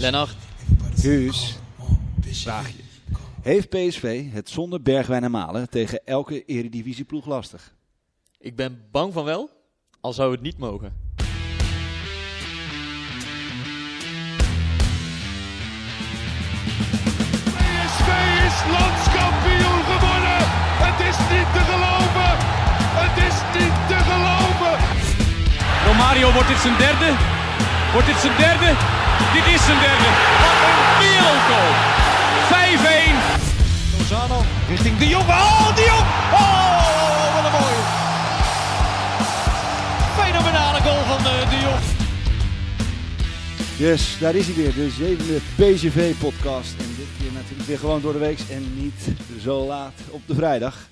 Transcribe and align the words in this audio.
Lennart. 0.00 0.36
Guus, 0.96 1.58
vraagje. 2.30 2.82
Heeft 3.42 3.68
PSV 3.68 4.32
het 4.32 4.48
zonder 4.48 4.82
Bergwijn 4.82 5.24
en 5.24 5.30
Malen 5.30 5.70
tegen 5.70 6.00
elke 6.04 6.44
eredivisieploeg 6.44 7.26
lastig? 7.26 7.74
Ik 8.38 8.56
ben 8.56 8.88
bang 8.90 9.12
van 9.12 9.24
wel, 9.24 9.50
al 10.00 10.12
zou 10.12 10.32
het 10.32 10.40
niet 10.40 10.58
mogen. 10.58 10.92
PSV 17.56 18.08
is 18.48 18.56
landskampioen 18.76 19.82
geworden. 19.90 20.40
Het 20.84 20.98
is 21.10 21.18
niet 21.32 21.48
te 21.56 21.62
geloven. 21.70 22.32
Het 23.02 23.16
is 23.28 23.36
niet 23.58 23.76
te 23.90 23.98
geloven. 24.10 24.74
Romario, 25.86 26.32
wordt 26.32 26.48
dit 26.48 26.58
zijn 26.58 26.78
derde? 26.78 27.08
Wordt 27.92 28.06
dit 28.06 28.16
zijn 28.16 28.36
derde? 28.36 28.99
Dit 29.36 29.46
is 29.54 29.64
zijn 29.64 29.80
derde. 29.86 30.08
Wat 30.42 30.58
een 30.68 30.80
wereldgoal. 31.02 31.72
5-1. 32.52 33.98
Lozano 33.98 34.38
richting 34.68 34.98
De 34.98 35.08
Jong. 35.08 35.28
Oh, 35.28 35.76
De 35.76 35.84
Jong. 35.90 36.06
Oh, 36.32 37.34
wat 37.34 37.44
een 37.44 37.54
mooie. 37.58 37.82
Fenomenale 40.20 40.80
goal 40.80 41.02
van 41.12 41.22
de, 41.22 41.46
de 41.50 41.58
Jong. 41.66 41.82
Yes, 43.78 44.18
daar 44.18 44.34
is 44.34 44.46
hij 44.46 44.54
weer, 44.54 44.74
de 44.74 44.90
zevende 44.90 45.38
PSV-podcast. 45.56 46.72
En 46.78 46.94
dit 46.96 47.06
keer 47.18 47.32
natuurlijk 47.32 47.68
weer 47.68 47.78
gewoon 47.78 48.00
door 48.00 48.12
de 48.12 48.18
week 48.18 48.38
en 48.50 48.82
niet 48.82 49.08
zo 49.40 49.66
laat 49.66 50.00
op 50.10 50.20
de 50.26 50.34
vrijdag. 50.34 50.88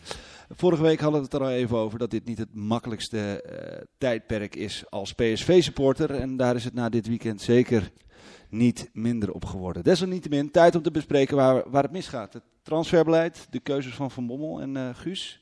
Vorige 0.56 0.82
week 0.82 1.01
hadden 1.01 1.20
we 1.20 1.24
het 1.24 1.34
er 1.34 1.40
al 1.40 1.51
even 1.51 1.76
over 1.76 1.98
dat 1.98 2.10
dit 2.10 2.24
niet 2.24 2.38
het 2.38 2.54
makkelijkste 2.54 3.42
eh, 3.42 3.82
tijdperk 3.98 4.56
is 4.56 4.84
als 4.88 5.12
PSV-supporter. 5.12 6.10
En 6.10 6.37
daar 6.37 6.54
is 6.54 6.65
het 6.65 6.74
na 6.74 6.88
dit 6.88 7.07
weekend 7.07 7.40
zeker 7.40 7.90
niet 8.49 8.91
minder 8.93 9.32
op 9.32 9.45
geworden. 9.45 9.82
Desalniettemin, 9.82 10.51
tijd 10.51 10.74
om 10.74 10.82
te 10.82 10.91
bespreken 10.91 11.37
waar, 11.37 11.71
waar 11.71 11.82
het 11.82 11.93
misgaat. 11.93 12.32
Het 12.32 12.43
transferbeleid, 12.63 13.46
de 13.51 13.60
keuzes 13.60 13.95
van 13.95 14.10
Van 14.10 14.27
Bommel 14.27 14.60
en 14.60 14.77
eh, 14.77 14.88
Guus. 14.93 15.41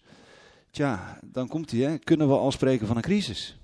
Tja, 0.71 1.19
dan 1.23 1.49
komt 1.49 1.71
hij. 1.71 1.81
Hè. 1.81 1.99
Kunnen 1.99 2.29
we 2.29 2.35
al 2.35 2.53
spreken 2.53 2.87
van 2.87 2.97
een 2.97 3.03
crisis? 3.03 3.59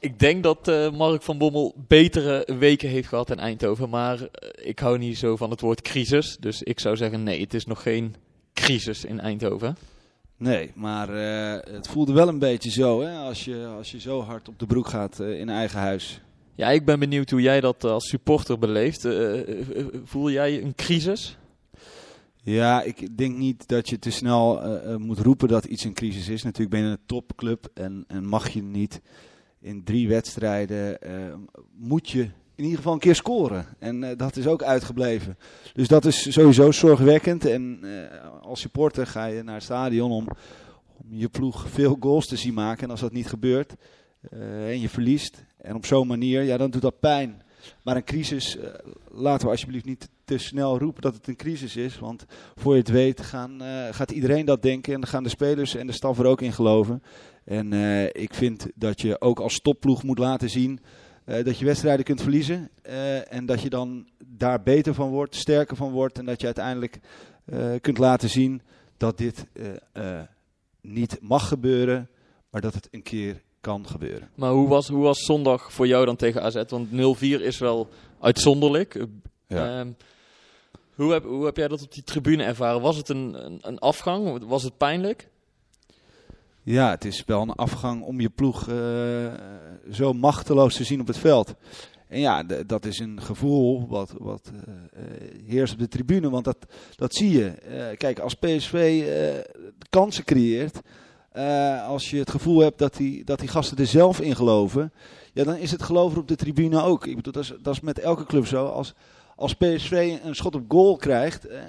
Ik 0.00 0.18
denk 0.18 0.42
dat 0.42 0.68
eh, 0.68 0.90
Mark 0.90 1.22
van 1.22 1.38
Bommel 1.38 1.74
betere 1.86 2.48
weken 2.58 2.88
heeft 2.88 3.08
gehad 3.08 3.30
in 3.30 3.38
Eindhoven. 3.38 3.88
Maar 3.88 4.22
eh, 4.22 4.68
ik 4.68 4.78
hou 4.78 4.98
niet 4.98 5.18
zo 5.18 5.36
van 5.36 5.50
het 5.50 5.60
woord 5.60 5.82
crisis. 5.82 6.36
Dus 6.40 6.62
ik 6.62 6.80
zou 6.80 6.96
zeggen 6.96 7.22
nee, 7.22 7.40
het 7.40 7.54
is 7.54 7.66
nog 7.66 7.82
geen 7.82 8.14
crisis 8.52 9.04
in 9.04 9.20
Eindhoven. 9.20 9.76
Nee, 10.36 10.70
maar 10.74 11.08
het 11.72 11.88
voelde 11.88 12.12
wel 12.12 12.28
een 12.28 12.38
beetje 12.38 12.70
zo, 12.70 13.00
hè, 13.02 13.16
als, 13.18 13.44
je, 13.44 13.66
als 13.76 13.90
je 13.90 14.00
zo 14.00 14.22
hard 14.22 14.48
op 14.48 14.58
de 14.58 14.66
broek 14.66 14.88
gaat 14.88 15.20
in 15.20 15.48
eigen 15.48 15.78
huis. 15.78 16.20
Ja, 16.58 16.70
ik 16.70 16.84
ben 16.84 16.98
benieuwd 16.98 17.30
hoe 17.30 17.40
jij 17.40 17.60
dat 17.60 17.84
als 17.84 18.08
supporter 18.08 18.58
beleeft. 18.58 19.04
Eh, 19.04 19.40
eh, 19.40 19.78
eh, 19.78 19.86
voel 20.04 20.30
jij 20.30 20.62
een 20.62 20.74
crisis? 20.74 21.38
Ja, 22.42 22.82
ik 22.82 23.16
denk 23.16 23.36
niet 23.36 23.68
dat 23.68 23.88
je 23.88 23.98
te 23.98 24.10
snel 24.10 24.62
eh, 24.62 24.92
eh, 24.92 24.98
moet 24.98 25.18
roepen 25.18 25.48
dat 25.48 25.64
iets 25.64 25.84
een 25.84 25.94
crisis 25.94 26.28
is. 26.28 26.42
Natuurlijk 26.42 26.70
ben 26.70 26.80
je 26.80 26.90
een 26.90 27.06
topclub 27.06 27.70
en, 27.74 28.04
en 28.08 28.24
mag 28.24 28.48
je 28.48 28.62
niet 28.62 29.00
in 29.60 29.84
drie 29.84 30.08
wedstrijden, 30.08 31.02
eh, 31.02 31.34
moet 31.76 32.10
je 32.10 32.22
in 32.54 32.64
ieder 32.64 32.76
geval 32.76 32.92
een 32.92 32.98
keer 32.98 33.14
scoren. 33.14 33.66
En 33.78 34.04
eh, 34.04 34.16
dat 34.16 34.36
is 34.36 34.46
ook 34.46 34.62
uitgebleven. 34.62 35.38
Dus 35.72 35.88
dat 35.88 36.04
is 36.04 36.32
sowieso 36.32 36.70
zorgwekkend. 36.70 37.44
En 37.44 37.78
eh, 37.82 38.42
als 38.42 38.60
supporter 38.60 39.06
ga 39.06 39.26
je 39.26 39.42
naar 39.42 39.54
het 39.54 39.62
stadion 39.62 40.10
om, 40.10 40.26
om 40.96 41.06
je 41.08 41.28
ploeg 41.28 41.68
veel 41.68 41.96
goals 42.00 42.26
te 42.26 42.36
zien 42.36 42.54
maken. 42.54 42.84
En 42.84 42.90
als 42.90 43.00
dat 43.00 43.12
niet 43.12 43.28
gebeurt 43.28 43.74
eh, 44.20 44.68
en 44.68 44.80
je 44.80 44.88
verliest 44.88 45.44
en 45.56 45.74
op 45.74 45.86
zo'n 45.86 46.06
manier, 46.06 46.42
ja, 46.42 46.56
dan 46.56 46.70
doet 46.70 46.82
dat 46.82 47.00
pijn. 47.00 47.42
Maar 47.82 47.96
een 47.96 48.04
crisis, 48.04 48.56
eh, 48.56 48.70
laten 49.10 49.46
we 49.46 49.52
alsjeblieft 49.52 49.84
niet 49.84 50.08
te 50.24 50.38
snel 50.38 50.78
roepen 50.78 51.02
dat 51.02 51.14
het 51.14 51.28
een 51.28 51.36
crisis 51.36 51.76
is. 51.76 51.98
Want 51.98 52.24
voor 52.54 52.72
je 52.72 52.80
het 52.80 52.88
weet 52.88 53.20
gaan, 53.20 53.62
eh, 53.62 53.94
gaat 53.94 54.10
iedereen 54.10 54.44
dat 54.44 54.62
denken 54.62 54.94
en 54.94 55.00
dan 55.00 55.08
gaan 55.08 55.22
de 55.22 55.28
spelers 55.28 55.74
en 55.74 55.86
de 55.86 55.92
staf 55.92 56.18
er 56.18 56.26
ook 56.26 56.40
in 56.40 56.52
geloven. 56.52 57.02
En 57.44 57.72
ik 58.12 58.34
vind 58.34 58.66
dat 58.74 59.00
je 59.00 59.20
ook 59.20 59.40
als 59.40 59.60
topploeg 59.60 60.02
moet 60.02 60.18
laten 60.18 60.50
zien 60.50 60.80
dat 61.24 61.58
je 61.58 61.64
wedstrijden 61.64 62.04
kunt 62.04 62.22
verliezen. 62.22 62.70
en 63.28 63.46
dat 63.46 63.62
je 63.62 63.70
dan 63.70 64.08
daar 64.24 64.62
beter 64.62 64.94
van 64.94 65.10
wordt, 65.10 65.34
sterker 65.34 65.76
van 65.76 65.90
wordt. 65.90 66.18
En 66.18 66.24
dat 66.24 66.40
je 66.40 66.46
uiteindelijk 66.46 66.98
kunt 67.80 67.98
laten 67.98 68.28
zien 68.28 68.62
dat 68.96 69.18
dit 69.18 69.46
niet 70.80 71.18
mag 71.20 71.48
gebeuren, 71.48 72.08
maar 72.50 72.60
dat 72.60 72.74
het 72.74 72.88
een 72.90 73.02
keer 73.02 73.42
kan 73.68 73.86
gebeuren. 73.86 74.30
Maar 74.34 74.50
hoe 74.50 74.68
was, 74.68 74.88
hoe 74.88 75.02
was 75.02 75.24
zondag 75.24 75.72
voor 75.72 75.86
jou 75.86 76.04
dan 76.04 76.16
tegen 76.16 76.42
AZ? 76.42 76.62
Want 76.68 76.88
0-4 76.90 77.20
is 77.20 77.58
wel 77.58 77.88
uitzonderlijk. 78.20 79.06
Ja. 79.46 79.78
Ehm, 79.78 79.92
hoe, 80.94 81.12
heb, 81.12 81.24
hoe 81.24 81.44
heb 81.44 81.56
jij 81.56 81.68
dat 81.68 81.82
op 81.82 81.92
die 81.92 82.02
tribune 82.02 82.44
ervaren? 82.44 82.80
Was 82.80 82.96
het 82.96 83.08
een, 83.08 83.44
een, 83.44 83.58
een 83.60 83.78
afgang? 83.78 84.44
Was 84.46 84.62
het 84.62 84.76
pijnlijk? 84.76 85.28
Ja, 86.62 86.90
het 86.90 87.04
is 87.04 87.24
wel 87.26 87.42
een 87.42 87.52
afgang 87.52 88.02
om 88.02 88.20
je 88.20 88.28
ploeg 88.28 88.68
eh, 88.68 89.32
zo 89.90 90.12
machteloos 90.12 90.74
te 90.74 90.84
zien 90.84 91.00
op 91.00 91.06
het 91.06 91.18
veld. 91.18 91.54
En 92.06 92.20
ja, 92.20 92.42
dat 92.66 92.84
is 92.84 92.98
een 92.98 93.22
gevoel 93.22 93.88
wat, 93.88 94.14
wat 94.18 94.52
eh, 94.64 95.02
heerst 95.46 95.72
op 95.72 95.78
de 95.78 95.88
tribune, 95.88 96.30
want 96.30 96.44
dat, 96.44 96.56
dat 96.96 97.14
zie 97.14 97.30
je. 97.30 97.46
Eh, 97.46 97.96
kijk, 97.96 98.18
als 98.18 98.34
PSV 98.34 99.04
kansen 99.90 100.24
creëert, 100.24 100.80
eh, 101.38 101.86
als 101.88 102.10
je 102.10 102.18
het 102.18 102.30
gevoel 102.30 102.60
hebt 102.60 102.78
dat 102.78 102.96
die, 102.96 103.24
dat 103.24 103.38
die 103.38 103.48
gasten 103.48 103.76
er 103.76 103.86
zelf 103.86 104.20
in 104.20 104.36
geloven, 104.36 104.92
ja, 105.32 105.44
dan 105.44 105.56
is 105.56 105.70
het 105.70 105.82
geloven 105.82 106.18
op 106.18 106.28
de 106.28 106.36
tribune 106.36 106.82
ook. 106.82 107.06
Ik 107.06 107.16
bedoel, 107.16 107.32
dat 107.32 107.42
is, 107.42 107.52
dat 107.62 107.74
is 107.74 107.80
met 107.80 107.98
elke 107.98 108.26
club 108.26 108.46
zo. 108.46 108.66
Als, 108.66 108.94
als 109.36 109.54
PSV 109.54 110.18
een 110.22 110.34
schot 110.34 110.54
op 110.54 110.64
goal 110.68 110.96
krijgt, 110.96 111.46
eh, 111.46 111.60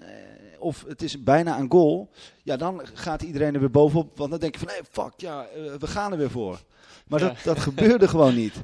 of 0.59 0.85
het 0.87 1.01
is 1.01 1.23
bijna 1.23 1.59
een 1.59 1.71
goal, 1.71 2.09
ja, 2.43 2.57
dan 2.57 2.81
gaat 2.93 3.21
iedereen 3.21 3.53
er 3.53 3.59
weer 3.59 3.71
bovenop. 3.71 4.17
Want 4.17 4.29
dan 4.29 4.39
denk 4.39 4.53
je 4.53 4.59
van, 4.59 4.69
hé, 4.69 4.81
fuck, 4.91 5.13
ja, 5.17 5.45
eh, 5.45 5.73
we 5.79 5.87
gaan 5.87 6.11
er 6.11 6.17
weer 6.17 6.31
voor. 6.31 6.61
Maar 7.07 7.19
Ja. 7.19 7.27
dat, 7.27 7.37
dat 7.43 7.59
gebeurde 7.59 8.07
gewoon 8.13 8.35
niet. 8.35 8.63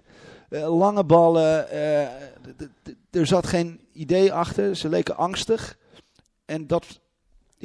Lange 0.50 1.04
ballen, 1.04 1.72
er 3.12 3.28
zat 3.28 3.48
geen 3.48 3.80
idee 3.94 4.34
achter. 4.34 4.76
Ze 4.76 4.90
leken 4.90 5.18
angstig. 5.18 5.78
En 6.46 6.68
dat, 6.68 7.00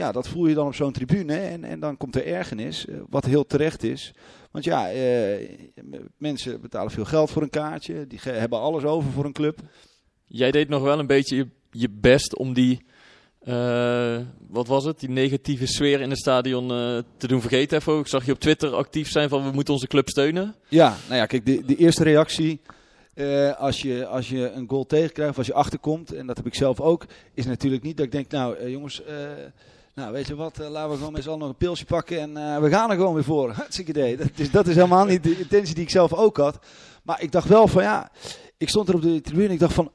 ja, 0.01 0.13
dat 0.13 0.29
voel 0.29 0.47
je 0.47 0.55
dan 0.55 0.67
op 0.67 0.75
zo'n 0.75 0.93
tribune. 0.93 1.37
En, 1.37 1.65
en 1.65 1.81
dan 1.81 1.97
komt 1.97 2.17
er 2.17 2.27
ergernis, 2.27 2.87
eh, 2.87 2.97
wat 3.09 3.25
heel 3.25 3.47
terecht 3.47 3.83
is. 3.83 4.13
Want 4.51 4.65
ja, 4.65 4.91
eh, 4.91 5.49
mensen 6.17 6.61
betalen 6.61 6.91
veel 6.91 7.05
geld 7.05 7.31
voor 7.31 7.43
een 7.43 7.51
kaartje. 7.51 8.07
Die 8.07 8.21
hebben 8.23 8.59
alles 8.59 8.85
over 8.85 9.11
voor 9.11 9.25
een 9.25 9.33
club. 9.33 9.59
Jij 10.27 10.51
deed 10.51 10.69
nog 10.69 10.83
wel 10.83 10.99
een 10.99 11.07
beetje 11.07 11.37
je, 11.37 11.47
je 11.71 11.89
best 11.91 12.37
om 12.37 12.53
die, 12.53 12.85
eh, 13.41 14.19
wat 14.49 14.67
was 14.67 14.85
het, 14.85 15.01
die 15.01 15.09
negatieve 15.09 15.67
sfeer 15.67 16.01
in 16.01 16.11
het 16.11 16.19
stadion 16.19 16.69
te 17.17 17.27
doen 17.27 17.41
vergeten. 17.41 17.79
Even. 17.79 17.99
Ik 17.99 18.07
zag 18.07 18.27
je 18.27 18.33
op 18.33 18.41
Twitter 18.41 18.75
actief 18.75 19.11
zijn 19.11 19.29
van 19.29 19.45
we 19.45 19.51
moeten 19.51 19.75
onze 19.75 19.87
club 19.87 20.09
steunen. 20.09 20.55
Ja, 20.69 20.97
nou 21.07 21.21
ja, 21.21 21.27
kijk, 21.27 21.47
de, 21.47 21.65
de 21.65 21.77
eerste 21.77 22.03
reactie 22.03 22.61
als, 23.57 23.83
je, 23.83 24.07
als 24.07 24.29
je 24.29 24.51
een 24.51 24.69
goal 24.69 24.87
tegenkrijgt, 24.87 25.33
of 25.33 25.39
als 25.39 25.47
je 25.47 25.55
achterkomt, 25.55 26.13
en 26.13 26.27
dat 26.27 26.37
heb 26.37 26.47
ik 26.47 26.55
zelf 26.55 26.81
ook, 26.81 27.07
is 27.35 27.47
natuurlijk 27.47 27.83
niet 27.83 27.97
dat 27.97 28.07
ik 28.07 28.13
denk, 28.13 28.31
nou 28.31 28.71
jongens, 28.71 29.03
nou 29.95 30.13
weet 30.13 30.27
je 30.27 30.35
wat, 30.35 30.59
eh, 30.59 30.69
laten 30.69 30.91
we 30.91 30.97
gewoon 30.97 31.13
met 31.13 31.23
z'n 31.23 31.29
allen 31.29 31.41
nog 31.41 31.49
een 31.49 31.57
pilsje 31.57 31.85
pakken 31.85 32.21
en 32.21 32.37
eh, 32.37 32.61
we 32.61 32.69
gaan 32.69 32.91
er 32.91 32.97
gewoon 32.97 33.15
weer 33.15 33.25
voor. 33.25 33.51
Hartstikke 33.51 33.91
idee. 33.91 34.17
Dat 34.17 34.29
is, 34.35 34.51
dat 34.51 34.67
is 34.67 34.75
helemaal 34.75 35.05
niet 35.05 35.23
de 35.23 35.39
intentie 35.39 35.75
die 35.75 35.85
ik 35.85 35.91
zelf 35.91 36.13
ook 36.13 36.37
had. 36.37 36.59
Maar 37.03 37.23
ik 37.23 37.33
dacht 37.33 37.49
wel 37.49 37.69
van 37.69 37.83
ja, 37.83 38.11
ik 38.57 38.69
stond 38.69 38.89
er 38.89 38.95
op 38.95 39.03
de 39.03 39.21
tribune 39.21 39.47
en 39.47 39.53
ik 39.53 39.59
dacht 39.59 39.75
van, 39.75 39.91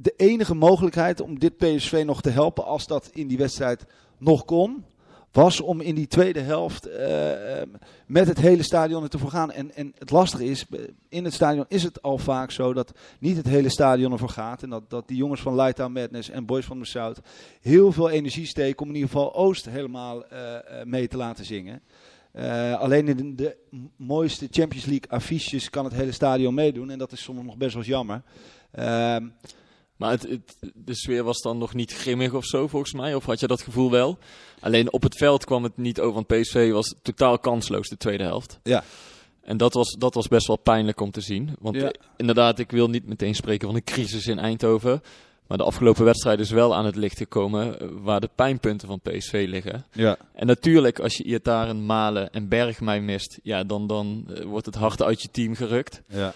de 0.00 0.14
enige 0.16 0.54
mogelijkheid 0.54 1.20
om 1.20 1.38
dit 1.38 1.56
PSV 1.56 2.02
nog 2.06 2.20
te 2.20 2.30
helpen, 2.30 2.64
als 2.64 2.86
dat 2.86 3.10
in 3.12 3.28
die 3.28 3.38
wedstrijd 3.38 3.84
nog 4.18 4.44
kon, 4.44 4.84
was 5.32 5.60
om 5.60 5.80
in 5.80 5.94
die 5.94 6.06
tweede 6.06 6.40
helft 6.40 6.86
eh, 6.86 7.60
eh, 7.60 7.68
met 8.06 8.26
het 8.26 8.38
hele 8.38 8.62
stadion 8.62 9.02
er 9.02 9.08
te 9.08 9.18
gaan. 9.18 9.52
En, 9.52 9.74
en 9.74 9.92
het 9.98 10.10
lastige 10.10 10.44
is, 10.44 10.66
eh, 10.70 10.80
in 11.08 11.24
het 11.24 11.34
stadion 11.34 11.64
is 11.68 11.82
het 11.82 12.02
al 12.02 12.18
vaak 12.18 12.50
zo 12.50 12.72
dat 12.72 12.92
niet 13.18 13.36
het 13.36 13.46
hele 13.46 13.68
stadion 13.68 14.12
ervoor 14.12 14.28
gaat. 14.28 14.62
En 14.62 14.70
dat, 14.70 14.90
dat 14.90 15.08
die 15.08 15.16
jongens 15.16 15.40
van 15.40 15.54
Lighttown 15.54 15.92
Madness 15.92 16.30
en 16.30 16.46
Boys 16.46 16.64
van 16.64 16.78
the 16.78 16.84
South 16.84 17.20
heel 17.60 17.92
veel 17.92 18.10
energie 18.10 18.46
steken 18.46 18.82
om 18.82 18.88
in 18.88 18.94
ieder 18.94 19.10
geval 19.10 19.34
Oost 19.34 19.64
helemaal 19.64 20.26
eh, 20.26 20.56
mee 20.84 21.08
te 21.08 21.16
laten 21.16 21.44
zingen. 21.44 21.82
Alleen 22.78 23.08
in 23.08 23.16
de, 23.16 23.34
de 23.34 23.56
mooiste 23.96 24.48
Champions 24.50 24.84
League 24.84 25.10
affiches 25.10 25.70
kan 25.70 25.84
het 25.84 25.94
hele 25.94 26.12
stadion 26.12 26.54
meedoen. 26.54 26.90
En 26.90 26.98
dat 26.98 27.12
is 27.12 27.22
soms 27.22 27.44
nog 27.44 27.56
best 27.56 27.74
wel 27.74 27.82
jammer. 27.82 28.22
Maar 29.98 30.10
het, 30.10 30.22
het- 30.22 30.56
de 30.74 30.94
sfeer 30.94 31.22
was 31.24 31.40
dan 31.40 31.58
nog 31.58 31.74
niet 31.74 31.92
grimmig 31.92 32.32
of 32.34 32.44
zo 32.44 32.66
volgens 32.68 32.92
mij. 32.92 33.14
Of 33.14 33.24
had 33.24 33.40
je 33.40 33.46
dat 33.46 33.62
gevoel 33.62 33.90
wel? 33.90 34.18
Alleen 34.60 34.92
op 34.92 35.02
het 35.02 35.16
veld 35.16 35.44
kwam 35.44 35.62
het 35.62 35.76
niet 35.76 36.00
over. 36.00 36.14
Want 36.14 36.26
PSV 36.26 36.70
was 36.72 36.94
totaal 37.02 37.38
kansloos 37.38 37.88
de 37.88 37.96
tweede 37.96 38.24
helft. 38.24 38.58
Ja. 38.62 38.84
En 39.42 39.56
dat 39.56 39.72
was, 39.74 39.96
dat 39.98 40.14
was 40.14 40.28
best 40.28 40.46
wel 40.46 40.56
pijnlijk 40.58 41.00
om 41.00 41.10
te 41.10 41.20
zien. 41.20 41.56
Want 41.58 41.76
Ja. 41.76 41.92
inderdaad, 42.16 42.58
ik 42.58 42.70
wil 42.70 42.88
niet 42.88 43.06
meteen 43.06 43.34
spreken 43.34 43.66
van 43.66 43.76
een 43.76 43.84
crisis 43.84 44.26
in 44.26 44.38
Eindhoven. 44.38 45.02
Maar 45.46 45.58
de 45.58 45.64
afgelopen 45.64 46.04
wedstrijd 46.04 46.40
is 46.40 46.50
wel 46.50 46.74
aan 46.74 46.84
het 46.84 46.96
licht 46.96 47.16
gekomen 47.18 47.80
eh, 47.80 47.88
waar 48.02 48.20
de 48.20 48.30
pijnpunten 48.34 48.88
van 48.88 49.00
PSV 49.00 49.44
liggen. 49.48 49.84
ja. 49.92 50.16
En 50.34 50.46
natuurlijk, 50.46 51.00
als 51.00 51.16
je 51.16 51.24
Iataren, 51.24 51.86
Malen 51.86 52.32
en 52.32 52.48
Bergmijn 52.48 53.04
mist, 53.04 53.38
ja, 53.42 53.64
dan, 53.64 53.86
dan 53.86 54.24
eh, 54.34 54.44
wordt 54.44 54.66
het 54.66 54.74
hart 54.74 55.02
uit 55.02 55.22
je 55.22 55.28
team 55.30 55.54
gerukt. 55.54 56.02
Ja. 56.08 56.32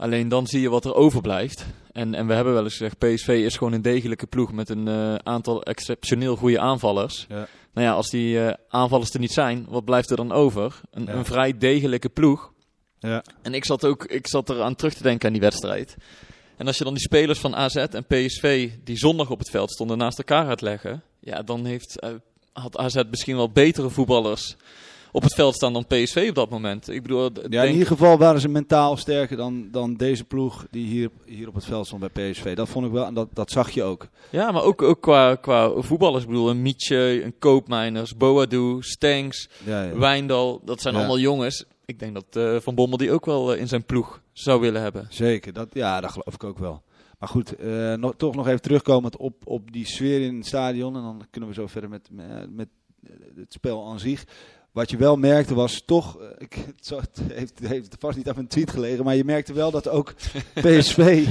Alleen 0.00 0.28
dan 0.28 0.46
zie 0.46 0.60
je 0.60 0.70
wat 0.70 0.84
er 0.84 0.94
overblijft. 0.94 1.66
En, 1.92 2.14
en 2.14 2.26
we 2.26 2.34
hebben 2.34 2.52
wel 2.52 2.64
eens 2.64 2.76
gezegd, 2.76 2.98
PSV 2.98 3.28
is 3.28 3.56
gewoon 3.56 3.72
een 3.72 3.82
degelijke 3.82 4.26
ploeg 4.26 4.52
met 4.52 4.68
een 4.68 4.88
eh, 4.88 5.14
aantal 5.14 5.62
exceptioneel 5.62 6.36
goede 6.36 6.60
aanvallers. 6.60 7.26
Ja. 7.28 7.48
Nou 7.72 7.86
ja, 7.86 7.92
als 7.92 8.10
die 8.10 8.40
eh, 8.44 8.54
aanvallers 8.68 9.12
er 9.12 9.20
niet 9.20 9.32
zijn, 9.32 9.66
wat 9.68 9.84
blijft 9.84 10.10
er 10.10 10.16
dan 10.16 10.32
over? 10.32 10.80
Een, 10.90 11.04
Ja. 11.04 11.12
een 11.12 11.24
vrij 11.24 11.58
degelijke 11.58 12.08
ploeg. 12.08 12.52
Ja. 12.98 13.24
En 13.42 13.54
ik 13.54 13.64
zat 13.64 13.84
ook 13.84 14.04
ik 14.04 14.26
zat 14.28 14.48
er 14.48 14.62
aan 14.62 14.74
terug 14.74 14.94
te 14.94 15.02
denken 15.02 15.26
aan 15.26 15.32
die 15.32 15.42
wedstrijd. 15.42 15.96
En 16.56 16.66
als 16.66 16.78
je 16.78 16.84
dan 16.84 16.94
die 16.94 17.02
spelers 17.02 17.38
van 17.38 17.56
AZ 17.56 17.76
en 17.76 18.04
PSV 18.06 18.70
die 18.84 18.96
zondag 18.96 19.30
op 19.30 19.38
het 19.38 19.50
veld 19.50 19.70
stonden 19.70 19.98
naast 19.98 20.18
elkaar 20.18 20.46
gaat 20.46 20.60
leggen, 20.60 21.02
ja, 21.20 21.42
dan 21.42 21.64
heeft, 21.64 21.98
eh, 21.98 22.10
had 22.52 22.76
AZ 22.76 23.02
misschien 23.10 23.36
wel 23.36 23.50
betere 23.50 23.90
voetballers 23.90 24.56
op 25.12 25.22
het 25.22 25.34
veld 25.34 25.54
staan 25.54 25.72
dan 25.72 25.86
PSV 25.86 26.26
op 26.28 26.34
dat 26.34 26.50
moment. 26.50 26.88
Ik 26.88 27.02
bedoel, 27.02 27.32
d- 27.32 27.36
Ja, 27.36 27.42
in 27.44 27.50
denk- 27.50 27.72
ieder 27.72 27.86
geval 27.86 28.18
waren 28.18 28.40
ze 28.40 28.48
mentaal 28.48 28.96
sterker 28.96 29.36
dan, 29.36 29.68
dan 29.70 29.94
deze 29.94 30.24
ploeg 30.24 30.66
die 30.70 30.86
hier, 30.86 31.10
hier 31.24 31.48
op 31.48 31.54
het 31.54 31.64
veld 31.64 31.86
stond 31.86 32.12
bij 32.12 32.30
PSV. 32.30 32.54
Dat 32.56 32.68
vond 32.68 32.86
ik 32.86 32.92
wel 32.92 33.04
en 33.06 33.14
dat, 33.14 33.28
dat 33.32 33.50
zag 33.50 33.70
je 33.70 33.82
ook. 33.82 34.08
ja, 34.30 34.50
maar 34.50 34.62
ook, 34.62 34.82
ook 34.82 35.00
qua, 35.02 35.34
qua 35.34 35.72
voetballers. 35.76 36.22
Ik 36.22 36.28
bedoel, 36.28 36.50
een 36.50 36.62
Mietje, 36.62 37.22
een 37.24 37.38
Koopmeiners, 37.38 38.16
Boadu, 38.16 38.76
Stanks, 38.80 39.48
Ja, 39.64 39.82
ja. 39.82 39.96
Wijndal. 39.98 40.60
Dat 40.64 40.80
zijn 40.80 40.94
Ja. 40.94 41.00
allemaal 41.00 41.18
jongens. 41.18 41.64
Ik 41.84 41.98
denk 41.98 42.14
dat 42.14 42.36
eh, 42.36 42.56
Van 42.60 42.74
Bommel 42.74 42.98
die 42.98 43.12
ook 43.12 43.26
wel 43.26 43.52
eh, 43.54 43.60
in 43.60 43.68
zijn 43.68 43.84
ploeg 43.84 44.20
zou 44.32 44.60
willen 44.60 44.82
hebben. 44.82 45.06
Zeker, 45.08 45.52
dat, 45.52 45.68
ja, 45.72 46.00
dat 46.00 46.10
geloof 46.10 46.34
ik 46.34 46.44
ook 46.44 46.58
wel. 46.58 46.82
Maar 47.18 47.28
goed, 47.28 47.56
eh, 47.56 47.94
toch 48.16 48.34
nog 48.34 48.46
even 48.46 48.60
terugkomend 48.62 49.16
op, 49.16 49.34
op 49.44 49.72
die 49.72 49.86
sfeer 49.86 50.20
in 50.20 50.36
het 50.36 50.46
stadion. 50.46 50.96
En 50.96 51.02
dan 51.02 51.22
kunnen 51.30 51.48
we 51.48 51.54
zo 51.54 51.66
verder 51.66 51.90
met, 51.90 52.08
met, 52.10 52.54
met 52.54 52.68
het 53.36 53.52
spel 53.52 53.86
aan 53.88 53.98
zich. 53.98 54.24
Wat 54.72 54.90
je 54.90 54.96
wel 54.96 55.16
merkte 55.16 55.54
was 55.54 55.82
toch, 55.86 56.20
eh, 56.20 56.28
ik, 56.38 56.54
het 56.76 57.20
heeft, 57.32 57.58
het 57.58 57.68
heeft 57.68 57.96
vast 57.98 58.16
niet 58.16 58.28
aan 58.28 58.34
mijn 58.34 58.46
tweet 58.46 58.70
gelegen, 58.70 59.04
maar 59.04 59.16
je 59.16 59.24
merkte 59.24 59.52
wel 59.52 59.70
dat 59.70 59.88
ook 59.88 60.14
PSV, 60.64 61.26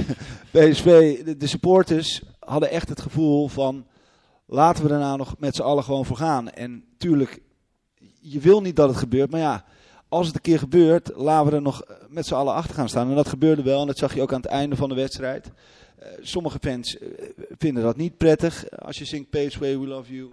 PSV 0.50 1.24
de, 1.24 1.36
de 1.36 1.46
supporters 1.46 2.22
hadden 2.38 2.70
echt 2.70 2.88
het 2.88 3.00
gevoel 3.00 3.48
van 3.48 3.86
laten 4.46 4.82
we 4.82 4.88
daarna 4.88 5.16
nog 5.16 5.34
met 5.38 5.54
z'n 5.54 5.62
allen 5.62 5.84
gewoon 5.84 6.04
voor 6.04 6.16
gaan. 6.16 6.50
En 6.50 6.84
tuurlijk, 6.98 7.40
je 8.20 8.40
wil 8.40 8.60
niet 8.60 8.76
dat 8.76 8.88
het 8.88 8.98
gebeurt, 8.98 9.30
maar 9.30 9.40
ja, 9.40 9.64
als 10.08 10.26
het 10.26 10.36
een 10.36 10.42
keer 10.42 10.58
gebeurt, 10.58 11.10
laten 11.14 11.50
we 11.50 11.56
er 11.56 11.62
nog 11.62 11.82
eh, 11.82 11.96
met 12.08 12.26
z'n 12.26 12.34
allen 12.34 12.54
achter 12.54 12.74
gaan 12.74 12.88
staan. 12.88 13.08
En 13.08 13.14
dat 13.14 13.28
gebeurde 13.28 13.62
wel 13.62 13.80
en 13.80 13.86
dat 13.86 13.98
zag 13.98 14.14
je 14.14 14.22
ook 14.22 14.32
aan 14.32 14.40
het 14.40 14.50
einde 14.50 14.76
van 14.76 14.88
de 14.88 14.94
wedstrijd. 14.94 15.50
Eh, 15.98 16.08
sommige 16.20 16.58
fans 16.60 16.96
vinden 17.58 17.82
dat 17.82 17.96
niet 17.96 18.16
prettig 18.16 18.70
als 18.70 18.98
je 18.98 19.04
zingt 19.04 19.30
PSV, 19.30 19.58
we 19.58 19.86
love 19.86 20.14
you, 20.14 20.30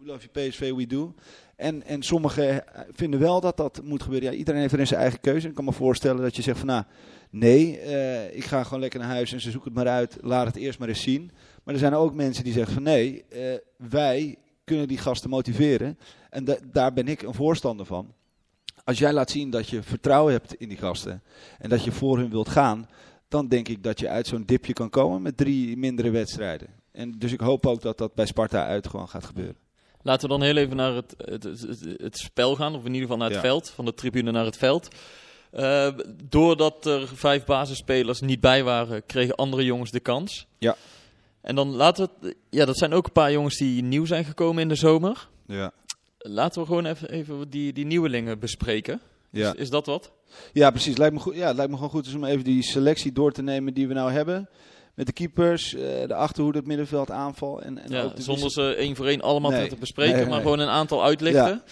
we 0.00 0.06
love 0.06 0.28
you 0.32 0.48
PSV, 0.48 0.72
we 0.72 0.86
do. 0.86 1.14
En, 1.60 1.86
en 1.86 2.02
sommigen 2.02 2.74
eh, 2.74 2.82
vinden 2.92 3.20
wel 3.20 3.40
dat 3.40 3.56
dat 3.56 3.80
moet 3.84 4.02
gebeuren. 4.02 4.30
Ja, 4.32 4.38
iedereen 4.38 4.60
heeft 4.60 4.72
erin 4.72 4.86
zijn 4.86 5.00
eigen 5.00 5.20
keuze. 5.20 5.48
Ik 5.48 5.54
kan 5.54 5.64
me 5.64 5.72
voorstellen 5.72 6.22
dat 6.22 6.36
je 6.36 6.42
zegt 6.42 6.58
van 6.58 6.66
nou, 6.66 6.84
nee, 7.30 7.78
eh, 7.78 8.36
ik 8.36 8.44
ga 8.44 8.62
gewoon 8.62 8.80
lekker 8.80 9.00
naar 9.00 9.08
huis 9.08 9.32
en 9.32 9.40
ze 9.40 9.50
zoeken 9.50 9.74
het 9.74 9.84
maar 9.84 9.92
uit. 9.92 10.16
Laat 10.20 10.46
het 10.46 10.56
eerst 10.56 10.78
maar 10.78 10.88
eens 10.88 11.02
zien. 11.02 11.30
Maar 11.64 11.74
er 11.74 11.80
zijn 11.80 11.94
ook 11.94 12.14
mensen 12.14 12.44
die 12.44 12.52
zeggen 12.52 12.72
van 12.74 12.82
nee, 12.82 13.24
eh, 13.28 13.40
wij 13.76 14.36
kunnen 14.64 14.88
die 14.88 14.98
gasten 14.98 15.30
motiveren. 15.30 15.98
En 16.30 16.44
da- 16.44 16.58
daar 16.72 16.92
ben 16.92 17.08
ik 17.08 17.22
een 17.22 17.34
voorstander 17.34 17.86
van. 17.86 18.14
Als 18.84 18.98
jij 18.98 19.12
laat 19.12 19.30
zien 19.30 19.50
dat 19.50 19.68
je 19.68 19.82
vertrouwen 19.82 20.32
hebt 20.32 20.54
in 20.54 20.68
die 20.68 20.78
gasten 20.78 21.22
en 21.58 21.68
dat 21.68 21.84
je 21.84 21.92
voor 21.92 22.18
hun 22.18 22.30
wilt 22.30 22.48
gaan, 22.48 22.88
dan 23.28 23.48
denk 23.48 23.68
ik 23.68 23.82
dat 23.82 24.00
je 24.00 24.08
uit 24.08 24.26
zo'n 24.26 24.44
dipje 24.46 24.72
kan 24.72 24.90
komen 24.90 25.22
met 25.22 25.36
drie 25.36 25.76
mindere 25.76 26.10
wedstrijden. 26.10 26.68
En 26.92 27.18
dus 27.18 27.32
ik 27.32 27.40
hoop 27.40 27.66
ook 27.66 27.82
dat 27.82 27.98
dat 27.98 28.14
bij 28.14 28.26
Sparta 28.26 28.66
uit 28.66 28.86
gewoon 28.88 29.08
gaat 29.08 29.24
gebeuren. 29.24 29.56
Laten 30.02 30.28
we 30.28 30.34
dan 30.38 30.42
heel 30.42 30.56
even 30.56 30.76
naar 30.76 30.94
het, 30.94 31.14
het, 31.18 31.42
het, 31.96 32.18
spel 32.18 32.56
gaan, 32.56 32.74
of 32.74 32.80
in 32.80 32.86
ieder 32.86 33.00
geval 33.00 33.16
naar 33.16 33.26
het 33.26 33.36
Ja. 33.36 33.42
veld, 33.42 33.70
van 33.70 33.84
de 33.84 33.94
tribune 33.94 34.30
naar 34.30 34.44
het 34.44 34.56
veld. 34.56 34.88
Eh, 35.50 35.88
doordat 36.28 36.86
er 36.86 37.08
vijf 37.14 37.44
basisspelers 37.44 38.20
niet 38.20 38.40
bij 38.40 38.64
waren, 38.64 39.06
kregen 39.06 39.34
andere 39.34 39.64
jongens 39.64 39.90
de 39.90 40.00
kans. 40.00 40.46
Ja. 40.58 40.76
En 41.40 41.54
dan 41.54 41.68
laten 41.68 42.08
we 42.20 42.36
ja, 42.50 42.64
dat 42.64 42.78
zijn 42.78 42.92
ook 42.92 43.06
een 43.06 43.12
paar 43.12 43.32
jongens 43.32 43.56
die 43.56 43.82
nieuw 43.82 44.04
zijn 44.04 44.24
gekomen 44.24 44.62
in 44.62 44.68
de 44.68 44.74
zomer. 44.74 45.28
Ja. 45.46 45.72
Laten 46.18 46.60
we 46.60 46.66
gewoon 46.66 46.86
even, 46.86 47.10
even 47.10 47.50
die, 47.50 47.72
die 47.72 47.86
nieuwelingen 47.86 48.38
bespreken. 48.38 49.00
Ja. 49.30 49.52
Is, 49.52 49.60
is 49.60 49.70
dat 49.70 49.86
wat? 49.86 50.12
Ja, 50.52 50.70
precies. 50.70 50.96
Lijkt 50.96 51.14
me, 51.14 51.20
goed, 51.20 51.34
ja, 51.34 51.46
het 51.46 51.56
lijkt 51.56 51.70
me 51.70 51.76
gewoon 51.76 51.92
goed 51.92 52.04
dus 52.04 52.14
om 52.14 52.24
even 52.24 52.44
die 52.44 52.62
selectie 52.62 53.12
door 53.12 53.32
te 53.32 53.42
nemen 53.42 53.74
die 53.74 53.88
we 53.88 53.94
nou 53.94 54.12
hebben. 54.12 54.48
Met 55.00 55.08
de 55.08 55.14
keepers, 55.14 55.74
eh, 55.74 56.06
de 56.06 56.14
achterhoede, 56.14 56.58
het 56.58 56.66
middenveld, 56.66 57.10
aanval. 57.10 57.62
En, 57.62 57.78
en 57.78 57.90
Ja, 57.90 58.02
ook 58.02 58.16
de 58.16 58.22
zonder 58.22 58.50
ze 58.50 58.74
één 58.74 58.96
voor 58.96 59.06
één 59.06 59.20
allemaal 59.20 59.50
Nee. 59.50 59.68
te 59.68 59.76
bespreken, 59.76 60.16
Nee, 60.16 60.26
maar 60.26 60.40
gewoon 60.40 60.58
een 60.58 60.68
aantal 60.68 61.04
uitlichten. 61.04 61.62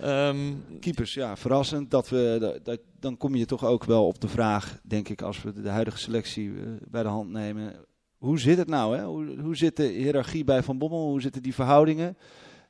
Ehm, 0.00 0.36
keepers. 0.80 1.14
Ja, 1.14 1.36
verrassend. 1.36 1.90
Dat 1.90 2.08
we, 2.08 2.36
dat, 2.40 2.64
dat- 2.64 2.80
dan 3.00 3.16
kom 3.16 3.34
je 3.34 3.46
toch 3.46 3.64
ook 3.64 3.84
wel 3.84 4.06
op 4.06 4.20
de 4.20 4.28
vraag, 4.28 4.78
denk 4.82 5.08
ik, 5.08 5.22
als 5.22 5.42
we 5.42 5.52
de 5.62 5.68
huidige 5.68 5.98
selectie 5.98 6.48
eh, 6.48 6.54
bij 6.88 7.02
de 7.02 7.08
hand 7.08 7.30
nemen. 7.30 7.72
Hoe 8.18 8.38
zit 8.40 8.58
het 8.58 8.68
nou? 8.68 8.96
Hè? 8.96 9.04
Hoe, 9.04 9.40
hoe 9.40 9.56
zit 9.56 9.76
de 9.76 9.86
hiërarchie 9.86 10.44
bij 10.44 10.62
Van 10.62 10.78
Bommel? 10.78 11.08
Hoe 11.08 11.20
zitten 11.20 11.42
die 11.42 11.54
verhoudingen? 11.54 12.16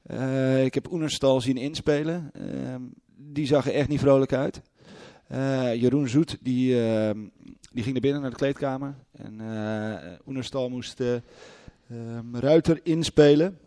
Eh, 0.03 0.65
ik 0.65 0.75
heb 0.75 0.93
Oenerstal 0.93 1.41
zien 1.41 1.57
inspelen. 1.57 2.31
Ehm, 2.33 2.83
die 3.17 3.47
zag 3.47 3.67
er 3.67 3.75
echt 3.75 3.89
niet 3.89 4.01
vrolijk 4.01 4.33
uit. 4.33 4.61
Eh, 5.27 5.75
Jeroen 5.75 6.09
Zoet, 6.09 6.37
die, 6.41 6.83
ehm, 6.87 7.19
die 7.73 7.83
ging 7.83 7.93
naar 7.93 8.01
binnen 8.01 8.21
naar 8.21 8.31
de 8.31 8.37
kleedkamer. 8.37 8.95
En 9.13 9.41
eh 9.41 10.13
Oenerstal 10.27 10.69
moest 10.69 11.01
ehm, 11.01 11.23
Ruiter 12.33 12.81
inspelen. 12.83 13.59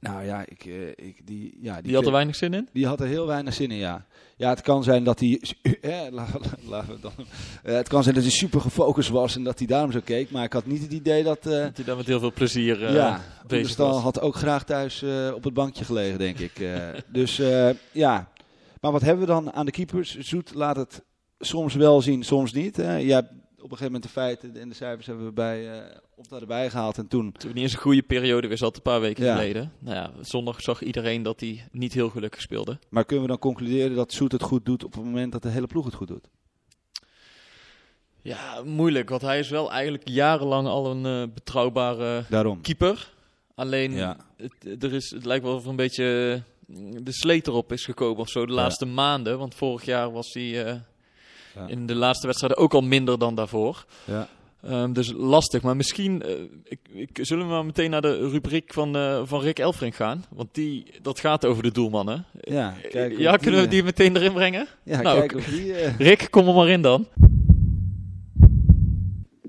Nou 0.00 0.24
ja, 0.24 0.44
ik, 0.46 0.64
ik, 0.94 1.20
die, 1.26 1.58
ja, 1.60 1.80
die 1.80 1.94
had 1.94 2.06
er 2.06 2.12
weinig 2.12 2.36
zin 2.36 2.54
in. 2.54 2.68
die 2.72 2.86
had 2.86 3.00
er 3.00 3.06
heel 3.06 3.26
weinig 3.26 3.54
zin 3.54 3.70
in, 3.70 3.76
ja. 3.76 4.06
Ja, 4.36 4.48
het 4.50 4.60
kan 4.60 4.82
zijn 4.82 5.04
dat 5.04 5.20
hij. 5.20 5.40
eh, 5.80 6.04
dan, 7.00 7.12
eh, 7.62 7.74
het 7.74 7.88
kan 7.88 8.02
zijn 8.02 8.14
dat 8.14 8.24
hij 8.24 8.32
super 8.32 8.60
gefocust 8.60 9.08
was 9.08 9.36
en 9.36 9.44
dat 9.44 9.58
hij 9.58 9.66
daarom 9.66 9.92
zo 9.92 10.00
keek. 10.04 10.30
Maar 10.30 10.44
ik 10.44 10.52
had 10.52 10.66
niet 10.66 10.82
het 10.82 10.92
idee 10.92 11.22
dat. 11.22 11.46
eh, 11.46 11.52
Dat 11.52 11.76
hij 11.76 11.84
daar 11.84 11.96
met 11.96 12.06
heel 12.06 12.20
veel 12.20 12.32
plezier 12.32 12.92
ja, 12.92 13.20
bezig 13.42 13.52
Oenerstal 13.52 13.90
was. 13.92 14.02
had 14.02 14.20
ook 14.20 14.34
graag 14.34 14.64
thuis 14.64 15.02
op 15.34 15.44
het 15.44 15.54
bankje 15.54 15.84
gelegen, 15.84 16.18
denk 16.18 16.38
ik. 16.38 16.52
Dus 17.12 17.40
ja. 17.92 18.28
Maar 18.80 18.92
wat 18.92 19.02
hebben 19.02 19.26
we 19.26 19.32
dan 19.32 19.52
aan 19.52 19.64
de 19.66 19.70
keepers? 19.72 20.18
Zoet 20.18 20.54
laat 20.54 20.76
het 20.76 21.02
soms 21.38 21.74
wel 21.74 22.02
zien, 22.02 22.22
soms 22.24 22.52
niet. 22.52 22.76
hè. 22.76 22.96
Je 22.96 23.12
hebt 23.12 23.30
op 23.30 23.36
een 23.70 23.76
gegeven 23.76 23.84
moment 23.84 24.02
de 24.02 24.08
feiten 24.08 24.56
en 24.56 24.68
de 24.68 24.74
cijfers 24.74 25.06
hebben 25.06 25.24
we 25.24 25.32
bij 25.32 25.76
uh, 25.80 25.96
Opta 26.16 26.40
erbij 26.40 26.70
gehaald. 26.70 26.98
En 26.98 27.08
toen. 27.08 27.32
Toen 27.32 27.52
hij 27.52 27.62
in 27.62 27.68
zijn 27.68 27.82
goede 27.82 28.02
periode 28.02 28.48
weer 28.48 28.56
zat, 28.58 28.76
een 28.76 28.82
paar 28.82 29.00
weken 29.00 29.24
Ja. 29.24 29.34
geleden. 29.34 29.72
Nou 29.78 29.96
ja, 29.96 30.10
zondag 30.20 30.60
zag 30.62 30.82
iedereen 30.82 31.22
dat 31.22 31.40
hij 31.40 31.64
niet 31.72 31.92
heel 31.92 32.08
gelukkig 32.10 32.40
speelde. 32.40 32.78
Maar 32.88 33.04
kunnen 33.04 33.24
we 33.24 33.30
dan 33.30 33.38
concluderen 33.40 33.96
dat 33.96 34.12
Zoet 34.12 34.32
het 34.32 34.42
goed 34.42 34.64
doet 34.64 34.84
op 34.84 34.92
het 34.94 35.04
moment 35.04 35.32
dat 35.32 35.42
de 35.42 35.48
hele 35.48 35.66
ploeg 35.66 35.84
het 35.84 35.94
goed 35.94 36.08
doet? 36.08 36.28
Ja, 38.22 38.62
moeilijk, 38.64 39.08
want 39.08 39.22
hij 39.22 39.38
is 39.38 39.48
wel 39.48 39.70
eigenlijk 39.72 40.08
jarenlang 40.08 40.66
al 40.66 40.90
een 40.90 41.06
eh, 41.28 41.34
betrouwbare 41.34 42.24
Daarom. 42.28 42.60
keeper. 42.60 43.12
Alleen, 43.54 43.92
Ja. 43.92 44.16
het, 44.36 44.82
er 44.82 44.92
is, 44.94 45.10
het 45.10 45.24
lijkt 45.24 45.44
wel 45.44 45.54
of 45.54 45.64
er 45.64 45.70
een 45.70 45.76
beetje 45.76 46.34
eh, 46.34 46.52
de 47.02 47.12
sleet 47.12 47.46
erop 47.46 47.72
is 47.72 47.84
gekomen 47.84 48.18
of 48.20 48.28
zo 48.28 48.46
de 48.46 48.52
Ja. 48.52 48.60
laatste 48.60 48.86
maanden. 48.86 49.38
Want 49.38 49.54
vorig 49.54 49.84
jaar 49.84 50.12
was 50.12 50.32
hij 50.32 50.64
eh, 50.64 50.74
Ja. 51.54 51.66
in 51.66 51.86
de 51.86 51.94
laatste 51.94 52.26
wedstrijden 52.26 52.58
ook 52.58 52.74
al 52.74 52.80
minder 52.80 53.18
dan 53.18 53.34
daarvoor. 53.34 53.84
Ja. 54.04 54.28
Ehm, 54.62 54.92
dus 54.92 55.12
lastig, 55.12 55.62
maar 55.62 55.76
misschien 55.76 56.22
eh, 56.22 56.30
ik, 56.64 56.78
ik, 56.92 57.18
zullen 57.22 57.46
we 57.46 57.52
maar 57.52 57.64
meteen 57.64 57.90
naar 57.90 58.00
de 58.00 58.28
rubriek 58.28 58.72
van, 58.72 58.96
eh, 58.96 59.22
van 59.24 59.40
Rick 59.40 59.58
Elfrink 59.58 59.94
gaan. 59.94 60.24
Want 60.30 60.48
die, 60.54 60.84
dat 61.02 61.20
gaat 61.20 61.44
over 61.44 61.62
de 61.62 61.72
doelmannen. 61.72 62.24
Ja, 62.40 62.74
kijk 62.90 63.18
ja, 63.18 63.36
kunnen 63.36 63.60
we 63.60 63.68
die 63.68 63.82
meteen 63.82 64.16
erin 64.16 64.32
brengen? 64.32 64.66
Ja, 64.82 65.02
Nou, 65.02 65.18
kijk 65.18 65.34
of 65.34 65.44
die... 65.44 65.72
Rick, 65.98 66.26
kom 66.30 66.48
er 66.48 66.54
maar 66.54 66.68
in 66.68 66.82
dan. 66.82 67.06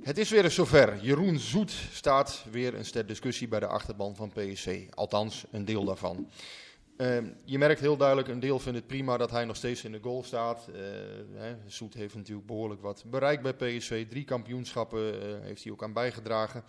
Het 0.04 0.18
is 0.18 0.30
weer 0.30 0.44
eens 0.44 0.54
zover. 0.56 0.98
Jeroen 1.02 1.40
Zoet 1.40 1.74
staat 1.92 2.46
weer 2.52 2.76
eens 2.76 2.92
ter 2.92 3.06
discussie 3.06 3.48
bij 3.48 3.60
de 3.60 3.68
achterban 3.68 4.16
van 4.16 4.32
PSV. 4.32 4.82
Althans, 4.90 5.44
een 5.52 5.66
deel 5.66 5.84
daarvan. 5.86 6.28
Ehm, 7.00 7.26
je 7.46 7.58
merkt 7.58 7.80
heel 7.80 7.98
duidelijk, 7.98 8.28
een 8.28 8.40
deel 8.40 8.60
vindt 8.60 8.78
het 8.78 8.88
prima 8.88 9.18
dat 9.18 9.32
hij 9.32 9.46
nog 9.46 9.56
steeds 9.56 9.84
in 9.84 9.92
de 9.92 10.00
goal 10.02 10.24
staat. 10.24 10.68
Eh, 10.68 10.82
hè, 11.34 11.56
Zoet 11.68 11.94
heeft 11.94 12.16
natuurlijk 12.16 12.48
behoorlijk 12.48 12.82
wat 12.82 13.04
bereikt 13.06 13.42
bij 13.42 13.54
PSV. 13.54 14.08
Drie 14.08 14.24
kampioenschappen 14.24 15.22
eh, 15.22 15.42
heeft 15.42 15.64
hij 15.64 15.72
ook 15.72 15.84
aan 15.84 15.94
bijgedragen. 15.94 16.64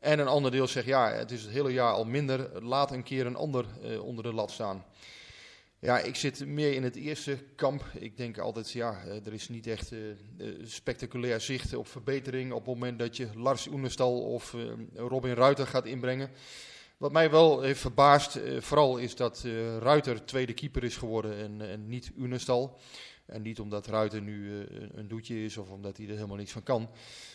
En 0.00 0.18
een 0.18 0.26
ander 0.26 0.50
deel 0.50 0.66
zegt, 0.66 0.86
ja, 0.86 1.12
het 1.12 1.30
is 1.30 1.42
het 1.42 1.50
hele 1.50 1.72
jaar 1.72 1.92
al 1.92 2.04
minder. 2.04 2.62
Laat 2.62 2.92
een 2.92 3.02
keer 3.02 3.26
een 3.26 3.36
ander 3.36 3.66
eh, 3.82 4.04
onder 4.04 4.24
de 4.24 4.32
lat 4.32 4.50
staan. 4.50 4.84
Ja, 5.78 5.98
ik 5.98 6.16
zit 6.16 6.46
meer 6.46 6.72
in 6.72 6.82
het 6.82 6.96
eerste 6.96 7.38
kamp. 7.56 7.84
Ik 7.94 8.16
denk 8.16 8.38
altijd, 8.38 8.70
ja, 8.70 9.04
er 9.24 9.32
is 9.32 9.48
niet 9.48 9.66
echt 9.66 9.92
spectaculair 10.62 11.40
zicht 11.40 11.74
op 11.74 11.88
verbetering 11.88 12.52
op 12.52 12.66
het 12.66 12.74
moment 12.74 12.98
dat 12.98 13.16
je 13.16 13.28
Lars 13.34 13.66
Oenestal 13.66 14.20
of 14.20 14.54
Robin 14.94 15.34
Ruiter 15.34 15.66
gaat 15.66 15.86
inbrengen. 15.86 16.30
Wat 17.04 17.12
mij 17.12 17.30
wel 17.30 17.60
heeft 17.60 17.80
verbaasd, 17.80 18.36
eh, 18.36 18.60
vooral 18.60 18.96
is 18.96 19.16
dat 19.16 19.42
eh, 19.46 19.76
Ruiter 19.76 20.24
tweede 20.24 20.52
keeper 20.52 20.84
is 20.84 20.96
geworden 20.96 21.36
en, 21.36 21.70
en 21.70 21.88
niet 21.88 22.12
Unestal. 22.18 22.80
En 23.26 23.42
niet 23.42 23.60
omdat 23.60 23.86
Ruiter 23.86 24.22
nu 24.22 24.50
eh, 24.66 24.88
een- 24.94 25.08
doetje 25.08 25.44
is 25.44 25.56
of 25.56 25.70
omdat 25.70 25.96
hij 25.96 26.06
er 26.06 26.14
helemaal 26.14 26.36
niets 26.36 26.52
van 26.52 26.62
kan. 26.62 26.90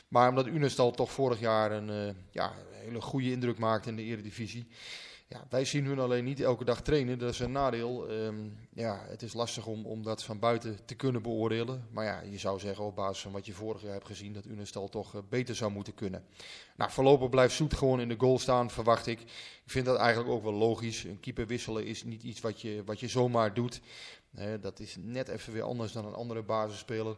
Maar 0.08 0.30
omdat 0.30 0.48
Unestal 0.48 0.92
toch 0.92 1.12
vorig 1.12 1.40
jaar 1.40 1.72
een 1.72 1.90
eh, 1.90 2.16
ja, 2.32 2.54
hele 2.72 3.02
goede 3.02 3.32
indruk 3.32 3.58
maakte 3.58 3.90
in 3.90 3.96
de 3.96 4.04
eredivisie. 4.04 4.68
Ja, 5.32 5.46
wij 5.50 5.66
zien 5.66 5.86
hun 5.86 6.00
alleen 6.00 6.24
niet 6.24 6.42
elke 6.42 6.66
dag 6.66 6.82
trainen. 6.82 7.20
Dat 7.20 7.30
is 7.30 7.40
een 7.40 7.52
nadeel. 7.52 8.08
Ehm, 8.10 8.50
ja, 8.74 9.06
het 9.08 9.22
is 9.22 9.34
lastig 9.34 9.66
om, 9.66 9.86
om 9.86 10.04
dat 10.04 10.24
van 10.24 10.40
buiten 10.40 10.86
te 10.86 10.96
kunnen 10.96 11.22
beoordelen. 11.22 11.88
Maar 11.92 12.06
ja, 12.06 12.22
je 12.22 12.38
zou 12.38 12.60
zeggen 12.60 12.86
op 12.86 12.96
basis 12.96 13.22
van 13.22 13.32
wat 13.32 13.46
je 13.46 13.54
vorig 13.54 13.82
jaar 13.82 13.92
hebt 13.92 14.06
gezien... 14.06 14.34
dat 14.34 14.46
Unestal 14.46 14.90
toch 14.90 15.16
eh, 15.16 15.22
beter 15.30 15.56
zou 15.56 15.72
moeten 15.72 15.94
kunnen. 15.94 16.24
Nou, 16.76 16.92
voorlopig 16.92 17.30
blijft 17.30 17.56
Zoet 17.56 17.74
gewoon 17.74 18.02
in 18.02 18.10
de 18.10 18.16
goal 18.18 18.40
staan, 18.40 18.70
verwacht 18.70 19.08
ik. 19.08 19.22
Ik 19.22 19.30
vind 19.66 19.86
dat 19.86 19.98
eigenlijk 19.98 20.30
ook 20.30 20.44
wel 20.44 20.54
logisch. 20.54 21.04
Een 21.04 21.20
keeper 21.20 21.48
wisselen 21.48 21.86
is 21.86 22.04
niet 22.04 22.24
iets 22.24 22.42
wat 22.42 22.62
je, 22.62 22.84
wat 22.86 23.00
je 23.00 23.08
zomaar 23.08 23.54
doet. 23.54 23.82
Dat 24.62 24.80
is 24.80 24.96
net 25.00 25.28
even 25.28 25.54
weer 25.54 25.64
anders 25.64 25.92
dan 25.92 26.06
een 26.06 26.14
andere 26.14 26.44
basisspeler. 26.44 27.18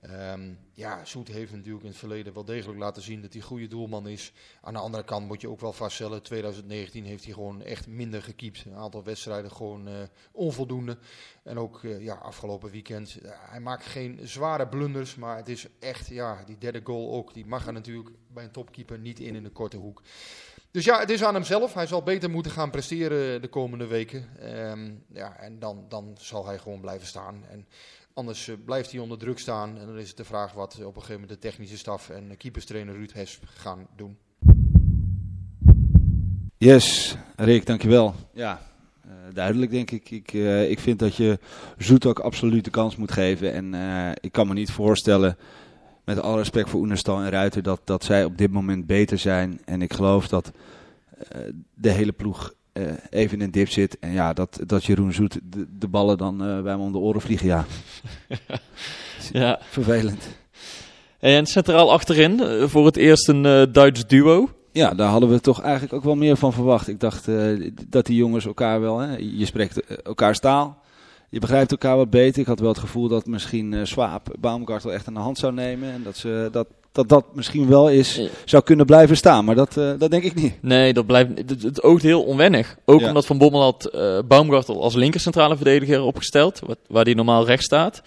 Ehm, 0.00 0.52
ja, 0.74 1.04
Zoet 1.04 1.28
heeft 1.28 1.52
natuurlijk 1.52 1.82
in 1.84 1.90
het 1.90 1.98
verleden 1.98 2.34
wel 2.34 2.44
degelijk 2.44 2.78
laten 2.78 3.02
zien 3.02 3.22
dat 3.22 3.32
hij 3.32 3.40
een 3.40 3.46
goede 3.46 3.66
doelman 3.66 4.08
is. 4.08 4.32
Aan 4.60 4.72
de 4.72 4.78
andere 4.78 5.04
kant 5.04 5.26
moet 5.26 5.40
je 5.40 5.48
ook 5.48 5.60
wel 5.60 5.72
vaststellen, 5.72 6.22
2019 6.22 7.04
heeft 7.04 7.24
hij 7.24 7.32
gewoon 7.32 7.62
echt 7.62 7.86
minder 7.86 8.22
gekiept. 8.22 8.64
Een 8.64 8.74
aantal 8.74 9.02
wedstrijden 9.02 9.50
gewoon 9.50 9.88
eh, 9.88 9.94
onvoldoende. 10.32 10.98
En 11.42 11.58
ook 11.58 11.84
eh, 11.84 12.00
ja, 12.00 12.14
afgelopen 12.14 12.70
weekend, 12.70 13.18
eh, 13.22 13.30
hij 13.50 13.60
maakt 13.60 13.86
geen 13.86 14.20
zware 14.22 14.68
blunders, 14.68 15.14
maar 15.14 15.36
het 15.36 15.48
is 15.48 15.66
echt, 15.78 16.06
ja, 16.06 16.42
die 16.44 16.58
derde 16.58 16.80
goal 16.84 17.12
ook, 17.12 17.34
die 17.34 17.46
mag 17.46 17.66
er 17.66 17.72
natuurlijk 17.72 18.10
bij 18.28 18.44
een 18.44 18.50
topkeeper 18.50 18.98
niet 18.98 19.20
in 19.20 19.34
in 19.34 19.42
de 19.42 19.50
korte 19.50 19.76
hoek. 19.76 20.02
Dus 20.72 20.84
ja, 20.84 20.98
het 20.98 21.10
is 21.10 21.24
aan 21.24 21.34
hemzelf. 21.34 21.74
Hij 21.74 21.86
zal 21.86 22.02
beter 22.02 22.30
moeten 22.30 22.52
gaan 22.52 22.70
presteren 22.70 23.42
de 23.42 23.48
komende 23.48 23.86
weken. 23.86 24.28
Ehm, 24.38 24.92
ja, 25.08 25.36
en 25.36 25.58
dan, 25.58 25.84
dan 25.88 26.16
zal 26.18 26.46
hij 26.46 26.58
gewoon 26.58 26.80
blijven 26.80 27.06
staan. 27.06 27.44
En 27.50 27.66
Anders 28.14 28.48
uh, 28.48 28.56
blijft 28.64 28.90
hij 28.90 29.00
onder 29.00 29.18
druk 29.18 29.38
staan. 29.38 29.78
En 29.78 29.86
dan 29.86 29.98
is 29.98 30.08
het 30.08 30.16
de 30.16 30.24
vraag 30.24 30.52
wat 30.52 30.74
op 30.74 30.80
een 30.80 30.92
gegeven 30.92 31.20
moment 31.20 31.30
de 31.40 31.48
technische 31.48 31.78
staf 31.78 32.10
en 32.10 32.36
keeperstrainer 32.36 32.94
Ruud 32.94 33.12
Hesp 33.12 33.42
gaan 33.46 33.86
doen. 33.96 34.16
Yes, 36.56 37.16
Rick, 37.36 37.66
dankjewel. 37.66 38.14
Ja, 38.32 38.60
uh, 39.06 39.12
duidelijk 39.32 39.70
denk 39.70 39.90
ik. 39.90 40.10
Ik, 40.10 40.32
uh, 40.32 40.70
ik 40.70 40.78
vind 40.78 40.98
dat 40.98 41.16
je 41.16 41.38
Zoet 41.78 42.06
ook 42.06 42.18
absoluut 42.18 42.64
de 42.64 42.70
kans 42.70 42.96
moet 42.96 43.12
geven. 43.12 43.74
En 43.74 44.14
ik 44.20 44.32
kan 44.32 44.46
me 44.46 44.54
niet 44.54 44.70
voorstellen, 44.70 45.36
met 46.04 46.20
alle 46.20 46.36
respect 46.36 46.70
voor 46.70 46.80
Oenerstal 46.80 47.20
en 47.20 47.30
Ruiter, 47.30 47.62
dat, 47.62 47.80
dat 47.84 48.04
zij 48.04 48.24
op 48.24 48.38
dit 48.38 48.50
moment 48.50 48.86
beter 48.86 49.18
zijn. 49.18 49.60
En 49.64 49.82
ik 49.82 49.92
geloof 49.92 50.28
dat 50.28 50.52
de 51.74 51.90
hele 51.90 52.12
ploeg 52.12 52.54
uh, 52.72 52.92
even 53.10 53.38
in 53.38 53.44
een 53.44 53.50
dip 53.50 53.68
zit. 53.68 53.98
En 53.98 54.12
ja, 54.12 54.32
dat, 54.32 54.60
dat 54.66 54.84
Jeroen 54.84 55.12
Zoet 55.12 55.40
de, 55.42 55.66
de 55.78 55.88
ballen 55.88 56.18
dan 56.18 56.48
uh, 56.48 56.62
bij 56.62 56.72
hem 56.72 56.80
om 56.80 56.92
de 56.92 56.98
oren 56.98 57.20
vliegen, 57.20 57.46
ja. 57.46 57.64
ja. 59.32 59.58
Vervelend. 59.70 60.28
En 61.18 61.46
centraal 61.46 61.92
achterin, 61.92 62.40
uh, 62.40 62.64
voor 62.66 62.86
het 62.86 62.96
eerst 62.96 63.28
een 63.28 63.72
Duits 63.72 64.06
duo. 64.06 64.48
Ja, 64.72 64.94
daar 64.94 65.08
hadden 65.08 65.28
we 65.28 65.40
toch 65.40 65.60
eigenlijk 65.60 65.92
ook 65.92 66.04
wel 66.04 66.14
meer 66.14 66.36
van 66.36 66.52
verwacht. 66.52 66.88
Ik 66.88 67.00
dacht 67.00 67.28
dat 67.88 68.06
die 68.06 68.16
jongens 68.16 68.46
elkaar 68.46 68.80
wel, 68.80 68.98
hè, 68.98 69.16
je 69.16 69.46
spreekt 69.46 70.02
elkaar 70.02 70.38
taal. 70.38 70.82
Je 71.32 71.40
begrijpt 71.40 71.70
elkaar 71.70 71.96
wat 71.96 72.10
beter. 72.10 72.40
Ik 72.40 72.46
had 72.46 72.60
wel 72.60 72.68
het 72.68 72.78
gevoel 72.78 73.08
dat 73.08 73.26
misschien 73.26 73.72
uh, 73.72 73.84
Swaap 73.84 74.36
Baumgartel 74.40 74.92
echt 74.92 75.06
aan 75.06 75.14
de 75.14 75.20
hand 75.20 75.38
zou 75.38 75.52
nemen. 75.52 75.92
En 75.92 76.02
dat 76.02 76.16
ze 76.16 76.48
dat 76.52 76.66
dat 76.92 77.08
dat 77.08 77.24
misschien 77.34 77.68
wel 77.68 77.90
is, 77.90 78.20
zou 78.44 78.62
kunnen 78.62 78.86
blijven 78.86 79.16
staan. 79.16 79.44
Maar 79.44 79.54
dat, 79.54 79.76
uh, 79.76 79.92
dat 79.98 80.10
denk 80.10 80.22
ik 80.22 80.34
niet. 80.34 80.54
Nee, 80.60 80.92
dat 80.92 81.06
blijft, 81.06 81.30
het, 81.48 81.62
het 81.62 81.82
oogt 81.82 82.02
heel 82.02 82.22
onwennig. 82.22 82.76
Ook 82.84 83.00
ja. 83.00 83.06
omdat 83.06 83.26
Van 83.26 83.38
Bommel 83.38 83.62
had 83.62 83.90
uh, 83.94 84.18
Baumgartel 84.28 84.82
als 84.82 84.94
linkercentrale 84.94 85.56
verdediger 85.56 86.02
opgesteld, 86.02 86.60
wat, 86.66 86.78
waar 86.88 87.04
hij 87.04 87.14
normaal 87.14 87.46
rechts 87.46 87.64
staat. 87.64 88.02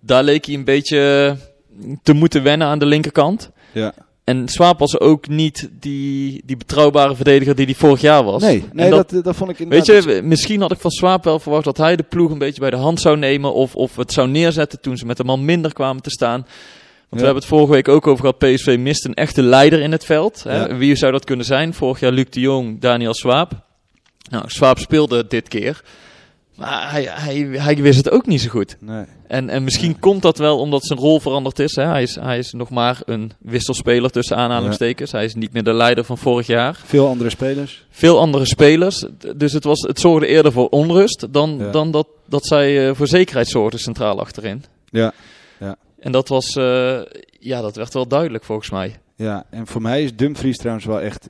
Daar 0.00 0.22
leek 0.22 0.44
hij 0.44 0.54
een 0.54 0.64
beetje 0.64 1.36
te 2.02 2.12
moeten 2.12 2.42
wennen 2.42 2.66
aan 2.66 2.78
de 2.78 2.86
linkerkant. 2.86 3.50
Ja. 3.72 3.94
En 4.24 4.48
Swaap 4.48 4.78
was 4.78 5.00
ook 5.00 5.28
niet 5.28 5.68
die, 5.80 6.42
die 6.44 6.56
betrouwbare 6.56 7.14
verdediger 7.14 7.54
die 7.54 7.64
hij 7.64 7.74
vorig 7.74 8.00
jaar 8.00 8.24
was. 8.24 8.42
Nee, 8.42 8.64
nee 8.72 8.90
dat, 8.90 9.10
dat, 9.10 9.24
dat, 9.24 9.36
vond 9.36 9.50
ik 9.50 9.58
inderdaad... 9.58 9.86
Weet 9.86 10.04
je, 10.04 10.22
misschien 10.22 10.60
had 10.60 10.72
ik 10.72 10.78
van 10.78 10.90
Swaap 10.90 11.24
wel 11.24 11.38
verwacht 11.38 11.64
dat 11.64 11.76
hij 11.76 11.96
de 11.96 12.02
ploeg 12.02 12.30
een 12.30 12.38
beetje 12.38 12.60
bij 12.60 12.70
de 12.70 12.76
hand 12.76 13.00
zou 13.00 13.16
nemen. 13.16 13.54
Of, 13.54 13.74
of 13.74 13.96
het 13.96 14.12
zou 14.12 14.28
neerzetten 14.28 14.80
toen 14.80 14.96
ze 14.96 15.06
met 15.06 15.16
de 15.16 15.24
man 15.24 15.44
minder 15.44 15.72
kwamen 15.72 16.02
te 16.02 16.10
staan. 16.10 16.46
Want 17.08 17.20
we 17.20 17.26
hebben 17.26 17.42
het 17.42 17.52
vorige 17.52 17.72
week 17.72 17.88
ook 17.88 18.06
over 18.06 18.20
gehad. 18.20 18.38
PSV 18.38 18.76
mist 18.78 19.04
een 19.04 19.14
echte 19.14 19.42
leider 19.42 19.80
in 19.80 19.92
het 19.92 20.04
veld. 20.04 20.42
Hè? 20.42 20.76
Wie 20.76 20.96
zou 20.96 21.12
dat 21.12 21.24
kunnen 21.24 21.46
zijn? 21.46 21.74
Vorig 21.74 22.00
jaar 22.00 22.12
Luc 22.12 22.30
de 22.30 22.40
Jong, 22.40 22.80
Daniel 22.80 23.14
Swaap. 23.14 23.52
Nou, 24.30 24.44
Swaap 24.46 24.78
speelde 24.78 25.26
dit 25.26 25.48
keer. 25.48 25.82
Maar 26.56 26.90
hij, 26.90 27.08
hij, 27.10 27.36
hij 27.36 27.76
wist 27.76 27.96
het 27.96 28.10
ook 28.10 28.26
niet 28.26 28.40
zo 28.40 28.48
goed. 28.48 28.76
Nee. 28.80 29.04
En, 29.28 29.48
en 29.48 29.64
misschien 29.64 29.90
nee. 29.90 30.00
komt 30.00 30.22
dat 30.22 30.38
wel 30.38 30.58
omdat 30.58 30.86
zijn 30.86 30.98
rol 30.98 31.20
veranderd 31.20 31.58
is, 31.58 31.74
hè? 31.74 31.84
Hij 31.84 32.02
is. 32.02 32.14
Hij 32.14 32.38
is 32.38 32.52
nog 32.52 32.70
maar 32.70 33.00
een 33.04 33.32
wisselspeler 33.38 34.10
tussen 34.10 34.36
aanhalingstekens. 34.36 35.10
Ja. 35.10 35.16
Hij 35.16 35.26
is 35.26 35.34
niet 35.34 35.52
meer 35.52 35.62
de 35.62 35.72
leider 35.72 36.04
van 36.04 36.18
vorig 36.18 36.46
jaar. 36.46 36.80
Veel 36.84 37.08
andere 37.08 37.30
spelers. 37.30 37.84
Veel 37.90 38.18
andere 38.18 38.44
spelers. 38.44 39.04
Dus 39.36 39.52
het, 39.52 39.64
was, 39.64 39.80
het 39.80 40.00
zorgde 40.00 40.26
eerder 40.26 40.52
voor 40.52 40.68
onrust 40.68 41.32
dan, 41.32 41.56
ja. 41.58 41.70
dan 41.70 41.90
dat, 41.90 42.06
dat 42.28 42.46
zij 42.46 42.88
uh, 42.88 42.94
voor 42.94 43.08
zekerheid 43.08 43.48
zorgde 43.48 43.78
centraal 43.78 44.20
achterin. 44.20 44.64
Ja. 44.90 45.12
En 46.06 46.12
dat 46.12 46.28
was, 46.28 46.56
uh, 46.56 47.00
ja, 47.38 47.60
dat 47.60 47.76
werd 47.76 47.94
wel 47.94 48.08
duidelijk 48.08 48.44
volgens 48.44 48.70
mij. 48.70 48.96
Ja, 49.16 49.46
en 49.50 49.66
voor 49.66 49.82
mij 49.82 50.02
is 50.02 50.16
Dumfries 50.16 50.56
trouwens 50.56 50.86
wel 50.86 51.00
echt 51.00 51.28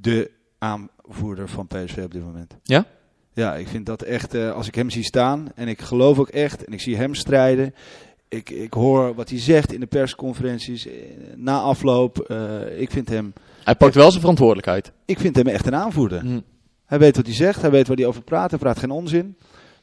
de 0.00 0.30
aanvoerder 0.58 1.48
van 1.48 1.66
PSV 1.66 1.98
op 2.04 2.12
dit 2.12 2.24
moment. 2.24 2.56
Ja? 2.62 2.86
Ja, 3.32 3.54
ik 3.54 3.68
vind 3.68 3.86
dat 3.86 4.02
echt, 4.02 4.34
uh, 4.34 4.52
als 4.52 4.66
ik 4.66 4.74
hem 4.74 4.90
zie 4.90 5.04
staan 5.04 5.48
en 5.54 5.68
ik 5.68 5.80
geloof 5.80 6.18
ook 6.18 6.28
echt 6.28 6.64
en 6.64 6.72
ik 6.72 6.80
zie 6.80 6.96
hem 6.96 7.14
strijden. 7.14 7.74
Ik, 8.28 8.50
ik 8.50 8.72
hoor 8.72 9.14
wat 9.14 9.28
hij 9.30 9.38
zegt 9.38 9.72
in 9.72 9.80
de 9.80 9.86
persconferenties, 9.86 10.88
na 11.36 11.60
afloop. 11.60 12.26
Uh, 12.28 12.80
ik 12.80 12.90
vind 12.90 13.08
hem... 13.08 13.32
Hij 13.64 13.74
pakt 13.74 13.94
wel 13.94 14.08
zijn 14.08 14.20
verantwoordelijkheid. 14.20 14.92
Ik 15.04 15.18
vind 15.18 15.36
hem 15.36 15.46
echt 15.46 15.66
een 15.66 15.74
aanvoerder. 15.74 16.24
Mm. 16.24 16.42
Hij 16.84 16.98
weet 16.98 17.16
wat 17.16 17.26
hij 17.26 17.34
zegt, 17.34 17.60
hij 17.60 17.70
weet 17.70 17.88
waar 17.88 17.96
hij 17.96 18.06
over 18.06 18.22
praat, 18.22 18.50
hij 18.50 18.58
praat 18.58 18.78
geen 18.78 18.90
onzin. 18.90 19.36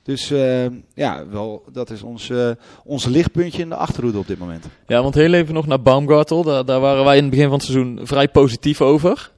Dus 0.07 0.31
uh, 0.31 0.65
ja, 0.93 1.27
wel, 1.29 1.63
dat 1.71 1.89
is 1.89 2.01
ons, 2.01 2.29
uh, 2.29 2.49
ons 2.83 3.05
lichtpuntje 3.05 3.61
in 3.61 3.69
de 3.69 3.75
achterhoede 3.75 4.17
op 4.17 4.27
dit 4.27 4.37
moment. 4.37 4.65
Ja, 4.85 5.01
want 5.01 5.15
heel 5.15 5.33
even 5.33 5.53
nog 5.53 5.67
naar 5.67 5.81
Baumgartel. 5.81 6.43
Daar, 6.43 6.65
daar 6.65 6.79
waren 6.79 7.05
wij 7.05 7.15
in 7.15 7.21
het 7.21 7.31
begin 7.31 7.45
van 7.45 7.57
het 7.57 7.63
seizoen 7.63 7.99
vrij 8.03 8.27
positief 8.27 8.81
over. 8.81 9.31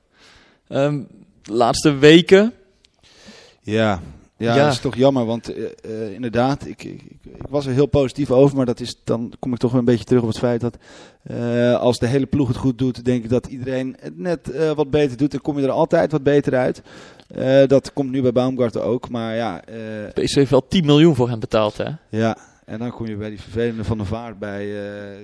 Um, 0.68 1.08
de 1.42 1.54
laatste 1.54 1.94
weken. 1.94 2.54
Ja, 3.62 4.02
ja, 4.40 4.56
ja, 4.56 4.64
dat 4.64 4.74
is 4.74 4.80
toch 4.80 4.96
jammer. 4.96 5.26
Want 5.26 5.58
uh, 5.58 5.66
uh, 5.86 6.14
inderdaad, 6.14 6.68
ik, 6.68 6.84
ik, 6.84 7.02
ik, 7.24 7.46
was 7.50 7.66
er 7.66 7.72
heel 7.72 7.86
positief 7.86 8.32
over. 8.32 8.58
Maar 8.58 8.66
dat 8.66 8.80
is, 8.80 8.96
dan 9.04 9.34
kom 9.40 9.54
ik 9.54 9.60
toch 9.60 9.72
weer 9.72 9.80
een 9.80 9.86
beetje 9.86 10.04
terug 10.06 10.22
op 10.22 10.28
het 10.28 10.38
feit 10.38 10.62
dat 10.62 10.78
uh, 11.32 11.80
als 11.80 12.00
de 12.00 12.08
hele 12.08 12.26
ploeg 12.26 12.48
het 12.48 12.58
goed 12.58 12.78
doet, 12.78 13.06
denk 13.06 13.24
ik 13.24 13.30
dat 13.30 13.48
iedereen 13.48 13.96
het 14.00 14.18
net 14.18 14.74
wat 14.76 14.90
beter 14.90 15.18
doet. 15.18 15.32
Dan 15.32 15.42
kom 15.42 15.60
je 15.60 15.66
er 15.66 15.72
altijd 15.72 16.12
wat 16.12 16.24
beter 16.24 16.56
uit. 16.56 16.82
Dat 17.70 17.94
komt 17.94 18.12
nu 18.12 18.22
bij 18.22 18.32
Baumgarten 18.32 18.84
ook, 18.84 19.10
maar 19.10 19.36
ja... 19.36 19.62
PSV 20.14 20.36
heeft 20.36 20.52
wel 20.52 20.68
10 20.68 20.86
miljoen 20.86 21.16
voor 21.16 21.30
hem 21.30 21.40
betaald, 21.40 21.78
hè? 21.78 21.90
Ja, 22.10 22.38
en 22.66 22.80
dan 22.80 22.92
kom 22.92 23.08
je 23.08 23.16
bij 23.16 23.30
die 23.30 23.42
vervelende 23.42 23.84
Van 23.84 23.98
de 23.98 24.06
Vaart 24.06 24.40
bij 24.40 24.74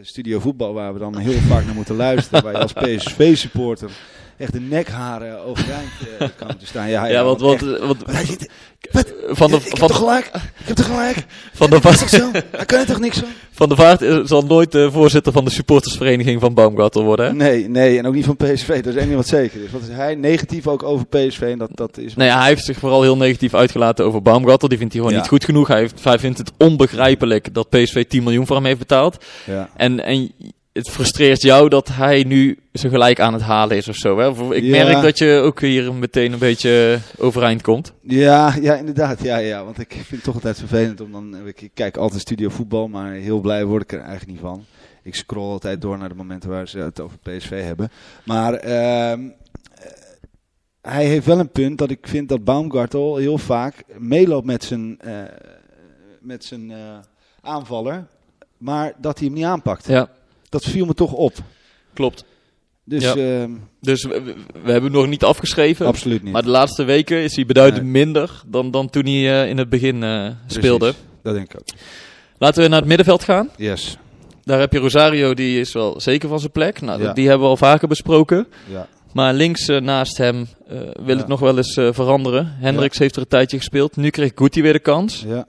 Studio 0.01 0.39
Voetbal, 0.39 0.73
waar 0.73 0.93
we 0.93 0.99
dan 0.99 1.17
heel 1.17 1.39
vaak 1.39 1.65
naar 1.65 1.75
moeten 1.75 1.95
luisteren. 1.95 2.43
waar 2.43 2.53
je 2.53 2.59
als 2.59 2.73
PSV-supporter 2.73 3.91
echt 4.37 4.53
de 4.53 4.59
nekharen 4.59 5.45
overeind 5.45 5.91
uh, 6.19 6.27
kan 6.45 6.57
te 6.57 6.65
staan. 6.65 6.89
Ja, 6.89 7.05
ja, 7.05 7.11
ja 7.11 7.23
want, 7.23 7.41
want, 7.41 7.61
want, 7.61 8.03
hij 8.05 8.25
zit, 8.25 8.49
wat? 8.91 9.13
Van 9.27 9.49
de, 9.49 9.55
ik 9.55 9.61
van 9.61 9.79
heb 9.79 9.87
toch 9.87 9.97
gelijk? 9.97 10.25
Ik 10.25 10.67
heb 10.67 10.75
toch 10.75 10.85
gelijk? 10.85 11.25
Van 11.53 11.69
de 11.69 11.81
Vaart. 11.81 12.09
zo? 12.19 12.31
Hij 12.51 12.65
kan 12.65 12.79
er 12.79 12.85
toch 12.85 12.99
niks 12.99 13.17
van? 13.17 13.27
Van 13.51 13.69
de 13.69 13.75
Vaart 13.75 14.27
zal 14.29 14.41
nooit 14.41 14.71
de 14.71 14.91
voorzitter 14.91 15.33
van 15.33 15.45
de 15.45 15.51
supportersvereniging 15.51 16.41
van 16.41 16.53
Baumgartel 16.53 17.03
worden, 17.03 17.25
hè? 17.25 17.33
Nee, 17.33 17.69
nee, 17.69 17.97
en 17.97 18.07
ook 18.07 18.13
niet 18.13 18.25
van 18.25 18.35
PSV. 18.35 18.67
Dat 18.67 18.93
is 18.93 18.95
één 18.95 19.05
ding 19.05 19.15
wat 19.15 19.27
zeker 19.27 19.63
is. 19.63 19.71
Wat 19.71 19.81
is 19.81 19.87
hij 19.87 20.15
negatief 20.15 20.67
ook 20.67 20.83
over 20.83 21.05
PSV? 21.05 21.41
En 21.41 21.57
dat, 21.57 21.69
dat 21.73 21.97
is 21.97 22.15
nee, 22.15 22.29
hij 22.29 22.47
heeft 22.47 22.65
zich 22.65 22.77
vooral 22.77 23.01
heel 23.01 23.17
negatief 23.17 23.53
uitgelaten 23.53 24.05
over 24.05 24.21
Baumgartel. 24.21 24.67
Die 24.67 24.77
vindt 24.77 24.93
hij 24.93 25.01
gewoon 25.01 25.17
ja. 25.17 25.21
niet 25.21 25.31
goed 25.31 25.45
genoeg. 25.45 25.67
Hij, 25.67 25.79
heeft, 25.79 26.03
hij 26.03 26.19
vindt 26.19 26.37
het 26.37 26.51
onbegrijpelijk 26.57 27.53
dat 27.53 27.69
PSV 27.69 28.05
10 28.07 28.23
miljoen 28.23 28.45
voor 28.47 28.55
hem 28.55 28.65
heeft 28.65 28.79
betaald. 28.79 29.25
Ja. 29.45 29.69
En, 29.75 30.03
en 30.03 30.31
het 30.75 30.89
frustreert 30.89 31.41
jou 31.41 31.69
dat 31.69 31.87
hij 31.87 32.23
nu 32.23 32.59
zo 32.73 32.89
gelijk 32.89 33.19
aan 33.19 33.33
het 33.33 33.41
halen 33.41 33.77
is 33.77 33.87
of 33.87 33.95
zo. 33.95 34.17
Hè? 34.17 34.55
Ik 34.55 34.63
ja. 34.63 34.85
merk 34.85 35.01
dat 35.01 35.17
je 35.17 35.39
ook 35.43 35.61
hier 35.61 35.93
meteen 35.93 36.33
een 36.33 36.39
beetje 36.39 36.99
overeind 37.17 37.61
komt. 37.61 37.93
Ja, 38.01 38.55
ja 38.61 38.75
inderdaad. 38.75 39.23
Ja, 39.23 39.37
ja, 39.37 39.63
want 39.63 39.79
ik 39.79 39.91
vind 39.91 40.09
het 40.09 40.23
toch 40.23 40.33
altijd 40.33 40.59
vervelend 40.59 41.01
om 41.01 41.11
dan... 41.11 41.47
Ik 41.47 41.69
kijk 41.73 41.97
altijd 41.97 42.21
studio 42.21 42.49
voetbal, 42.49 42.87
maar 42.87 43.11
heel 43.11 43.39
blij 43.39 43.65
word 43.65 43.81
ik 43.83 43.91
er 43.91 43.99
eigenlijk 43.99 44.31
niet 44.31 44.39
van. 44.39 44.65
Ik 45.03 45.15
scroll 45.15 45.51
altijd 45.51 45.81
door 45.81 45.97
naar 45.97 46.09
de 46.09 46.15
momenten 46.15 46.49
waar 46.49 46.67
ze 46.67 46.79
het 46.79 46.99
over 46.99 47.17
PSV 47.17 47.63
hebben. 47.63 47.89
Maar 48.25 48.53
uh, 48.65 49.29
hij 50.81 51.05
heeft 51.05 51.25
wel 51.25 51.39
een 51.39 51.51
punt 51.51 51.77
dat 51.77 51.89
ik 51.89 52.07
vind 52.07 52.29
dat 52.29 52.43
Baumgartel 52.43 53.15
heel 53.15 53.37
vaak 53.37 53.83
meeloopt 53.97 54.45
met 54.45 54.63
zijn, 54.63 54.99
uh, 55.05 55.13
met 56.19 56.45
zijn 56.45 56.69
uh, 56.69 56.77
aanvaller. 57.41 58.05
Maar 58.57 58.93
dat 58.97 59.17
hij 59.19 59.27
hem 59.27 59.35
niet 59.35 59.45
aanpakt. 59.45 59.87
Ja. 59.87 60.09
Dat 60.61 60.71
viel 60.71 60.85
me 60.85 60.93
toch 60.93 61.11
op. 61.11 61.33
Klopt. 61.93 62.25
Dus, 62.83 63.03
ja. 63.03 63.15
uh, 63.15 63.49
dus 63.81 64.03
we, 64.03 64.21
we, 64.63 64.71
hebben 64.71 64.91
hem 64.91 64.91
nog 64.91 65.07
niet 65.07 65.23
afgeschreven. 65.23 65.85
Absoluut 65.85 66.23
niet. 66.23 66.33
Maar 66.33 66.43
de 66.43 66.49
laatste 66.49 66.83
weken 66.83 67.17
is 67.17 67.35
hij 67.35 67.45
beduidend 67.45 67.83
nee. 67.83 67.91
minder 67.91 68.41
dan, 68.45 68.71
dan 68.71 68.89
toen 68.89 69.03
hij 69.03 69.43
uh, 69.43 69.49
in 69.49 69.57
het 69.57 69.69
begin 69.69 70.01
uh, 70.01 70.27
speelde. 70.47 70.93
Dat 71.23 71.33
denk 71.33 71.53
ik 71.53 71.59
ook. 71.59 71.67
Laten 72.37 72.63
we 72.63 72.69
naar 72.69 72.79
het 72.79 72.87
middenveld 72.87 73.23
gaan. 73.23 73.49
Yes. 73.57 73.97
Daar 74.43 74.59
heb 74.59 74.73
je 74.73 74.79
Rosario, 74.79 75.33
die 75.33 75.59
is 75.59 75.73
wel 75.73 76.01
zeker 76.01 76.29
van 76.29 76.39
zijn 76.39 76.51
plek. 76.51 76.81
Nou, 76.81 77.01
ja. 77.01 77.13
Die 77.13 77.27
hebben 77.27 77.43
we 77.43 77.49
al 77.49 77.57
vaker 77.57 77.87
besproken. 77.87 78.47
Ja. 78.71 78.87
Maar 79.15 79.33
links 79.33 79.67
eh, 79.67 79.81
naast 79.81 80.17
hem 80.17 80.47
eh, 80.67 80.77
wil 81.03 81.17
het 81.17 81.27
nog 81.27 81.39
wel 81.39 81.57
eens 81.57 81.75
eh, 81.77 81.87
veranderen. 81.91 82.55
Hendricks 82.59 82.97
heeft 82.97 83.15
er 83.15 83.21
een 83.21 83.27
tijdje 83.27 83.57
gespeeld. 83.57 83.95
Nu 83.95 84.09
kreeg 84.09 84.31
Guti 84.35 84.61
weer 84.61 84.73
de 84.73 84.79
kans. 84.79 85.23
Ja. 85.27 85.47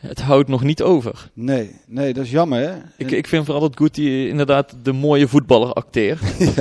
Het 0.00 0.20
houdt 0.20 0.48
nog 0.48 0.62
niet 0.62 0.82
over. 0.82 1.30
Nee, 1.32 1.70
nee, 1.86 2.12
dat 2.12 2.24
is 2.24 2.30
jammer 2.30 2.60
hè. 2.60 2.74
Ik, 2.96 3.10
ik 3.10 3.26
vind 3.26 3.44
vooral 3.44 3.62
dat 3.68 3.76
Guti 3.76 4.28
inderdaad 4.28 4.74
de 4.82 4.92
mooie 4.92 5.28
voetballer 5.28 5.72
acteert. 5.72 6.20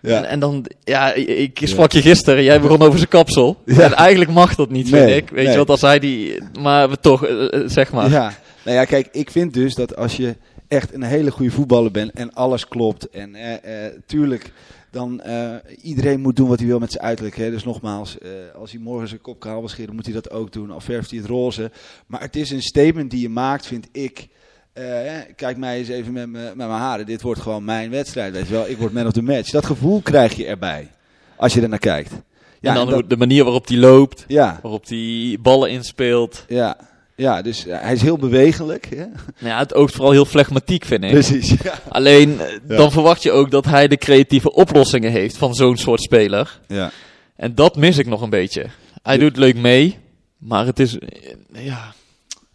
ja. 0.00 0.16
En, 0.16 0.24
en 0.24 0.40
dan, 0.40 0.66
ja, 0.84 1.12
ik, 1.14 1.60
sprak 1.62 1.92
je 1.92 2.02
gisteren. 2.02 2.42
Jij 2.42 2.60
begon 2.60 2.82
over 2.82 2.98
zijn 2.98 3.10
kapsel. 3.10 3.56
Ja. 3.64 3.80
En 3.80 3.94
eigenlijk 3.94 4.30
mag 4.30 4.54
dat 4.54 4.70
niet, 4.70 4.90
Nee, 4.90 5.04
vind 5.04 5.16
ik. 5.22 5.30
Weet 5.30 5.44
nee. 5.44 5.52
je 5.52 5.58
wat, 5.58 5.70
als 5.70 5.80
hij 5.80 5.98
die... 5.98 6.42
Maar 6.60 6.90
we 6.90 6.96
toch, 7.00 7.26
eh, 7.26 7.52
eh, 7.52 7.68
zeg 7.68 7.92
maar. 7.92 8.10
Ja, 8.10 8.32
nou 8.64 8.76
ja, 8.76 8.84
kijk, 8.84 9.08
ik 9.12 9.30
vind 9.30 9.54
dus 9.54 9.74
dat 9.74 9.96
als 9.96 10.16
je 10.16 10.36
echt 10.72 10.94
een 10.94 11.02
hele 11.02 11.30
goede 11.30 11.50
voetballer 11.50 11.90
bent 11.90 12.12
en 12.12 12.32
alles 12.32 12.68
klopt 12.68 13.10
en 13.10 13.34
eh, 13.34 13.86
eh, 13.86 13.92
tuurlijk 14.06 14.52
dan 14.92 15.20
eh, 15.20 15.54
iedereen 15.82 16.20
moet 16.20 16.36
doen 16.36 16.48
wat 16.48 16.58
hij 16.58 16.68
wil 16.68 16.78
met 16.78 16.92
zijn 16.92 17.04
uiterlijk. 17.04 17.36
Hè. 17.36 17.50
Dus 17.50 17.64
nogmaals, 17.64 18.18
eh, 18.18 18.30
als 18.60 18.70
hij 18.72 18.80
morgen 18.80 19.08
zijn 19.08 19.20
kop 19.20 19.40
kaal 19.40 19.58
wil 19.60 19.68
scheren, 19.68 19.94
moet 19.94 20.04
hij 20.04 20.14
dat 20.14 20.30
ook 20.30 20.52
doen. 20.52 20.70
Al 20.70 20.80
verft 20.80 21.10
hij 21.10 21.18
het 21.18 21.28
roze. 21.28 21.70
Maar 22.06 22.20
het 22.20 22.36
is 22.36 22.50
een 22.50 22.62
statement 22.62 23.10
die 23.10 23.20
je 23.20 23.28
maakt, 23.28 23.66
vind 23.66 23.88
ik. 23.92 24.28
Eh, 24.72 24.84
kijk 25.36 25.56
mij 25.56 25.78
eens 25.78 25.88
even 25.88 26.12
met, 26.12 26.28
me- 26.28 26.38
met 26.54 26.56
mijn 26.56 26.70
haren. 26.70 27.06
Dit 27.06 27.22
wordt 27.22 27.40
gewoon 27.40 27.64
mijn 27.64 27.90
wedstrijd, 27.90 28.32
weet 28.32 28.46
je 28.46 28.52
wel. 28.52 28.68
Ik 28.68 28.76
word 28.78 28.92
man 28.92 29.06
of 29.06 29.12
the 29.12 29.22
match. 29.22 29.50
Dat 29.50 29.66
gevoel 29.66 30.00
krijg 30.00 30.34
je 30.36 30.46
erbij, 30.46 30.88
als 31.36 31.54
je 31.54 31.60
er 31.60 31.68
naar 31.68 31.78
kijkt. 31.78 32.10
Ja, 32.10 32.68
en 32.68 32.74
dan 32.74 32.84
en 32.84 32.90
dat- 32.90 33.00
hoe- 33.00 33.06
de 33.08 33.16
manier 33.16 33.44
waarop 33.44 33.66
hij 33.68 33.76
loopt. 33.76 34.24
ja, 34.28 34.58
Waarop 34.62 34.86
hij 34.88 35.38
ballen 35.40 35.70
inspeelt. 35.70 36.44
ja, 36.48 36.76
ja, 37.16 37.42
dus 37.42 37.64
hij 37.68 37.92
is 37.92 38.02
heel 38.02 38.16
bewegelijk. 38.18 38.86
Hè? 38.90 38.96
Nou 38.96 39.06
Ja, 39.38 39.58
het 39.58 39.74
oogt 39.74 39.94
vooral 39.94 40.12
heel 40.12 40.24
flegmatiek, 40.24 40.84
vind 40.84 41.04
ik. 41.04 41.10
Precies, 41.10 41.48
ja. 41.62 41.74
Alleen, 41.88 42.40
eh, 42.40 42.50
Ja. 42.68 42.76
dan 42.76 42.90
verwacht 42.92 43.22
je 43.22 43.30
ook 43.32 43.50
dat 43.50 43.64
hij 43.64 43.88
de 43.88 43.96
creatieve 43.96 44.52
oplossingen 44.52 45.10
heeft 45.10 45.36
van 45.36 45.54
zo'n 45.54 45.76
soort 45.76 46.02
speler. 46.02 46.60
ja. 46.68 46.90
En 47.36 47.54
dat 47.54 47.76
mis 47.76 47.98
ik 47.98 48.06
nog 48.06 48.20
een 48.22 48.30
beetje. 48.30 48.66
Hij 49.02 49.18
doet 49.18 49.36
leuk 49.36 49.56
mee, 49.56 49.98
maar 50.38 50.66
het 50.66 50.78
is... 50.78 50.98
eh, 50.98 51.64
Ja, 51.64 51.92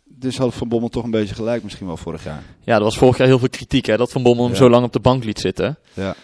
Dus 0.06 0.38
had 0.38 0.54
Van 0.54 0.68
Bommel 0.68 0.90
toch 0.90 1.04
een 1.04 1.12
beetje 1.12 1.36
gelijk 1.36 1.64
misschien 1.64 1.88
wel 1.88 1.98
vorig 1.98 2.24
jaar. 2.24 2.44
ja 2.64 2.76
er 2.76 2.84
was 2.84 2.98
vorig 2.98 3.18
jaar 3.18 3.28
heel 3.28 3.40
veel 3.40 3.50
kritiek, 3.50 3.86
hè, 3.86 3.98
dat 3.98 4.12
Van 4.12 4.24
Bommel 4.24 4.44
hem 4.44 4.54
Ja. 4.54 4.60
zo 4.60 4.70
lang 4.70 4.86
op 4.86 4.94
de 4.94 5.00
bank 5.00 5.24
liet 5.24 5.40
zitten. 5.40 5.78
Ja. 5.94 6.16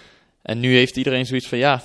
En 0.42 0.60
nu 0.60 0.76
heeft 0.76 0.98
iedereen 0.98 1.26
zoiets 1.26 1.48
van, 1.48 1.58
ja, 1.58 1.82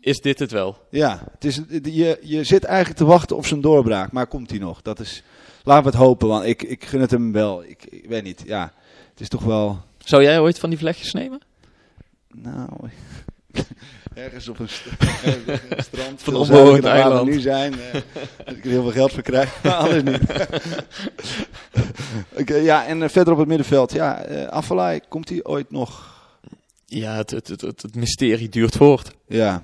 is 0.00 0.20
dit 0.20 0.38
het 0.38 0.50
wel? 0.50 0.76
Ja, 0.90 1.22
het 1.34 1.44
is, 1.44 1.60
je, 1.82 2.18
je 2.22 2.44
zit 2.44 2.64
eigenlijk 2.64 2.98
te 2.98 3.04
wachten 3.04 3.36
op 3.36 3.46
zijn 3.46 3.60
doorbraak, 3.60 4.12
maar 4.12 4.26
komt 4.26 4.50
hij 4.50 4.58
nog? 4.58 4.82
Dat 4.82 5.00
is, 5.00 5.22
laten 5.62 5.84
we 5.84 5.90
het 5.90 5.98
hopen, 5.98 6.28
want 6.28 6.44
ik, 6.44 6.62
ik 6.62 6.84
gun 6.84 7.00
het 7.00 7.10
hem 7.10 7.32
wel. 7.32 7.64
Ik, 7.64 7.84
ik 7.90 8.04
weet 8.08 8.22
niet, 8.22 8.42
ja, 8.46 8.72
het 9.10 9.20
is 9.20 9.28
toch 9.28 9.42
wel, 9.42 9.78
Zou 9.98 10.22
jij 10.22 10.40
ooit 10.40 10.58
van 10.58 10.70
die 10.70 10.78
vlechtjes 10.78 11.12
nemen? 11.12 11.40
nou, 12.34 12.68
ergens 14.14 14.48
op 14.48 14.58
een, 14.58 14.68
st 14.68 14.84
een 15.24 15.82
strand 15.82 16.22
Van 16.22 16.34
onbewoond 16.34 16.84
eiland. 16.84 17.28
nu 17.30 17.40
zijn, 17.40 17.72
eh, 17.80 18.00
dat 18.44 18.56
ik 18.56 18.64
er 18.64 18.70
heel 18.70 18.82
veel 18.82 18.90
geld 18.90 19.12
voor 19.12 19.22
krijg, 19.22 19.58
maar 19.62 19.72
anders 19.74 20.02
niet. 20.02 20.48
Oké, 22.38 22.54
ja, 22.54 22.86
en 22.86 23.02
eh, 23.02 23.08
verder 23.08 23.32
op 23.32 23.38
het 23.38 23.48
middenveld, 23.48 23.92
ja, 23.92 24.22
eh 24.22 24.46
Afalai, 24.46 25.00
komt 25.08 25.28
hij 25.28 25.44
ooit 25.44 25.70
nog? 25.70 26.10
Ja, 26.86 27.16
het, 27.16 27.30
het, 27.30 27.48
het, 27.48 27.60
het, 27.60 27.82
het 27.82 27.94
mysterie 27.94 28.48
duurt 28.48 28.76
voort. 28.76 29.10
Ja. 29.26 29.62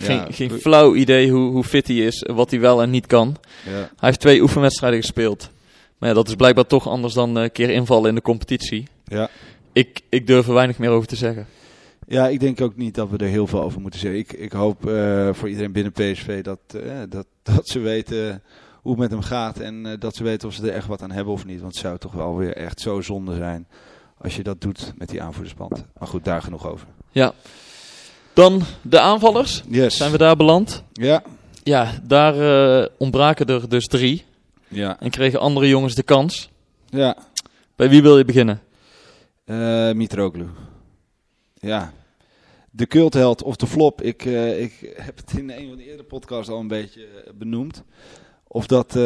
Geen, 0.00 0.32
geen 0.32 0.50
flauw 0.50 0.94
idee 0.94 1.30
hoe, 1.30 1.50
hoe 1.50 1.64
fit 1.64 1.86
hij 1.86 1.96
is, 1.96 2.24
wat 2.26 2.50
hij 2.50 2.60
wel 2.60 2.82
en 2.82 2.90
niet 2.90 3.06
kan. 3.06 3.36
ja. 3.64 3.70
Hij 3.72 3.88
heeft 3.98 4.20
twee 4.20 4.42
oefenwedstrijden 4.42 5.00
gespeeld. 5.00 5.50
Maar 5.98 6.08
ja, 6.08 6.14
dat 6.14 6.28
is 6.28 6.34
blijkbaar 6.34 6.66
toch 6.66 6.88
anders 6.88 7.14
dan 7.14 7.36
een 7.36 7.52
keer 7.52 7.70
invallen 7.70 8.08
in 8.08 8.14
de 8.14 8.22
competitie. 8.22 8.88
Ja. 9.04 9.28
Ik, 9.72 10.00
ik 10.08 10.26
durf 10.26 10.46
er 10.46 10.54
weinig 10.54 10.78
meer 10.78 10.90
over 10.90 11.08
te 11.08 11.16
zeggen. 11.16 11.46
Ja, 12.06 12.28
ik 12.28 12.40
denk 12.40 12.60
ook 12.60 12.76
niet 12.76 12.94
dat 12.94 13.10
we 13.10 13.16
er 13.16 13.26
heel 13.26 13.46
veel 13.46 13.62
over 13.62 13.80
moeten 13.80 14.00
zeggen. 14.00 14.18
Ik, 14.20 14.32
ik 14.32 14.52
hoop 14.52 14.88
eh, 14.88 15.28
voor 15.32 15.48
iedereen 15.48 15.72
binnen 15.72 15.92
PSV 15.92 16.42
dat, 16.42 16.58
eh, 16.66 16.98
dat, 17.08 17.26
dat 17.54 17.68
ze 17.68 17.78
weten 17.78 18.42
hoe 18.82 18.90
het 18.90 19.00
met 19.00 19.10
hem 19.10 19.20
gaat. 19.20 19.58
En 19.58 19.86
eh, 19.86 19.92
dat 19.98 20.16
ze 20.16 20.22
weten 20.22 20.48
of 20.48 20.54
ze 20.54 20.62
er 20.62 20.74
echt 20.74 20.86
wat 20.86 21.02
aan 21.02 21.10
hebben 21.10 21.32
of 21.32 21.44
niet. 21.44 21.60
Want 21.60 21.72
het 21.72 21.82
zou 21.82 21.98
toch 21.98 22.12
wel 22.12 22.36
weer 22.36 22.56
echt 22.56 22.80
zo 22.80 23.00
zonde 23.00 23.34
zijn 23.34 23.68
als 24.18 24.36
je 24.36 24.42
dat 24.42 24.60
doet 24.60 24.92
met 24.96 25.08
die 25.08 25.22
aanvoerdersband. 25.22 25.84
Maar 25.98 26.08
goed, 26.08 26.24
daar 26.24 26.42
genoeg 26.42 26.66
over. 26.66 26.86
Ja. 27.10 27.32
Dan 28.38 28.62
de 28.82 29.00
aanvallers. 29.00 29.62
Yes. 29.68 29.96
Zijn 29.96 30.10
we 30.10 30.18
daar 30.18 30.36
beland? 30.36 30.82
Ja. 30.92 31.22
Ja, 31.62 31.92
daar 32.02 32.34
eh, 32.80 32.88
ontbraken 32.98 33.46
er 33.46 33.68
dus 33.68 33.86
drie. 33.86 34.24
Ja. 34.68 35.00
En 35.00 35.10
kregen 35.10 35.40
andere 35.40 35.68
jongens 35.68 35.94
de 35.94 36.02
kans. 36.02 36.50
Ja. 36.86 37.16
Bij 37.76 37.88
wie 37.88 38.02
wil 38.02 38.18
je 38.18 38.24
beginnen? 38.24 38.60
Eh 39.44 39.92
Mitroglou. 39.92 40.48
Ja. 41.54 41.92
De 42.70 42.86
cultheld 42.86 43.42
of 43.42 43.56
de 43.56 43.66
flop. 43.66 44.02
Ik, 44.02 44.24
eh, 44.24 44.60
ik 44.60 44.94
heb 44.96 45.16
het 45.16 45.38
in 45.38 45.50
een 45.50 45.68
van 45.68 45.76
de 45.76 45.84
eerdere 45.84 46.08
podcasts 46.08 46.50
al 46.50 46.60
een 46.60 46.68
beetje 46.68 47.06
benoemd. 47.34 47.82
Of 48.46 48.66
dat, 48.66 48.96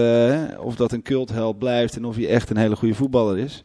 of 0.58 0.76
dat 0.76 0.92
een 0.92 1.02
cultheld 1.02 1.58
blijft 1.58 1.96
en 1.96 2.04
of 2.04 2.16
hij 2.16 2.28
echt 2.28 2.50
een 2.50 2.56
hele 2.56 2.76
goede 2.76 2.94
voetballer 2.94 3.38
is. 3.38 3.64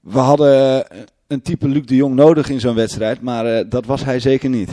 We 0.00 0.18
hadden 0.18 0.86
een 1.32 1.42
type 1.42 1.68
Luc 1.68 1.84
de 1.84 1.96
Jong 1.96 2.14
nodig 2.14 2.48
in 2.48 2.60
zo'n 2.60 2.74
wedstrijd, 2.74 3.20
maar 3.20 3.46
eh, 3.46 3.64
dat 3.68 3.86
was 3.86 4.04
hij 4.04 4.20
zeker 4.20 4.48
niet. 4.48 4.70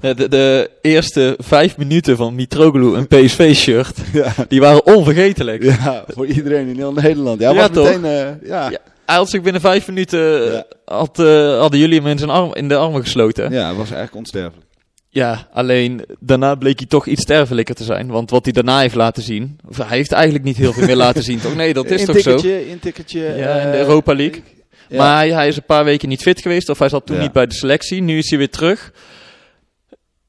De, 0.00 0.14
de, 0.14 0.28
de 0.28 0.70
eerste 0.82 1.34
vijf 1.38 1.76
minuten 1.76 2.16
van 2.16 2.34
Mitroglou 2.34 2.96
een 2.96 3.06
PSV-shirt, 3.06 3.96
ja. 4.12 4.32
die 4.48 4.60
waren 4.60 4.86
onvergetelijk. 4.86 5.62
ja, 5.62 6.04
voor 6.08 6.26
iedereen 6.26 6.68
in 6.68 6.76
heel 6.76 6.92
Nederland. 6.92 7.40
Ja, 7.40 7.50
Ja, 7.52 7.68
meteen, 7.68 8.04
eh, 8.04 8.48
ja. 8.48 8.70
Ja. 8.70 8.78
Hij 9.06 9.16
had 9.16 9.30
zich 9.30 9.42
binnen 9.42 9.60
vijf 9.60 9.86
minuten, 9.88 10.46
eh, 10.46 10.52
Ja. 10.52 10.64
had, 10.84 11.18
eh, 11.18 11.58
hadden 11.58 11.80
jullie 11.80 11.98
hem 12.00 12.06
in, 12.08 12.18
zijn 12.18 12.30
arm, 12.30 12.54
in 12.54 12.68
de 12.68 12.76
armen 12.76 13.02
gesloten. 13.02 13.52
ja, 13.52 13.68
was 13.68 13.76
eigenlijk 13.90 14.14
onsterfelijk. 14.16 14.66
Ja, 15.10 15.48
alleen 15.52 16.04
daarna 16.20 16.54
bleek 16.54 16.78
hij 16.78 16.88
toch 16.88 17.06
iets 17.06 17.22
sterfelijker 17.22 17.74
te 17.74 17.84
zijn. 17.84 18.06
Want 18.06 18.30
wat 18.30 18.44
hij 18.44 18.52
daarna 18.52 18.80
heeft 18.80 18.94
laten 18.94 19.22
zien, 19.22 19.58
of 19.68 19.76
hij 19.76 19.96
heeft 19.96 20.12
eigenlijk 20.12 20.44
niet 20.44 20.56
heel 20.56 20.72
veel 20.72 20.86
meer 20.86 20.96
laten 20.96 21.22
zien, 21.28 21.40
toch? 21.40 21.54
Nee, 21.54 21.74
dat 21.74 21.90
is 21.90 22.04
toch 22.04 22.18
zo? 22.20 22.36
Intikkertje. 22.70 23.20
Ja, 23.20 23.54
in 23.60 23.70
de 23.70 23.76
eh, 23.76 23.78
Europa 23.78 24.14
League. 24.14 24.42
Ja. 24.88 24.96
Maar 24.96 25.16
hij, 25.16 25.30
hij 25.32 25.48
is 25.48 25.56
een 25.56 25.62
paar 25.66 25.84
weken 25.84 26.08
niet 26.08 26.22
fit 26.22 26.40
geweest, 26.40 26.68
of 26.68 26.78
hij 26.78 26.88
zat 26.88 27.06
toen 27.06 27.16
Ja. 27.16 27.22
niet 27.22 27.32
bij 27.32 27.46
de 27.46 27.54
selectie. 27.54 28.02
Nu 28.02 28.18
is 28.18 28.28
hij 28.28 28.38
weer 28.38 28.50
terug. 28.50 28.92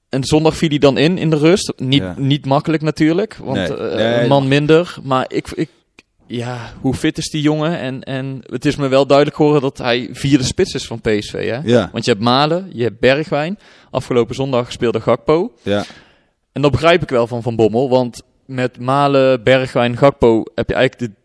En 0.10 0.24
zondag 0.24 0.56
viel 0.58 0.70
hij 0.70 0.78
dan 0.78 0.98
in, 0.98 1.18
in 1.18 1.30
de 1.30 1.38
rust. 1.38 1.74
Niet, 1.78 2.02
Ja. 2.02 2.14
niet 2.18 2.46
makkelijk 2.46 2.84
natuurlijk, 2.84 3.36
want 3.44 3.58
Nee. 3.58 3.78
eh, 3.78 3.96
Nee, 3.96 4.22
een 4.22 4.28
man 4.28 4.48
minder. 4.48 4.96
Maar 5.04 5.26
ik, 5.28 5.48
ik, 5.56 5.70
ja, 6.28 6.74
hoe 6.82 6.94
fit 6.94 7.18
is 7.18 7.30
die 7.30 7.42
jongen? 7.42 7.80
En, 7.80 8.04
en 8.04 8.42
het 8.46 8.66
is 8.66 8.76
me 8.76 8.88
wel 8.88 9.06
duidelijk 9.08 9.38
geworden 9.38 9.62
dat 9.62 9.78
hij 9.78 10.10
vierde 10.12 10.44
spits 10.44 10.74
is 10.74 10.86
van 10.88 11.02
PSV. 11.02 11.32
Hè? 11.50 11.60
Ja, 11.64 11.90
Want 11.92 12.06
je 12.06 12.12
hebt 12.12 12.24
Malen, 12.24 12.70
je 12.74 12.84
hebt 12.84 13.00
Bergwijn. 13.00 13.60
Afgelopen 13.92 14.36
zondag 14.36 14.72
speelde 14.72 15.02
Gakpo. 15.02 15.54
ja, 15.64 15.84
En 16.52 16.62
dat 16.62 16.72
begrijp 16.72 17.02
ik 17.02 17.10
wel 17.10 17.28
van 17.28 17.42
Van 17.42 17.56
Bommel. 17.56 17.90
Want 17.90 18.22
met 18.46 18.80
Malen, 18.80 19.44
Bergwijn, 19.44 19.98
Gakpo 19.98 20.44
heb 20.56 20.70
je 20.70 20.76
eigenlijk 20.76 21.12
de 21.14 21.19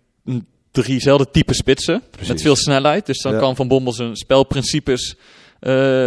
driezelfde 0.83 1.31
type 1.31 1.55
spitsen. 1.55 2.03
Precies. 2.11 2.29
Met 2.29 2.43
veel 2.43 2.57
snelheid. 2.57 3.07
Dus 3.07 3.23
dan 3.23 3.33
Ja. 3.33 3.39
kan 3.39 3.57
Van 3.57 3.69
Bommel 3.69 3.93
zijn 3.93 4.17
spelprincipes, 4.17 5.15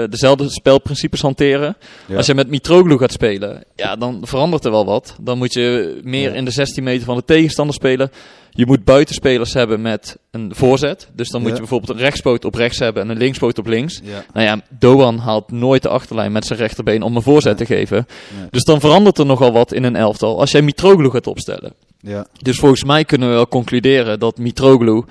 dezelfde 0.09 0.49
spelprincipes 0.49 1.21
hanteren. 1.21 1.77
ja. 2.07 2.15
Als 2.15 2.25
je 2.25 2.33
met 2.35 2.49
Mitroglou 2.49 2.99
gaat 2.99 3.11
spelen, 3.11 3.63
ja, 3.75 3.95
dan 3.95 4.19
verandert 4.23 4.65
er 4.65 4.71
wel 4.71 4.85
wat. 4.85 5.15
Dan 5.21 5.37
moet 5.37 5.53
je 5.53 5.99
meer 6.03 6.29
Ja. 6.29 6.35
in 6.35 6.45
de 6.45 6.51
16 6.51 6.83
meter 6.83 7.05
van 7.05 7.15
de 7.15 7.23
tegenstander 7.25 7.75
spelen. 7.75 8.11
Je 8.49 8.65
moet 8.65 8.83
buitenspelers 8.83 9.53
hebben 9.53 9.81
met 9.81 10.17
een 10.31 10.51
voorzet. 10.55 11.09
Dus 11.15 11.29
dan 11.29 11.41
moet 11.41 11.51
je 11.51 11.57
bijvoorbeeld 11.57 11.91
een 11.91 12.03
rechtspoot 12.03 12.45
op 12.45 12.55
rechts 12.55 12.79
hebben 12.79 13.03
en 13.03 13.09
een 13.09 13.17
linkspoot 13.17 13.57
op 13.57 13.67
links. 13.67 13.99
ja. 14.03 14.23
Nou 14.33 14.45
ja, 14.45 14.61
Doan 14.79 15.17
haalt 15.17 15.51
nooit 15.51 15.81
de 15.81 15.89
achterlijn 15.89 16.31
met 16.31 16.45
zijn 16.45 16.59
rechterbeen 16.59 17.01
om 17.01 17.15
een 17.15 17.21
voorzet 17.21 17.57
te 17.57 17.65
geven. 17.65 18.05
Dus 18.49 18.63
dan 18.63 18.79
verandert 18.79 19.17
er 19.17 19.25
nogal 19.25 19.51
wat 19.51 19.73
in 19.73 19.83
een 19.83 19.95
elftal 19.95 20.39
als 20.39 20.51
jij 20.51 20.61
Mitroglou 20.61 21.11
gaat 21.11 21.27
opstellen. 21.27 21.73
ja. 21.99 22.27
Dus 22.41 22.57
volgens 22.57 22.83
mij 22.83 23.05
kunnen 23.05 23.27
we 23.29 23.33
wel 23.33 23.47
concluderen 23.47 24.19
dat 24.19 24.37
Mitroglou 24.37 25.05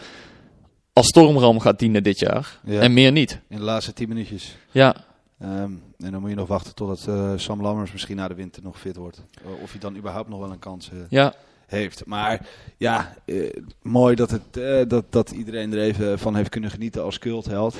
als 0.96 1.06
stormram 1.06 1.60
gaat 1.60 1.78
dienen 1.78 2.02
dit 2.02 2.18
jaar. 2.18 2.60
Ja. 2.64 2.80
En 2.80 2.92
meer 2.92 3.12
niet. 3.12 3.40
In 3.48 3.56
de 3.56 3.62
laatste 3.62 3.92
tien 3.92 4.08
minuutjes. 4.08 4.56
Ja, 4.70 4.96
Ehm, 5.38 5.70
en 5.98 6.10
dan 6.12 6.20
moet 6.20 6.30
je 6.30 6.36
nog 6.36 6.48
wachten 6.48 6.74
totdat 6.74 7.06
eh, 7.08 7.32
Sam 7.36 7.62
Lammers 7.62 7.92
misschien 7.92 8.16
na 8.16 8.28
de 8.28 8.34
winter 8.34 8.62
nog 8.62 8.78
fit 8.78 8.96
wordt. 8.96 9.22
Of 9.62 9.70
hij 9.70 9.80
dan 9.80 9.96
überhaupt 9.96 10.28
nog 10.28 10.38
wel 10.38 10.50
een 10.50 10.58
kans 10.58 10.90
eh, 10.90 10.98
ja. 11.08 11.34
heeft. 11.66 12.06
Maar 12.06 12.46
ja, 12.76 13.16
eh, 13.24 13.50
mooi 13.82 14.14
dat, 14.14 14.30
het, 14.30 14.90
dat, 14.90 15.04
dat 15.12 15.30
iedereen 15.30 15.72
er 15.72 15.80
even 15.80 16.18
van 16.18 16.36
heeft 16.36 16.48
kunnen 16.48 16.70
genieten 16.70 17.02
als 17.02 17.18
cultheld. 17.18 17.76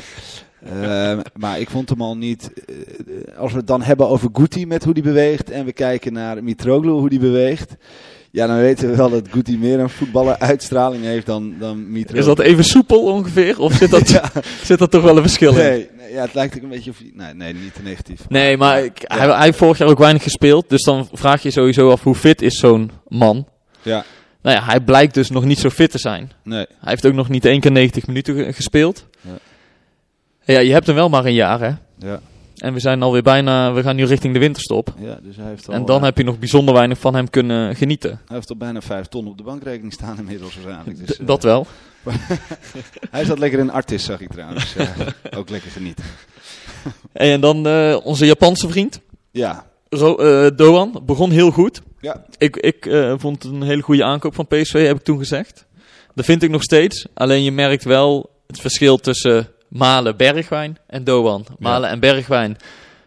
Ehm, 0.63 1.21
maar 1.43 1.61
ik 1.61 1.71
vond 1.71 1.89
hem 1.89 2.03
al 2.03 2.17
niet... 2.17 2.51
als 3.37 3.53
we 3.53 3.59
het 3.59 3.67
dan 3.67 3.83
hebben 3.83 4.09
over 4.09 4.29
Guti 4.33 4.67
met 4.67 4.85
hoe 4.85 4.95
die 4.95 5.03
beweegt... 5.03 5.51
en 5.51 5.65
we 5.65 5.73
kijken 5.73 6.13
naar 6.13 6.45
Mitroglou 6.45 6.99
hoe 6.99 7.09
die 7.09 7.19
beweegt... 7.19 7.77
Ja, 8.37 8.47
dan 8.47 8.57
weten 8.57 8.91
we 8.91 8.97
wel 8.97 9.11
dat 9.11 9.29
Guti 9.31 9.59
meer 9.59 9.79
een 9.81 9.89
voetballer 9.91 10.39
uitstraling 10.39 11.05
heeft 11.05 11.27
dan, 11.27 11.55
dan 11.59 11.91
Mitroglou. 11.93 12.19
Is 12.31 12.37
dat 12.37 12.39
even 12.47 12.65
soepel 12.65 13.03
ongeveer? 13.03 13.61
Of 13.61 13.73
zit 13.73 13.91
dat, 13.91 14.09
Ja. 14.17 14.31
zit 14.65 14.79
dat 14.79 14.91
toch 14.91 15.03
wel 15.03 15.17
een 15.17 15.23
verschil 15.23 15.51
in? 15.51 15.57
Nee, 15.57 15.89
nee, 15.99 16.13
ja, 16.13 16.23
het 16.23 16.35
lijkt 16.35 16.57
ook 16.57 16.63
een 16.63 16.69
beetje... 16.69 16.91
Of, 16.91 16.97
nee, 17.15 17.35
nee, 17.35 17.55
niet 17.55 17.75
te 17.75 17.83
negatief. 17.83 18.21
Nee, 18.29 18.57
maar 18.57 18.85
ik, 18.85 19.05
Ja. 19.09 19.17
hij, 19.19 19.27
hij 19.35 19.45
heeft 19.45 19.59
vorig 19.59 19.79
jaar 19.79 19.89
ook 19.89 19.99
weinig 19.99 20.23
gespeeld. 20.23 20.69
Dus 20.69 20.83
dan 20.83 21.09
vraag 21.13 21.43
je 21.43 21.51
sowieso 21.51 21.91
af 21.91 22.03
hoe 22.03 22.15
fit 22.15 22.43
is 22.43 22.59
zo'n 22.59 22.91
man. 23.09 23.47
Ja, 23.83 24.05
Nou 24.43 24.57
ja, 24.57 24.63
hij 24.65 24.81
blijkt 24.81 25.15
dus 25.15 25.31
nog 25.31 25.45
niet 25.45 25.59
zo 25.59 25.71
fit 25.71 25.91
te 25.91 25.99
zijn. 25.99 26.31
nee. 26.45 26.67
Hij 26.81 26.91
heeft 26.91 27.07
ook 27.07 27.15
nog 27.15 27.29
niet 27.29 27.45
één 27.45 27.61
keer 27.61 27.73
90 27.73 28.07
minuten 28.07 28.35
ge- 28.35 28.53
gespeeld. 28.53 29.07
Ja. 29.21 29.31
Ja, 30.55 30.61
je 30.61 30.73
hebt 30.73 30.87
hem 30.87 30.95
wel 30.97 31.09
maar 31.09 31.25
een 31.25 31.35
jaar 31.35 31.61
hè. 31.61 31.71
Ja. 32.09 32.21
En 32.57 32.73
we 32.73 32.81
zijn 32.81 33.03
alweer 33.03 33.23
bijna, 33.23 33.73
we 33.73 33.83
gaan 33.83 33.97
nu 33.97 34.05
richting 34.05 34.33
de 34.33 34.39
winterstop. 34.39 34.95
Ja, 34.99 35.19
dus 35.23 35.37
hij 35.37 35.47
heeft 35.49 35.69
al, 35.69 35.75
En 35.75 35.85
dan 35.85 35.99
eh, 35.99 36.05
heb 36.05 36.17
je 36.17 36.25
nog 36.25 36.39
bijzonder 36.39 36.75
weinig 36.75 36.99
van 36.99 37.15
hem 37.15 37.31
kunnen 37.31 37.77
genieten. 37.77 38.11
hij 38.27 38.37
heeft 38.37 38.51
al 38.51 38.57
bijna 38.57 38.81
vijf 38.81 39.07
ton 39.07 39.27
op 39.29 39.37
de 39.37 39.43
bankrekening 39.43 39.93
staan 39.93 40.19
inmiddels 40.19 40.55
waarschijnlijk. 40.63 41.07
Dus, 41.07 41.17
eh, 41.19 41.27
dat 41.27 41.43
wel. 41.43 41.67
Hij 43.11 43.25
zat 43.25 43.39
lekker 43.39 43.59
in 43.59 43.71
artist, 43.71 44.05
zag 44.05 44.21
ik 44.21 44.33
trouwens. 44.33 44.77
Eh, 44.77 44.89
ook 45.39 45.51
lekker 45.51 45.71
genieten. 45.71 46.05
En 47.13 47.41
dan 47.41 47.67
onze 48.03 48.27
Japanse 48.27 48.69
vriend, 48.69 49.01
Ja, 49.31 49.67
Ro- 49.89 50.51
Doan, 50.55 51.03
begon 51.07 51.31
heel 51.31 51.51
goed. 51.51 51.83
Ja. 52.01 52.25
Ik, 52.39 52.57
ik 52.57 52.89
vond 53.17 53.43
het 53.43 53.53
een 53.53 53.63
hele 53.63 53.83
goede 53.83 54.05
aankoop 54.05 54.35
van 54.35 54.47
PSV, 54.47 54.87
heb 54.87 54.97
ik 54.97 55.03
toen 55.05 55.19
gezegd. 55.19 55.67
Dat 56.15 56.25
vind 56.25 56.43
ik 56.43 56.51
nog 56.51 56.63
steeds. 56.63 57.07
Alleen 57.15 57.43
je 57.43 57.53
merkt 57.53 57.85
wel 57.85 58.31
het 58.47 58.61
verschil 58.61 58.97
tussen 58.99 59.49
Malen, 59.69 60.17
Bergwijn 60.17 60.79
en 60.87 61.05
Doan. 61.05 61.47
Malen 61.59 61.91
en 61.91 62.01
Bergwijn 62.01 62.57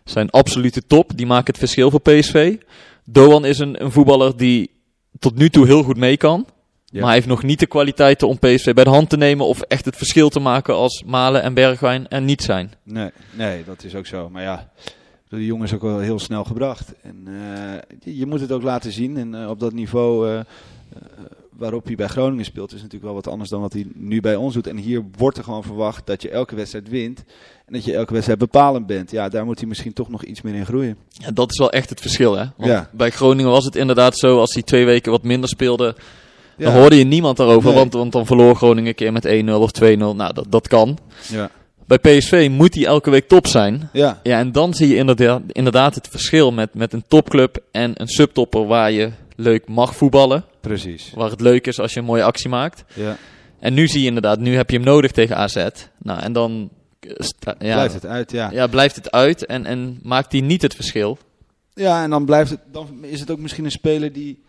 zijn 0.03 0.29
absolute 0.29 0.85
top. 0.87 1.11
Die 1.15 1.25
maken 1.25 1.45
het 1.45 1.57
verschil 1.57 1.91
voor 1.91 2.01
PSV. 2.01 2.57
Doan 3.05 3.45
is 3.45 3.59
een, 3.59 3.83
een 3.83 3.91
voetballer 3.91 4.37
die 4.37 4.71
tot 5.19 5.35
nu 5.35 5.49
toe 5.49 5.65
heel 5.65 5.83
goed 5.83 5.97
mee 5.97 6.17
kan. 6.17 6.45
Ja. 6.85 6.97
Maar 6.97 7.07
hij 7.07 7.15
heeft 7.15 7.27
nog 7.27 7.43
niet 7.43 7.59
de 7.59 7.65
kwaliteiten 7.65 8.27
om 8.27 8.39
PSV 8.39 8.73
bij 8.73 8.83
de 8.83 8.89
hand 8.89 9.09
te 9.09 9.17
nemen 9.17 9.45
of 9.45 9.61
echt 9.61 9.85
het 9.85 9.97
verschil 9.97 10.29
te 10.29 10.39
maken 10.39 10.75
als 10.75 11.03
Malen 11.05 11.41
en 11.41 11.53
Bergwijn 11.53 12.07
er 12.07 12.21
niet 12.21 12.41
zijn. 12.41 12.73
nee, 12.83 13.11
nee, 13.31 13.63
dat 13.63 13.83
is 13.83 13.95
ook 13.95 14.05
zo. 14.05 14.29
Maar 14.29 14.41
ja, 14.41 14.71
de 15.29 15.45
jongen 15.45 15.65
is 15.65 15.73
ook 15.73 15.81
wel 15.81 15.99
heel 15.99 16.19
snel 16.19 16.43
gebracht. 16.43 16.93
En 17.01 17.27
eh, 17.27 18.15
je, 18.15 18.25
moet 18.25 18.39
het 18.39 18.51
ook 18.51 18.61
laten 18.61 18.91
zien. 18.91 19.17
En 19.17 19.41
eh, 19.41 19.49
op 19.49 19.59
dat 19.59 19.73
niveau 19.73 20.29
eh, 20.29 20.39
waarop 21.59 21.85
hij 21.85 21.95
bij 21.95 22.07
Groningen 22.07 22.45
speelt, 22.45 22.69
is 22.71 22.77
natuurlijk 22.77 23.03
wel 23.03 23.13
wat 23.13 23.27
anders 23.27 23.49
dan 23.49 23.61
wat 23.61 23.73
hij 23.73 23.85
nu 23.93 24.21
bij 24.21 24.35
ons 24.35 24.53
doet. 24.53 24.67
En 24.67 24.77
hier 24.77 25.03
wordt 25.17 25.37
er 25.37 25.43
gewoon 25.43 25.63
verwacht 25.63 26.07
dat 26.07 26.21
je 26.21 26.29
elke 26.29 26.55
wedstrijd 26.55 26.89
wint. 26.89 27.23
En 27.65 27.73
dat 27.73 27.83
je 27.83 27.93
elke 27.95 28.11
wedstrijd 28.13 28.39
bepalend 28.39 28.85
bent. 28.87 29.11
Ja, 29.11 29.29
daar 29.29 29.45
moet 29.45 29.59
hij 29.59 29.67
misschien 29.67 29.93
toch 29.93 30.09
nog 30.09 30.23
iets 30.23 30.41
meer 30.41 30.55
in 30.55 30.65
groeien. 30.65 30.97
Ja, 31.09 31.31
dat 31.31 31.51
is 31.51 31.57
wel 31.57 31.71
echt 31.71 31.89
het 31.89 32.01
verschil, 32.01 32.35
hè? 32.37 32.45
Want 32.57 32.69
Ja. 32.71 32.89
Bij 32.93 33.09
Groningen 33.09 33.51
was 33.51 33.65
het 33.65 33.75
inderdaad 33.75 34.17
zo, 34.17 34.39
als 34.39 34.53
hij 34.53 34.63
twee 34.63 34.85
weken 34.85 35.11
wat 35.11 35.23
minder 35.23 35.49
speelde, 35.49 35.95
dan 36.57 36.73
hoorde 36.73 36.97
je 36.97 37.03
niemand 37.03 37.37
daarover, 37.37 37.69
Nee. 37.69 37.77
want, 37.77 37.93
want 37.93 38.11
dan 38.11 38.25
verloor 38.25 38.55
Groningen 38.55 38.89
een 38.89 38.95
keer 38.95 39.11
met 39.11 39.25
1-0 39.25 39.61
of 39.61 39.71
2-0. 39.71 40.15
Nou, 40.15 40.33
dat, 40.33 40.45
dat 40.49 40.67
kan. 40.67 40.97
Ja. 41.31 41.49
Bij 41.87 41.97
PSV 41.99 42.47
moet 42.51 42.75
hij 42.75 42.85
elke 42.85 43.09
week 43.09 43.27
top 43.27 43.47
zijn. 43.47 43.89
Ja. 43.93 44.19
Ja, 44.23 44.39
en 44.39 44.51
dan 44.51 44.73
zie 44.73 44.87
je 44.87 44.95
inderdaad, 44.95 45.41
inderdaad 45.47 45.95
het 45.95 46.07
verschil 46.07 46.51
met, 46.51 46.73
met 46.73 46.93
een 46.93 47.03
topclub 47.07 47.57
en 47.71 47.91
een 48.01 48.07
subtopper 48.07 48.67
waar 48.67 48.91
je 48.91 49.11
leuk 49.35 49.67
mag 49.67 49.95
voetballen. 49.95 50.43
Precies. 50.61 51.11
Waar 51.15 51.29
het 51.29 51.41
leuk 51.41 51.67
is 51.67 51.79
als 51.79 51.93
je 51.93 51.99
een 51.99 52.05
mooie 52.05 52.23
actie 52.23 52.49
maakt. 52.49 52.83
Ja. 52.93 53.17
En 53.59 53.73
nu 53.73 53.87
zie 53.87 54.01
je 54.01 54.07
inderdaad, 54.07 54.39
nu 54.39 54.55
heb 54.55 54.69
je 54.69 54.75
hem 54.75 54.85
nodig 54.85 55.11
tegen 55.11 55.37
AZ. 55.37 55.67
Nou, 55.97 56.19
en 56.19 56.33
dan 56.33 56.69
eh, 56.99 57.15
ja, 57.59 57.73
Blijft 57.73 57.93
het 57.93 58.05
uit, 58.05 58.31
ja. 58.31 58.51
Ja, 58.51 58.67
blijft 58.67 58.95
het 58.95 59.11
uit 59.11 59.45
en, 59.45 59.65
en 59.65 59.99
maakt 60.03 60.31
hij 60.31 60.41
niet 60.41 60.61
het 60.61 60.75
verschil. 60.75 61.17
Ja, 61.73 62.03
en 62.03 62.09
dan, 62.09 62.25
blijft 62.25 62.49
het, 62.49 62.59
dan 62.71 62.87
is 63.01 63.19
het 63.19 63.31
ook 63.31 63.39
misschien 63.39 63.65
een 63.65 63.71
speler 63.71 64.13
die, 64.13 64.43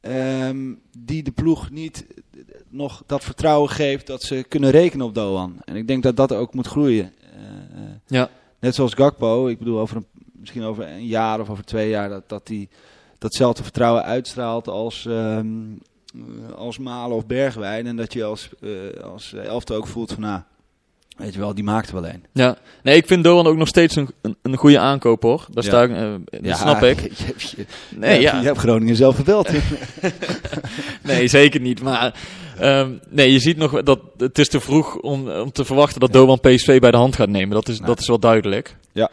ehm, 0.00 0.72
die 0.98 1.22
de 1.22 1.30
ploeg 1.30 1.70
niet 1.70 2.06
eh, 2.08 2.40
nog 2.68 3.02
dat 3.06 3.24
vertrouwen 3.24 3.70
geeft 3.70 4.06
dat 4.06 4.22
ze 4.22 4.44
kunnen 4.48 4.70
rekenen 4.70 5.06
op 5.06 5.14
Doan. 5.14 5.56
En 5.64 5.76
ik 5.76 5.86
denk 5.86 6.02
dat 6.02 6.16
dat 6.16 6.32
ook 6.32 6.54
moet 6.54 6.66
groeien. 6.66 7.12
Eh, 7.20 7.80
Ja. 8.06 8.30
Net 8.60 8.74
zoals 8.74 8.94
Gakpo, 8.94 9.46
ik 9.46 9.58
bedoel 9.58 9.78
over 9.78 9.96
een, 9.96 10.06
misschien 10.32 10.62
over 10.62 10.86
een 10.86 11.06
jaar 11.06 11.40
of 11.40 11.50
over 11.50 11.64
twee 11.64 11.88
jaar, 11.88 12.08
dat, 12.08 12.28
dat 12.28 12.46
die 12.46 12.68
datzelfde 13.22 13.62
vertrouwen 13.62 14.04
uitstraalt 14.04 14.68
als, 14.68 15.06
eh, 15.06 15.38
als 16.56 16.78
Malen 16.78 17.16
of 17.16 17.26
Bergwijn. 17.26 17.86
En 17.86 17.96
dat 17.96 18.12
je 18.12 18.24
als, 18.24 18.48
eh 18.60 19.02
als 19.04 19.32
elfte 19.32 19.74
ook 19.74 19.86
voelt 19.86 20.12
van, 20.12 20.20
nou, 20.22 20.40
weet 21.16 21.32
je 21.34 21.38
wel, 21.38 21.54
die 21.54 21.64
maakt 21.64 21.88
er 21.88 21.94
wel 21.94 22.06
een. 22.06 22.24
Ja, 22.32 22.56
nee, 22.82 22.96
ik 22.96 23.06
vind 23.06 23.24
Doan 23.24 23.46
ook 23.46 23.56
nog 23.56 23.68
steeds 23.68 23.96
een, 23.96 24.08
een, 24.22 24.36
een 24.42 24.56
goede 24.56 24.78
aankoop 24.78 25.22
hoor. 25.22 25.46
Daar 25.50 25.64
Ja. 25.64 25.70
sta 25.70 25.82
ik, 25.82 25.90
eh, 25.90 26.42
dat 26.50 26.56
snap 26.58 26.82
ik. 26.82 27.00
Je, 27.18 27.34
je- 27.36 27.52
je- 27.56 27.66
Nee, 27.96 28.14
je, 28.16 28.20
ja. 28.22 28.38
je 28.40 28.46
hebt 28.46 28.58
Groningen 28.58 28.96
zelf 28.96 29.16
gebeld. 29.16 29.48
nee 31.02 31.28
zeker 31.28 31.60
niet. 31.60 31.82
Maar 31.82 32.14
ehm, 32.58 32.90
nee, 33.08 33.32
je 33.32 33.38
ziet 33.38 33.56
nog 33.56 33.82
dat 33.82 34.00
het 34.16 34.38
is 34.38 34.48
te 34.48 34.60
vroeg 34.60 34.96
om, 34.96 35.30
om 35.30 35.52
te 35.52 35.64
verwachten 35.64 36.00
dat 36.00 36.12
Doan 36.12 36.40
PSV 36.40 36.78
bij 36.80 36.90
de 36.90 36.96
hand 36.96 37.16
gaat 37.16 37.28
nemen. 37.28 37.54
Dat 37.54 37.68
is, 37.68 37.78
dat 37.78 38.00
is 38.00 38.06
wel 38.06 38.18
duidelijk. 38.18 38.76
Ja. 38.92 39.10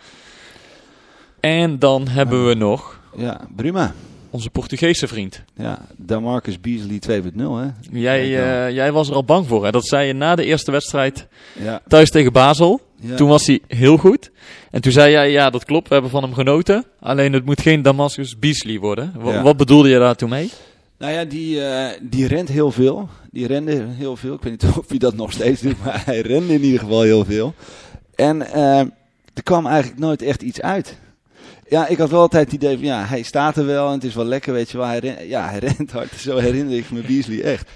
En 1.40 1.80
dan 1.80 2.08
hebben 2.08 2.48
we 2.48 2.54
nog 2.54 2.99
Ja, 3.18 3.42
prima. 3.56 3.94
onze 4.30 4.50
Portugese 4.50 5.08
vriend. 5.08 5.42
Ja, 5.56 5.86
Damarcus 5.98 6.60
Beasley 6.62 7.00
2.0, 7.00 7.36
hè? 7.36 7.68
Jij, 8.00 8.22
eh, 8.22 8.76
jij 8.76 8.92
was 8.92 9.10
er 9.10 9.16
al 9.16 9.24
bang 9.24 9.48
voor. 9.48 9.66
Hè? 9.66 9.72
Dat 9.72 9.86
zei 9.88 10.08
je 10.08 10.14
na 10.14 10.36
de 10.36 10.44
eerste 10.46 10.72
wedstrijd 10.72 11.28
Ja. 11.64 11.82
thuis 11.88 12.10
tegen 12.10 12.32
Basel. 12.34 12.82
ja. 13.02 13.16
Toen 13.16 13.30
was 13.30 13.48
hij 13.48 13.60
heel 13.68 13.98
goed. 13.98 14.32
En 14.72 14.82
toen 14.82 14.92
zei 14.92 15.12
jij, 15.12 15.32
ja 15.32 15.50
dat 15.50 15.66
klopt, 15.66 15.88
we 15.88 15.94
hebben 15.94 16.12
van 16.12 16.24
hem 16.24 16.34
genoten. 16.34 16.86
Alleen 17.00 17.34
het 17.34 17.46
moet 17.46 17.62
geen 17.62 17.82
Damascus 17.82 18.40
Beasley 18.40 18.80
worden. 18.80 19.14
Ja. 19.24 19.42
Wat 19.42 19.58
bedoelde 19.58 19.90
je 19.90 20.00
daar 20.00 20.16
toen 20.16 20.30
mee? 20.30 20.50
Nou 20.98 21.14
ja, 21.14 21.26
die, 21.26 21.66
eh, 21.66 21.98
die 22.02 22.28
rent 22.28 22.50
heel 22.50 22.72
veel. 22.72 23.10
Die 23.32 23.48
rende 23.48 23.86
heel 23.90 24.16
veel. 24.16 24.34
Ik 24.34 24.42
weet 24.42 24.52
niet 24.64 24.72
of 24.80 24.90
hij 24.90 24.98
dat 24.98 25.16
nog 25.16 25.32
steeds 25.32 25.62
doet, 25.62 25.84
maar 25.84 26.02
hij 26.06 26.22
rende 26.22 26.54
in 26.54 26.64
ieder 26.64 26.80
geval 26.80 27.02
heel 27.02 27.26
veel. 27.26 27.54
En 28.16 28.52
eh, 28.54 28.80
er 29.34 29.44
kwam 29.44 29.66
eigenlijk 29.68 30.00
nooit 30.00 30.22
echt 30.22 30.42
iets 30.42 30.62
uit. 30.62 30.98
Ja, 31.70 31.88
ik 31.88 31.98
had 31.98 32.10
wel 32.10 32.20
altijd 32.20 32.46
het 32.46 32.54
idee 32.54 32.78
van, 32.78 32.86
ja, 32.86 33.06
hij 33.06 33.22
staat 33.22 33.58
er 33.58 33.66
wel 33.66 33.88
en 33.88 33.94
het 33.94 34.04
is 34.04 34.16
wel 34.16 34.26
lekker, 34.26 34.54
weet 34.54 34.70
je 34.70 34.78
wel. 34.78 34.88
Hij 34.88 35.00
rent, 35.00 35.20
ja, 35.30 35.50
hij 35.50 35.60
rent 35.70 35.92
hard. 35.92 36.14
Zo 36.14 36.38
herinner 36.38 36.78
ik 36.78 36.92
me 36.92 37.02
Beasley 37.02 37.42
echt. 37.42 37.70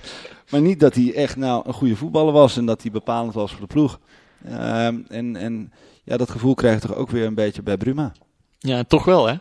Maar 0.49 0.61
niet 0.61 0.79
dat 0.79 0.95
hij 0.95 1.13
echt 1.13 1.35
nou 1.35 1.67
een 1.67 1.73
goede 1.73 1.95
voetballer 1.95 2.33
was 2.33 2.57
en 2.57 2.65
dat 2.65 2.81
hij 2.81 2.91
bepalend 2.91 3.33
was 3.33 3.51
voor 3.51 3.61
de 3.61 3.67
ploeg. 3.67 3.99
Ehm, 4.45 4.99
en, 5.07 5.35
en 5.35 5.71
ja, 6.03 6.17
dat 6.17 6.29
gevoel 6.29 6.53
krijg 6.53 6.81
je 6.81 6.87
toch 6.87 6.97
ook 6.97 7.09
weer 7.09 7.25
een 7.25 7.35
beetje 7.35 7.63
bij 7.63 7.77
Bruma. 7.77 8.11
Ja, 8.59 8.83
toch 8.83 9.05
wel 9.05 9.27
hè? 9.27 9.35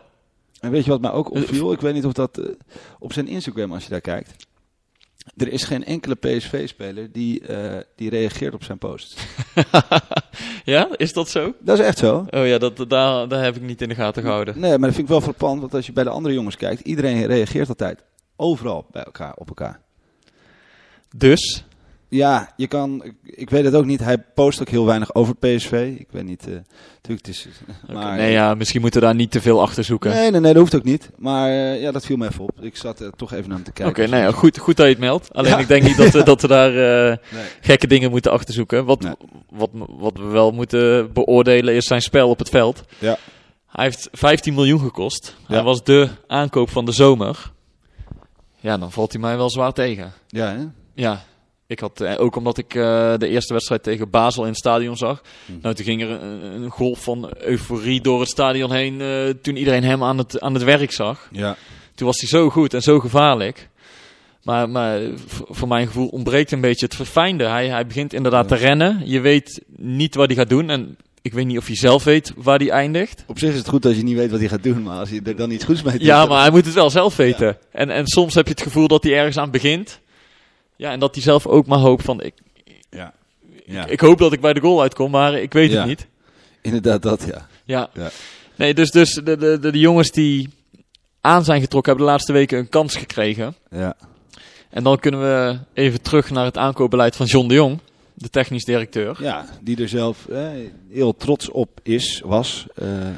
En 0.59 0.71
weet 0.71 0.83
je 0.83 0.89
wat 0.89 1.01
mij 1.01 1.11
ook 1.11 1.31
opviel? 1.31 1.71
Ik 1.71 1.81
weet 1.81 1.93
niet 1.93 2.05
of 2.05 2.13
dat 2.13 2.37
eh, 2.37 2.45
op 2.99 3.13
zijn 3.13 3.27
Instagram, 3.27 3.73
als 3.73 3.83
je 3.83 3.89
daar 3.89 4.01
kijkt. 4.01 4.47
Er 5.37 5.51
is 5.51 5.63
geen 5.63 5.85
enkele 5.85 6.15
PSV-speler 6.15 7.11
die, 7.11 7.47
eh, 7.47 7.81
die 7.95 8.09
reageert 8.09 8.53
op 8.53 8.63
zijn 8.63 8.77
posts. 8.77 9.15
ja, 10.65 10.89
is 10.97 11.13
dat 11.13 11.29
zo? 11.29 11.53
Dat 11.59 11.79
is 11.79 11.85
echt 11.85 11.97
zo. 11.97 12.25
Oh 12.29 12.47
ja, 12.47 12.57
dat, 12.57 12.89
daar, 12.89 13.27
daar 13.27 13.43
heb 13.43 13.55
ik 13.55 13.61
niet 13.61 13.81
in 13.81 13.89
de 13.89 13.95
gaten 13.95 14.23
gehouden. 14.23 14.59
Nee, 14.59 14.69
maar 14.69 14.87
dat 14.87 14.95
vind 14.95 15.07
ik 15.07 15.07
wel 15.07 15.21
frappant, 15.21 15.59
want 15.59 15.73
als 15.73 15.85
je 15.85 15.91
bij 15.91 16.03
de 16.03 16.09
andere 16.09 16.33
jongens 16.33 16.55
kijkt, 16.55 16.81
iedereen 16.81 17.25
reageert 17.25 17.69
altijd. 17.69 18.03
Overal 18.35 18.85
bij 18.91 19.03
elkaar, 19.03 19.33
op 19.35 19.47
elkaar. 19.47 19.81
Dus, 21.15 21.65
Ja, 22.13 22.53
je 22.55 22.67
kan, 22.67 23.03
ik, 23.23 23.49
weet 23.49 23.65
het 23.65 23.75
ook 23.75 23.85
niet. 23.85 23.99
Hij 23.99 24.17
post 24.17 24.61
ook 24.61 24.69
heel 24.69 24.85
weinig 24.85 25.15
over 25.15 25.35
PSV. 25.35 25.95
Ik 25.99 26.07
weet 26.11 26.23
niet, 26.23 26.47
eh, 26.47 26.53
natuurlijk, 26.93 27.25
het 27.25 27.27
is... 27.27 27.47
maar, 27.93 28.17
nee 28.17 28.31
ja, 28.31 28.53
misschien 28.53 28.81
moeten 28.81 28.99
we 28.99 29.05
daar 29.05 29.15
niet 29.15 29.31
te 29.31 29.41
veel 29.41 29.61
achter 29.61 29.83
zoeken. 29.83 30.11
Nee, 30.11 30.31
nee, 30.31 30.39
nee, 30.39 30.53
dat 30.53 30.61
hoeft 30.61 30.75
ook 30.75 30.83
niet. 30.83 31.09
Maar 31.17 31.49
eh, 31.49 31.81
ja, 31.81 31.91
dat 31.91 32.05
viel 32.05 32.17
me 32.17 32.27
even 32.27 32.43
op. 32.43 32.51
Ik 32.61 32.77
zat 32.77 32.99
er 32.99 33.11
toch 33.15 33.33
even 33.33 33.47
naar 33.47 33.55
hem 33.57 33.65
te 33.65 33.71
kijken. 33.71 34.03
Oké, 34.03 34.15
nee, 34.15 34.33
goed, 34.33 34.57
goed 34.57 34.75
dat 34.77 34.85
je 34.85 34.91
het 34.91 35.01
meldt. 35.01 35.33
Alleen 35.33 35.51
Ja. 35.51 35.57
ik 35.57 35.67
denk 35.67 35.83
niet 35.83 35.97
dat 35.97 36.09
we, 36.09 36.23
dat 36.23 36.41
we 36.41 36.47
daar 36.47 36.69
eh, 36.69 37.17
Nee. 37.37 37.45
gekke 37.61 37.87
dingen 37.87 38.09
moeten 38.11 38.31
achterzoeken. 38.31 38.85
Wat, 38.85 39.01
Nee. 39.01 39.13
wat, 39.49 39.69
wat 39.73 40.17
we 40.17 40.25
wel 40.25 40.51
moeten 40.51 41.13
beoordelen 41.13 41.73
is 41.75 41.85
zijn 41.85 42.01
spel 42.01 42.29
op 42.29 42.39
het 42.39 42.49
veld. 42.49 42.83
Ja. 42.99 43.17
Hij 43.67 43.83
heeft 43.83 44.07
15 44.11 44.53
miljoen 44.53 44.79
gekost. 44.79 45.35
Ja. 45.47 45.53
Hij 45.55 45.63
was 45.63 45.83
de 45.83 46.09
aankoop 46.27 46.69
van 46.69 46.85
de 46.85 46.91
zomer. 46.91 47.51
Ja, 48.59 48.77
dan 48.77 48.91
valt 48.91 49.11
hij 49.11 49.21
mij 49.21 49.37
wel 49.37 49.49
zwaar 49.49 49.73
tegen. 49.73 50.13
Ja, 50.27 50.47
hè? 50.51 50.63
Ja, 50.93 51.23
ik 51.73 51.79
had, 51.79 52.01
eh, 52.01 52.13
ook 52.17 52.35
omdat 52.35 52.57
ik 52.57 52.75
eh, 52.75 53.13
de 53.17 53.27
eerste 53.27 53.53
wedstrijd 53.53 53.83
tegen 53.83 54.09
Basel 54.09 54.43
in 54.43 54.49
het 54.49 54.57
stadion 54.57 54.97
zag. 54.97 55.21
Hm. 55.45 55.51
Nou, 55.61 55.75
toen 55.75 55.85
ging 55.85 56.01
er 56.01 56.09
een, 56.09 56.43
een 56.43 56.69
golf 56.69 57.03
van 57.03 57.31
euforie 57.39 58.01
door 58.01 58.19
het 58.19 58.29
stadion 58.29 58.71
heen 58.71 59.01
eh, 59.01 59.29
toen 59.41 59.55
iedereen 59.55 59.83
hem 59.83 60.03
aan 60.03 60.17
het, 60.17 60.39
aan 60.39 60.53
het 60.53 60.63
werk 60.63 60.91
zag. 60.91 61.29
Ja. 61.31 61.57
Toen 61.95 62.07
was 62.07 62.19
hij 62.19 62.29
zo 62.29 62.49
goed 62.49 62.73
en 62.73 62.81
zo 62.81 62.99
gevaarlijk. 62.99 63.69
Maar, 64.43 64.69
maar 64.69 65.01
voor 65.49 65.67
mijn 65.67 65.87
gevoel 65.87 66.07
ontbreekt 66.07 66.51
een 66.51 66.61
beetje 66.61 66.85
het 66.85 66.95
verfijnde. 66.95 67.43
Hij, 67.43 67.67
hij 67.67 67.87
begint 67.87 68.13
inderdaad 68.13 68.47
te 68.47 68.55
rennen. 68.55 69.01
Je 69.05 69.19
weet 69.19 69.61
niet 69.77 70.15
wat 70.15 70.27
hij 70.27 70.35
gaat 70.35 70.49
doen. 70.49 70.69
En 70.69 70.97
ik 71.21 71.33
weet 71.33 71.45
niet 71.45 71.57
of 71.57 71.67
hij 71.67 71.75
zelf 71.75 72.03
weet 72.03 72.33
waar 72.35 72.57
hij 72.59 72.69
eindigt. 72.69 73.23
Op 73.27 73.39
zich 73.39 73.49
is 73.51 73.57
het 73.57 73.67
goed 73.67 73.85
als 73.85 73.95
je 73.95 74.03
niet 74.03 74.15
weet 74.15 74.31
wat 74.31 74.39
hij 74.39 74.49
gaat 74.49 74.63
doen, 74.63 74.83
maar 74.83 74.99
als 74.99 75.09
je 75.09 75.21
er 75.23 75.35
dan 75.35 75.51
iets 75.51 75.63
goeds 75.63 75.81
mee 75.81 75.97
doet... 75.97 76.07
Ja, 76.07 76.25
maar 76.25 76.41
hij 76.41 76.51
moet 76.51 76.65
het 76.65 76.73
wel 76.73 76.89
zelf 76.89 77.15
weten. 77.15 77.57
En, 77.71 77.89
en 77.89 78.07
soms 78.07 78.33
heb 78.33 78.45
je 78.45 78.51
het 78.51 78.61
gevoel 78.61 78.87
dat 78.87 79.03
hij 79.03 79.13
ergens 79.13 79.37
aan 79.37 79.51
begint. 79.51 79.99
Ja, 80.83 80.91
en 80.91 80.99
dat 80.99 81.13
hij 81.15 81.23
zelf 81.23 81.47
ook 81.47 81.65
maar 81.65 81.79
hoopt 81.79 82.03
van... 82.03 82.21
Ik, 82.21 82.33
Ja. 82.89 83.13
Ja. 83.65 83.85
ik 83.85 83.99
hoop 83.99 84.17
dat 84.17 84.33
ik 84.33 84.41
bij 84.41 84.53
de 84.53 84.59
goal 84.59 84.81
uitkom, 84.81 85.11
maar 85.11 85.33
ik 85.33 85.53
weet 85.53 85.71
Ja. 85.71 85.77
het 85.77 85.87
niet. 85.87 86.07
Inderdaad, 86.61 87.01
dat 87.01 87.23
ja. 87.27 87.47
Ja. 87.65 87.89
Ja. 87.93 88.09
Nee, 88.55 88.73
dus, 88.73 88.91
dus 88.91 89.13
de, 89.13 89.37
de, 89.37 89.59
de, 89.59 89.71
de 89.71 89.79
jongens 89.79 90.11
die 90.11 90.49
aan 91.21 91.43
zijn 91.43 91.61
getrokken 91.61 91.91
hebben 91.91 92.07
de 92.07 92.13
laatste 92.13 92.33
weken 92.33 92.57
een 92.59 92.69
kans 92.69 92.95
gekregen. 92.95 93.55
Ja. 93.69 93.95
En 94.69 94.83
dan 94.83 94.99
kunnen 94.99 95.19
we 95.21 95.57
even 95.73 96.01
terug 96.01 96.29
naar 96.29 96.45
het 96.45 96.57
aankoopbeleid 96.57 97.15
van 97.15 97.25
John 97.25 97.47
de 97.47 97.53
Jong, 97.53 97.79
de 98.23 98.29
technisch 98.29 98.63
directeur. 98.65 99.17
ja, 99.21 99.45
die 99.61 99.81
er 99.81 99.87
zelf 99.89 100.27
eh, 100.27 100.47
heel 100.91 101.15
trots 101.15 101.49
op 101.49 101.79
is, 101.83 102.21
was. 102.25 102.65
eh, 102.75 102.87
ehm, 102.87 103.11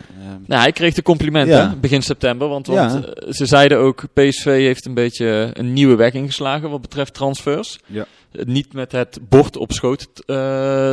Nou, 0.45 0.61
hij 0.61 0.71
kreeg 0.71 0.93
de 0.93 1.01
complimenten 1.01 1.55
Ja. 1.55 1.75
begin 1.81 2.01
september, 2.01 2.47
want, 2.47 2.67
want 2.67 2.93
Ja. 3.05 3.09
eh, 3.13 3.31
ze 3.33 3.45
zeiden 3.45 3.77
ook 3.77 4.03
PSV 4.13 4.43
heeft 4.45 4.85
een 4.85 4.93
beetje 4.93 5.49
een 5.53 5.73
nieuwe 5.73 5.95
weg 5.95 6.13
ingeslagen 6.13 6.69
wat 6.69 6.81
betreft 6.81 7.13
transfers. 7.13 7.79
Ja. 7.85 8.05
niet 8.43 8.73
met 8.73 8.91
het 8.91 9.19
bord 9.29 9.57
op 9.57 9.71
schoot 9.71 10.07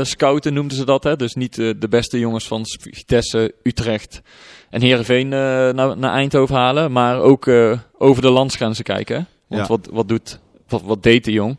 scouten 0.09 0.53
noemden 0.55 0.77
ze 0.77 0.85
dat. 0.85 1.05
Hè? 1.05 1.17
Dus 1.17 1.35
niet 1.35 1.55
de 1.55 1.89
beste 1.91 2.19
jongens 2.19 2.47
van 2.47 2.63
Vitesse, 2.81 3.55
Utrecht 3.63 4.21
en 4.71 4.81
Heerenveen 4.81 5.29
naar, 5.29 5.75
naar 5.75 6.13
Eindhoven 6.15 6.55
halen. 6.57 6.93
Maar 6.93 7.21
ook 7.21 7.49
over 7.99 8.23
de 8.23 8.31
landsgrenzen 8.31 8.85
kijken. 8.85 9.27
Want 9.49 9.63
Ja. 9.63 9.69
wat, 9.69 9.89
wat, 9.93 10.09
doet, 10.09 10.39
wat, 10.69 10.83
wat 10.83 11.03
deed 11.03 11.25
de 11.25 11.33
jong? 11.33 11.59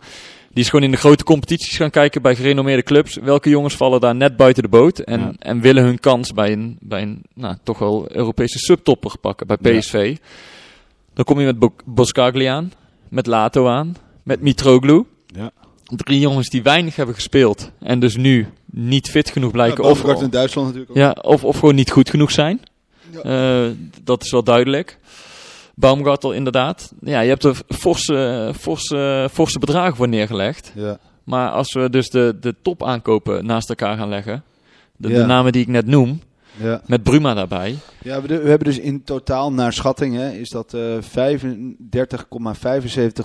Die 0.54 0.64
is 0.64 0.70
gewoon 0.70 0.86
in 0.86 0.92
de 0.92 0.98
grote 0.98 1.24
competities 1.24 1.78
gaan 1.78 1.90
kijken 1.90 2.22
bij 2.22 2.36
gerenommeerde 2.36 2.84
clubs. 2.84 3.16
Welke 3.16 3.50
jongens 3.50 3.76
vallen 3.76 4.02
daar 4.02 4.16
net 4.16 4.38
buiten 4.38 4.64
de 4.64 4.70
boot 4.70 5.00
en, 5.00 5.20
Ja. 5.20 5.34
en 5.40 5.62
willen 5.62 5.84
hun 5.84 6.00
kans 6.00 6.34
bij 6.34 6.52
een, 6.52 6.78
bij 6.80 7.02
een 7.02 7.22
nou, 7.34 7.56
toch 7.64 7.80
wel 7.80 8.06
Europese 8.16 8.58
subtopper 8.60 9.18
pakken, 9.18 9.48
bij 9.48 9.58
Ja. 9.62 9.80
PSV. 9.80 10.18
Dan 11.14 11.26
kom 11.26 11.40
je 11.40 11.46
met 11.46 11.60
Bo 11.60 11.74
Boskagli 11.86 12.46
aan, 12.46 12.72
met 13.10 13.26
Lato 13.28 13.68
aan, 13.68 13.96
met 14.24 14.42
Mitroglou. 14.42 15.06
Ja. 15.28 15.52
Drie 15.84 16.20
jongens 16.20 16.50
die 16.50 16.64
weinig 16.64 16.96
hebben 16.96 17.16
gespeeld 17.16 17.72
en 17.80 18.00
dus 18.00 18.16
nu 18.16 18.48
niet 18.66 19.10
fit 19.10 19.30
genoeg 19.30 19.52
blijken. 19.52 19.84
Ja, 19.84 19.90
of, 19.90 20.22
in 20.22 20.30
Duitsland 20.30 20.68
natuurlijk 20.68 20.92
ook. 20.92 20.98
ja, 20.98 21.12
of, 21.22 21.44
of 21.44 21.60
gewoon 21.60 21.76
niet 21.76 21.92
goed 21.92 22.10
genoeg 22.10 22.32
zijn. 22.32 22.62
Eh, 23.24 23.66
dat 24.04 24.24
is 24.24 24.32
wel 24.32 24.44
duidelijk. 24.44 24.98
Baumgartel 25.76 26.32
inderdaad. 26.32 26.94
Ja, 27.02 27.20
je 27.20 27.30
hebt 27.30 27.44
er 27.44 27.62
forse, 27.68 28.52
forse, 28.60 29.30
forse 29.32 29.60
bedragen 29.60 29.96
voor 29.96 30.08
neergelegd. 30.08 30.72
Ja. 30.76 30.98
Maar 31.24 31.50
als 31.50 31.74
we 31.74 31.90
dus 31.90 32.10
de, 32.10 32.38
de 32.40 32.56
top 32.62 32.84
aankopen 32.84 33.46
naast 33.46 33.70
elkaar 33.70 33.98
gaan 33.98 34.10
leggen. 34.10 34.44
De, 34.96 35.26
namen 35.26 35.52
die 35.52 35.62
ik 35.62 35.68
net 35.68 35.86
noem. 35.86 36.22
Ja. 36.60 36.82
Met 36.86 37.04
Bruma 37.04 37.34
daarbij. 37.34 37.78
Ja, 38.04 38.22
we, 38.22 38.28
we 38.28 38.50
hebben 38.50 38.68
dus 38.68 38.80
in 38.80 39.04
totaal 39.04 39.54
naar 39.54 39.74
schatting 39.74 40.16
hè, 40.16 40.32
is 40.32 40.50
dat 40.50 40.74
eh 40.74 40.98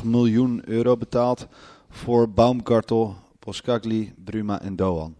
35,75 0.00 0.04
miljoen 0.04 0.62
euro 0.64 0.96
betaald 0.96 1.46
voor 1.90 2.30
Baumgartel, 2.30 3.16
Poskagli, 3.38 4.12
Bruma 4.24 4.60
en 4.62 4.76
Doan. 4.76 5.14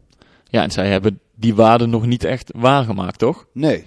Ja, 0.44 0.62
en 0.62 0.70
zij 0.70 0.88
hebben 0.88 1.20
die 1.34 1.54
waarde 1.54 1.86
nog 1.86 2.06
niet 2.06 2.24
echt 2.24 2.52
waargemaakt, 2.56 3.18
toch? 3.18 3.46
Nee, 3.52 3.84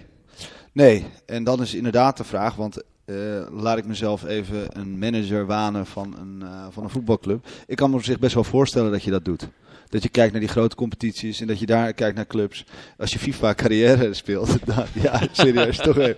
nee. 0.71 1.05
En 1.25 1.43
dan 1.43 1.61
is 1.61 1.75
inderdaad 1.75 2.17
de 2.17 2.23
vraag, 2.23 2.55
want 2.55 2.83
eh, 3.05 3.15
laat 3.51 3.77
ik 3.77 3.85
mezelf 3.85 4.25
even 4.25 4.79
een 4.79 4.99
manager 4.99 5.45
wanen 5.45 5.85
van 5.85 6.15
een, 6.19 6.41
eh, 6.41 6.65
van 6.69 6.83
een 6.83 6.89
voetbalclub. 6.89 7.45
Ik 7.67 7.75
kan 7.75 7.89
me 7.89 7.95
op 7.95 8.03
zich 8.03 8.19
best 8.19 8.33
wel 8.33 8.43
voorstellen 8.43 8.91
dat 8.91 9.03
je 9.03 9.11
dat 9.11 9.25
doet. 9.25 9.47
Dat 9.89 10.03
je 10.03 10.09
kijkt 10.09 10.31
naar 10.31 10.41
die 10.41 10.49
grote 10.49 10.75
competities 10.75 11.41
en 11.41 11.47
dat 11.47 11.59
je 11.59 11.65
daar 11.65 11.93
kijkt 11.93 12.15
naar 12.15 12.27
clubs. 12.27 12.65
Als 12.97 13.11
je 13.13 13.19
FIFA 13.19 13.53
carrière 13.53 14.13
speelt, 14.23 14.65
dan, 14.65 14.85
ja, 15.03 15.21
serieus, 15.31 15.77
toch 15.77 15.97
even. 15.97 16.15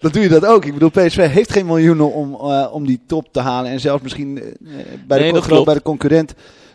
Dan 0.00 0.12
doe 0.12 0.22
je 0.22 0.28
dat 0.28 0.46
ook. 0.46 0.64
Ik 0.64 0.72
bedoel, 0.72 0.90
PSV 0.90 1.28
heeft 1.28 1.52
geen 1.52 1.66
miljoenen 1.66 2.12
om, 2.12 2.34
eh, 2.34 2.68
om 2.72 2.86
die 2.86 3.00
top 3.06 3.32
te 3.32 3.40
halen. 3.40 3.70
En 3.70 3.80
zelfs 3.80 4.02
misschien 4.02 4.34
bij, 5.06 5.18
Nee, 5.18 5.32
de, 5.32 5.62
bij 5.64 5.74
de 5.74 5.82
concurrent. 5.82 6.34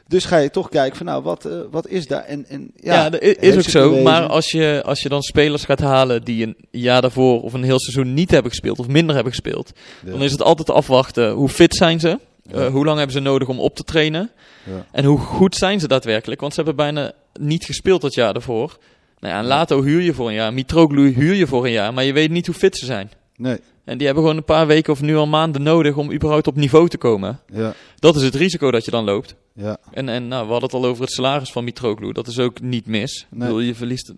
Dus 0.10 0.26
ga 0.26 0.38
je 0.38 0.50
toch 0.50 0.70
kijken 0.70 0.98
van, 0.98 1.06
nou, 1.06 1.24
wat, 1.24 1.46
eh, 1.46 1.60
wat 1.72 1.88
is 1.88 2.08
daar? 2.08 2.24
En, 2.24 2.46
en, 2.48 2.72
ja, 2.76 2.94
Ja, 2.94 3.10
dat 3.10 3.22
is 3.22 3.56
ook 3.56 3.62
zo. 3.62 3.84
bewezen. 3.84 4.04
Maar 4.04 4.28
als 4.28 4.52
je, 4.52 4.82
als 4.86 5.02
je 5.02 5.10
dan 5.10 5.22
spelers 5.22 5.64
gaat 5.64 5.80
halen 5.80 6.24
die 6.24 6.46
een 6.46 6.56
jaar 6.72 7.02
daarvoor 7.02 7.42
of 7.42 7.54
een 7.54 7.64
heel 7.64 7.80
seizoen 7.80 8.14
niet 8.14 8.32
hebben 8.32 8.52
gespeeld 8.52 8.80
of 8.80 8.88
minder 8.88 9.16
hebben 9.16 9.34
gespeeld. 9.34 9.72
Ja. 10.06 10.12
Dan 10.12 10.22
is 10.24 10.32
het 10.32 10.42
altijd 10.42 10.70
afwachten 10.70 11.32
hoe 11.32 11.50
fit 11.50 11.76
zijn 11.76 12.00
ze. 12.00 12.20
Ja. 12.44 12.54
Eh, 12.54 12.72
hoe 12.72 12.86
lang 12.86 12.98
hebben 12.98 13.16
ze 13.16 13.22
nodig 13.22 13.48
om 13.48 13.60
op 13.60 13.76
te 13.76 13.84
trainen? 13.84 14.32
Ja. 14.64 14.86
En 14.92 15.06
hoe 15.06 15.18
goed 15.20 15.56
zijn 15.56 15.80
ze 15.80 15.88
daadwerkelijk? 15.88 16.42
Want 16.42 16.54
ze 16.54 16.62
hebben 16.64 16.86
bijna 16.86 17.12
niet 17.40 17.66
gespeeld 17.66 18.02
dat 18.02 18.14
jaar 18.14 18.34
daarvoor. 18.34 18.78
Nou 19.20 19.34
ja, 19.34 19.40
en 19.40 19.46
Lato 19.46 19.84
huur 19.84 20.02
je 20.02 20.14
voor 20.14 20.28
een 20.28 20.34
jaar. 20.34 20.54
Mitroglou 20.54 21.08
huur 21.14 21.34
je 21.34 21.48
voor 21.48 21.66
een 21.66 21.72
jaar. 21.72 21.94
Maar 21.94 22.04
je 22.04 22.14
weet 22.14 22.30
niet 22.32 22.46
hoe 22.46 22.56
fit 22.56 22.78
ze 22.78 22.86
zijn. 22.86 23.12
Nee, 23.36 23.60
En 23.90 23.98
die 23.98 24.06
hebben 24.06 24.24
gewoon 24.24 24.38
een 24.40 24.46
paar 24.46 24.68
weken 24.68 24.94
of 24.94 25.02
nu 25.02 25.16
al 25.16 25.28
maanden 25.28 25.64
nodig 25.64 25.96
om 25.98 26.12
überhaupt 26.12 26.48
op 26.48 26.56
niveau 26.56 26.88
te 26.90 26.98
komen. 26.98 27.40
ja, 27.54 27.74
Dat 28.00 28.16
is 28.16 28.22
het 28.24 28.36
risico 28.36 28.72
dat 28.72 28.86
je 28.86 28.92
dan 28.92 29.04
loopt. 29.04 29.36
ja. 29.54 29.78
En, 29.92 30.10
en 30.10 30.28
nou, 30.28 30.46
we 30.46 30.52
hadden 30.52 30.70
het 30.70 30.80
al 30.80 30.86
over 30.90 31.04
het 31.04 31.12
salaris 31.14 31.52
van 31.52 31.64
Mitroglou. 31.64 32.14
Dat 32.14 32.28
is 32.28 32.40
ook 32.40 32.62
niet 32.62 32.86
mis. 32.86 33.20
Ik 33.20 33.26
Nee. 33.38 33.48
bedoel, 33.48 33.60
je, 33.60 33.76
verliest, 33.76 34.14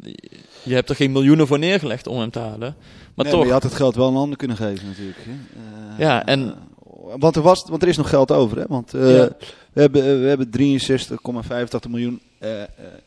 je 0.64 0.74
hebt 0.74 0.90
er 0.90 0.96
geen 0.96 1.12
miljoenen 1.12 1.48
voor 1.48 1.60
neergelegd 1.60 2.08
om 2.08 2.20
hem 2.20 2.32
te 2.32 2.40
halen. 2.40 2.76
Maar 3.16 3.26
Nee, 3.26 3.34
toch, 3.34 3.46
je 3.46 3.52
had 3.52 3.64
het 3.64 3.74
geld 3.74 3.96
wel 3.96 4.08
een 4.08 4.16
ander 4.16 4.38
kunnen 4.38 4.58
geven 4.58 4.88
natuurlijk. 4.88 5.18
Hè? 5.24 5.32
Eh, 5.32 6.00
Ja, 6.00 6.26
en- 6.26 6.48
eh, 6.50 7.14
want, 7.20 7.36
er 7.36 7.42
was, 7.42 7.66
want 7.70 7.82
er 7.82 7.88
is 7.88 7.98
nog 7.98 8.10
geld 8.10 8.32
over, 8.32 8.58
hè? 8.58 8.64
Want 8.68 8.94
eh, 8.94 9.16
Ja. 9.18 9.30
we 9.74 9.82
hebben, 9.82 10.22
we 10.22 10.28
hebben 10.28 10.50
63,85 10.50 11.90
miljoen 11.90 12.22
eh, 12.42 12.50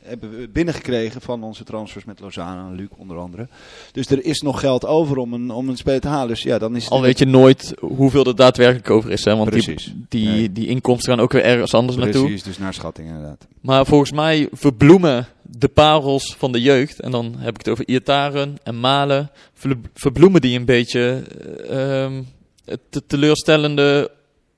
hebben 0.03 0.37
we 0.39 0.49
binnengekregen 0.49 1.21
van 1.21 1.43
onze 1.43 1.65
transfers 1.65 2.05
met 2.05 2.21
Lozano 2.21 2.69
en 2.69 2.75
Luc 2.75 2.87
onder 2.97 3.17
andere. 3.19 3.49
Dus 3.93 4.07
er 4.11 4.25
is 4.25 4.41
nog 4.41 4.61
geld 4.61 4.87
over 4.87 5.17
om 5.17 5.33
een, 5.33 5.51
om 5.51 5.69
een 5.69 5.77
speler 5.77 6.01
te 6.01 6.09
halen. 6.09 6.29
Dus 6.29 6.43
ja, 6.43 6.59
dan 6.59 6.77
is 6.77 6.91
al 6.91 7.01
weet 7.01 7.19
je 7.19 7.27
nooit 7.27 7.75
hoeveel 7.81 8.25
er 8.25 8.37
daadwerkelijk 8.37 8.91
over 8.91 9.11
is. 9.11 9.25
Hè? 9.25 9.37
Want 9.37 9.51
Precies. 9.51 9.85
die, 9.85 10.05
die, 10.09 10.29
Nee. 10.29 10.53
die 10.53 10.67
inkomsten 10.67 11.13
gaan 11.13 11.23
ook 11.23 11.33
weer 11.33 11.45
ergens 11.45 11.75
anders 11.75 11.99
naartoe. 11.99 12.23
Precies, 12.25 12.43
dus 12.43 12.59
naar 12.59 12.75
schatting 12.75 13.09
inderdaad. 13.09 13.47
Maar 13.61 13.87
volgens 13.87 14.13
mij 14.13 14.49
verbloemen 14.53 15.27
de 15.43 15.69
parels 15.69 16.35
van 16.39 16.53
de 16.53 16.61
jeugd, 16.61 17.01
en 17.01 17.11
dan 17.11 17.35
heb 17.39 17.51
ik 17.55 17.59
het 17.59 17.69
over 17.69 17.89
Iataren 17.89 18.57
en 18.63 18.81
Malen, 18.81 19.31
ver- 19.55 19.77
verbloemen 19.95 20.41
die 20.41 20.59
een 20.59 20.65
beetje 20.65 21.23
ehm, 21.69 22.23
het 22.65 22.81
te- 22.91 23.07
teleurstellende 23.07 24.11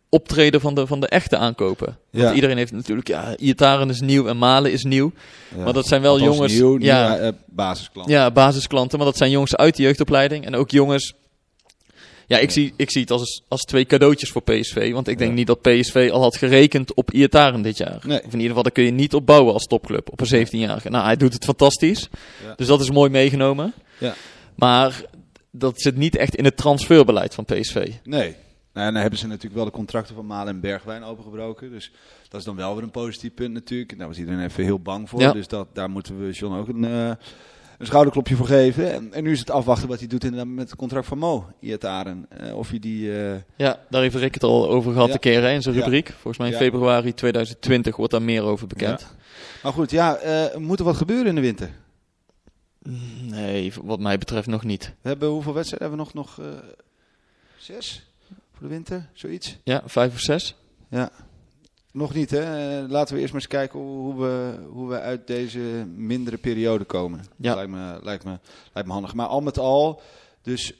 optreden 0.09 0.61
van 0.61 0.75
de, 0.75 0.87
van 0.87 1.01
de 1.01 1.09
echte 1.09 1.37
aankopen. 1.37 1.99
Ja. 2.11 2.23
Want 2.23 2.35
iedereen 2.35 2.57
heeft 2.57 2.73
natuurlijk, 2.73 3.09
ja, 3.09 3.37
Iataren 3.37 3.91
is 3.91 4.01
nieuw 4.01 4.27
en 4.27 4.39
Malen 4.39 4.73
is 4.73 4.85
nieuw. 4.85 5.13
Ja. 5.57 5.65
Maar 5.65 5.73
dat 5.73 5.87
zijn 5.87 6.03
wel 6.03 6.13
Althans, 6.13 6.35
jongens, 6.35 6.53
Nieuw, 6.53 6.79
ja, 6.79 7.17
eh, 7.17 7.33
basisklant. 7.47 8.09
ja, 8.09 8.31
basisklanten, 8.31 8.99
maar 8.99 9.07
dat 9.07 9.17
zijn 9.17 9.31
jongens 9.31 9.57
uit 9.57 9.77
de 9.77 9.83
jeugdopleiding. 9.83 10.47
En 10.47 10.55
ook 10.55 10.71
jongens. 10.71 11.15
Ja, 12.29 12.39
ik, 12.39 12.51
Zie, 12.51 12.73
ik 12.77 12.91
zie 12.91 13.01
het 13.01 13.11
als, 13.11 13.43
als 13.49 13.61
twee 13.61 13.85
cadeautjes 13.85 14.31
voor 14.31 14.43
PSV. 14.43 14.93
Want 14.93 15.09
ik 15.09 15.19
denk 15.19 15.33
niet 15.33 15.47
dat 15.47 15.61
PSV 15.61 16.11
al 16.13 16.21
had 16.21 16.37
gerekend 16.37 16.95
op 16.95 17.11
Iataren 17.13 17.63
dit 17.63 17.77
jaar. 17.77 17.99
Nee. 18.07 18.19
Of 18.19 18.25
in 18.25 18.33
ieder 18.33 18.47
geval, 18.49 18.63
daar 18.63 18.73
kun 18.73 18.85
je 18.85 18.91
niet 18.91 19.15
op 19.15 19.27
bouwen 19.27 19.53
als 19.53 19.65
topclub 19.65 20.13
op 20.13 20.21
een 20.21 20.47
17-jarige. 20.47 20.91
Nou, 20.91 21.05
hij 21.05 21.17
doet 21.17 21.33
het 21.33 21.45
fantastisch. 21.45 22.09
Dus 22.57 22.67
dat 22.67 22.81
is 22.81 22.91
mooi 22.91 23.11
meegenomen. 23.11 23.75
Ja. 23.99 24.15
Maar 24.55 25.03
dat 25.51 25.81
zit 25.81 25.97
niet 25.97 26.17
echt 26.17 26.35
in 26.35 26.45
het 26.45 26.57
transferbeleid 26.57 27.35
van 27.35 27.45
PSV. 27.45 27.91
Nee. 28.05 28.35
Nou, 28.77 28.89
en 28.89 28.93
dan 28.95 29.03
hebben 29.03 29.19
ze 29.21 29.27
natuurlijk 29.27 29.55
wel 29.55 29.65
de 29.65 29.71
contracten 29.71 30.15
van 30.15 30.27
Malen 30.27 30.55
en 30.55 30.61
Bergwijn 30.61 31.03
opengebroken. 31.03 31.71
Dus 31.71 31.93
dat 32.29 32.41
is 32.41 32.47
dan 32.47 32.57
wel 32.57 32.75
weer 32.75 32.83
een 32.83 32.91
positief 32.91 33.35
punt 33.35 33.53
natuurlijk. 33.53 33.99
Daar 33.99 34.07
was 34.09 34.19
iedereen 34.19 34.45
even 34.45 34.65
heel 34.65 34.81
bang 34.81 35.09
voor. 35.09 35.21
Ja. 35.21 35.33
Dus 35.33 35.49
dat, 35.49 35.69
daar 35.73 35.91
moeten 35.91 36.19
we 36.27 36.31
John 36.33 36.55
ook 36.57 36.69
een, 36.69 36.85
eh, 36.85 37.07
een 37.79 37.87
schouderklopje 37.87 38.37
voor 38.37 38.47
geven. 38.47 38.93
En, 38.93 39.13
en 39.13 39.23
nu 39.23 39.33
is 39.33 39.39
het 39.39 39.51
afwachten 39.51 39.89
wat 39.89 39.99
hij 39.99 40.09
doet 40.09 40.25
inderdaad 40.25 40.49
met 40.49 40.69
het 40.71 40.79
contract 40.79 41.07
van 41.07 41.19
Mo, 41.19 41.47
Iataren. 41.61 42.27
Eh 42.29 42.57
of 42.57 42.69
hij 42.71 42.79
die... 42.79 43.19
eh, 43.25 43.35
Ja, 43.57 43.81
daar 43.91 44.03
heeft 44.03 44.15
Rick 44.15 44.35
het 44.35 44.43
al 44.43 44.69
over 44.71 44.93
gehad 44.93 45.09
Ja. 45.09 45.15
een 45.15 45.21
keer 45.21 45.43
hè, 45.43 45.51
in 45.53 45.63
zijn 45.63 45.75
Ja. 45.75 45.81
rubriek. 45.83 46.09
Volgens 46.09 46.39
mij 46.39 46.49
in 46.51 46.57
februari 46.57 47.15
2020 47.15 47.97
wordt 47.97 48.13
daar 48.13 48.23
meer 48.23 48.43
over 48.43 48.67
bekend. 48.67 49.07
Maar 49.63 49.73
goed, 49.73 49.91
ja, 49.91 50.19
moet 50.59 50.79
er 50.79 50.85
wat 50.85 50.97
gebeuren 50.97 51.27
in 51.27 51.35
de 51.35 51.41
winter? 51.41 51.71
Nee, 53.21 53.73
wat 53.83 54.01
mij 54.01 54.19
betreft 54.19 54.47
nog 54.47 54.65
niet. 54.65 54.93
We 55.03 55.09
hebben 55.09 55.29
hoeveel 55.29 55.55
wedstrijden 55.55 55.89
hebben 55.89 56.07
we 56.07 56.13
nog? 56.15 56.37
Nog 56.39 56.41
zes 57.57 58.06
voor 58.57 58.69
de 58.69 58.75
winter, 58.75 59.09
zoiets? 59.13 59.59
Ja, 59.65 59.83
vijf 59.85 60.13
of 60.13 60.21
zes? 60.21 60.55
Ja. 60.91 61.11
Nog 61.93 62.15
niet, 62.15 62.31
hè? 62.31 62.41
Eh, 62.41 62.89
laten 62.91 63.15
we 63.15 63.21
eerst 63.21 63.33
maar 63.33 63.43
eens 63.43 63.51
kijken 63.51 63.79
hoe, 63.79 64.21
we, 64.21 64.59
hoe 64.69 64.89
we 64.89 65.01
uit 65.01 65.27
deze 65.27 65.59
mindere 65.97 66.37
periode 66.37 66.85
komen. 66.85 67.25
Ja. 67.37 67.55
Lijkt 67.55 67.71
me, 67.71 67.99
lijkt, 68.03 68.25
me, 68.25 68.39
lijkt 68.73 68.89
me 68.89 68.95
handig. 68.95 69.15
Maar 69.15 69.27
al 69.27 69.41
met 69.41 69.59
al, 69.59 70.01
dus 70.43 70.75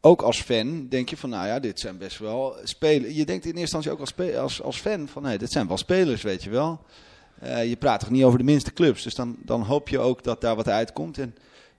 ook 0.00 0.22
als 0.22 0.40
fan 0.40 0.88
denk 0.88 1.08
je 1.08 1.16
van, 1.16 1.30
nou 1.30 1.46
ja, 1.46 1.60
dit 1.60 1.80
zijn 1.80 1.98
best 1.98 2.18
wel 2.18 2.56
spelers. 2.62 3.14
Je 3.14 3.24
denkt 3.24 3.44
in 3.44 3.56
eerste 3.56 3.76
instantie 3.76 3.90
ook 3.90 4.00
als, 4.00 4.36
als, 4.36 4.62
als 4.62 4.76
fan 4.76 5.08
van, 5.08 5.22
nee, 5.22 5.38
dit 5.38 5.52
zijn 5.52 5.68
wel 5.68 5.76
spelers, 5.78 6.22
weet 6.22 6.42
je 6.42 6.50
wel. 6.50 6.80
Eh, 7.38 7.68
je 7.68 7.76
praat 7.76 8.00
toch 8.00 8.10
niet 8.10 8.24
over 8.24 8.38
de 8.38 8.44
minste 8.44 8.72
clubs. 8.72 9.02
Dus 9.02 9.14
dan, 9.14 9.36
dan 9.38 9.62
hoop 9.62 9.88
je 9.88 9.98
ook 9.98 10.22
dat 10.22 10.40
daar 10.40 10.56
wat 10.56 10.68
uitkomt. 10.68 11.18
En 11.18 11.34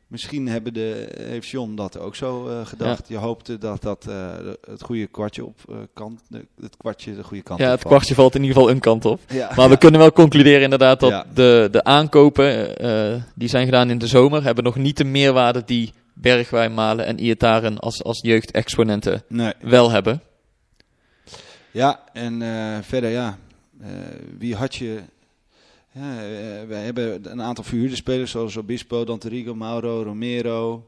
misschien 0.07 0.47
hebben 0.47 0.73
de, 0.73 1.07
heeft 1.17 1.47
John 1.47 1.75
dat 1.75 1.99
ook 1.99 2.15
zo 2.15 2.47
eh, 2.47 2.65
gedacht. 2.65 3.07
Je 3.07 3.17
hoopte 3.17 3.57
dat 3.57 3.81
dat 3.81 4.05
eh, 4.07 4.31
het 4.69 4.81
goede 4.81 5.07
kwartje 5.07 5.45
op 5.45 5.59
eh, 5.69 5.75
kant, 5.93 6.21
het 6.61 6.77
kwartje 6.77 7.15
de 7.15 7.23
goede 7.23 7.43
kant 7.43 7.59
Ja, 7.59 7.65
op 7.65 7.71
het 7.71 7.81
valt. 7.81 7.93
kwartje 7.93 8.15
valt 8.15 8.35
in 8.35 8.41
ieder 8.41 8.55
geval 8.55 8.71
een 8.71 8.79
kant 8.79 9.05
op. 9.05 9.19
Ja. 9.27 9.51
Maar 9.55 9.69
we 9.69 9.77
kunnen 9.77 9.99
wel 9.99 10.11
concluderen 10.11 10.61
inderdaad 10.61 10.99
dat 10.99 11.25
de, 11.33 11.67
de 11.71 11.83
aankopen 11.83 12.75
die 13.35 13.49
zijn 13.49 13.65
gedaan 13.65 13.89
in 13.89 13.97
de 13.97 14.07
zomer 14.07 14.43
hebben 14.43 14.63
nog 14.63 14.75
niet 14.75 14.97
de 14.97 15.03
meerwaarde 15.03 15.63
die 15.65 15.93
Bergwijn, 16.13 16.73
Malen 16.73 17.05
en 17.05 17.19
Iataren 17.19 17.79
als, 17.79 18.03
als 18.03 18.19
jeugdexponenten 18.21 19.23
Nee. 19.27 19.53
wel 19.61 19.91
hebben. 19.91 20.21
Ja, 21.71 21.99
en 22.13 22.41
verder 22.83 23.09
ja, 23.09 23.37
wie 24.37 24.55
had 24.55 24.75
je... 24.75 24.99
Ja, 25.97 26.11
eh, 26.11 26.67
we 26.67 26.75
hebben 26.75 27.31
een 27.31 27.41
aantal 27.41 27.63
verhuurde 27.63 27.95
spelers 27.95 28.31
zoals 28.31 28.57
Obispo, 28.57 29.03
Danterigo, 29.03 29.55
Mauro, 29.55 30.03
Romero. 30.03 30.85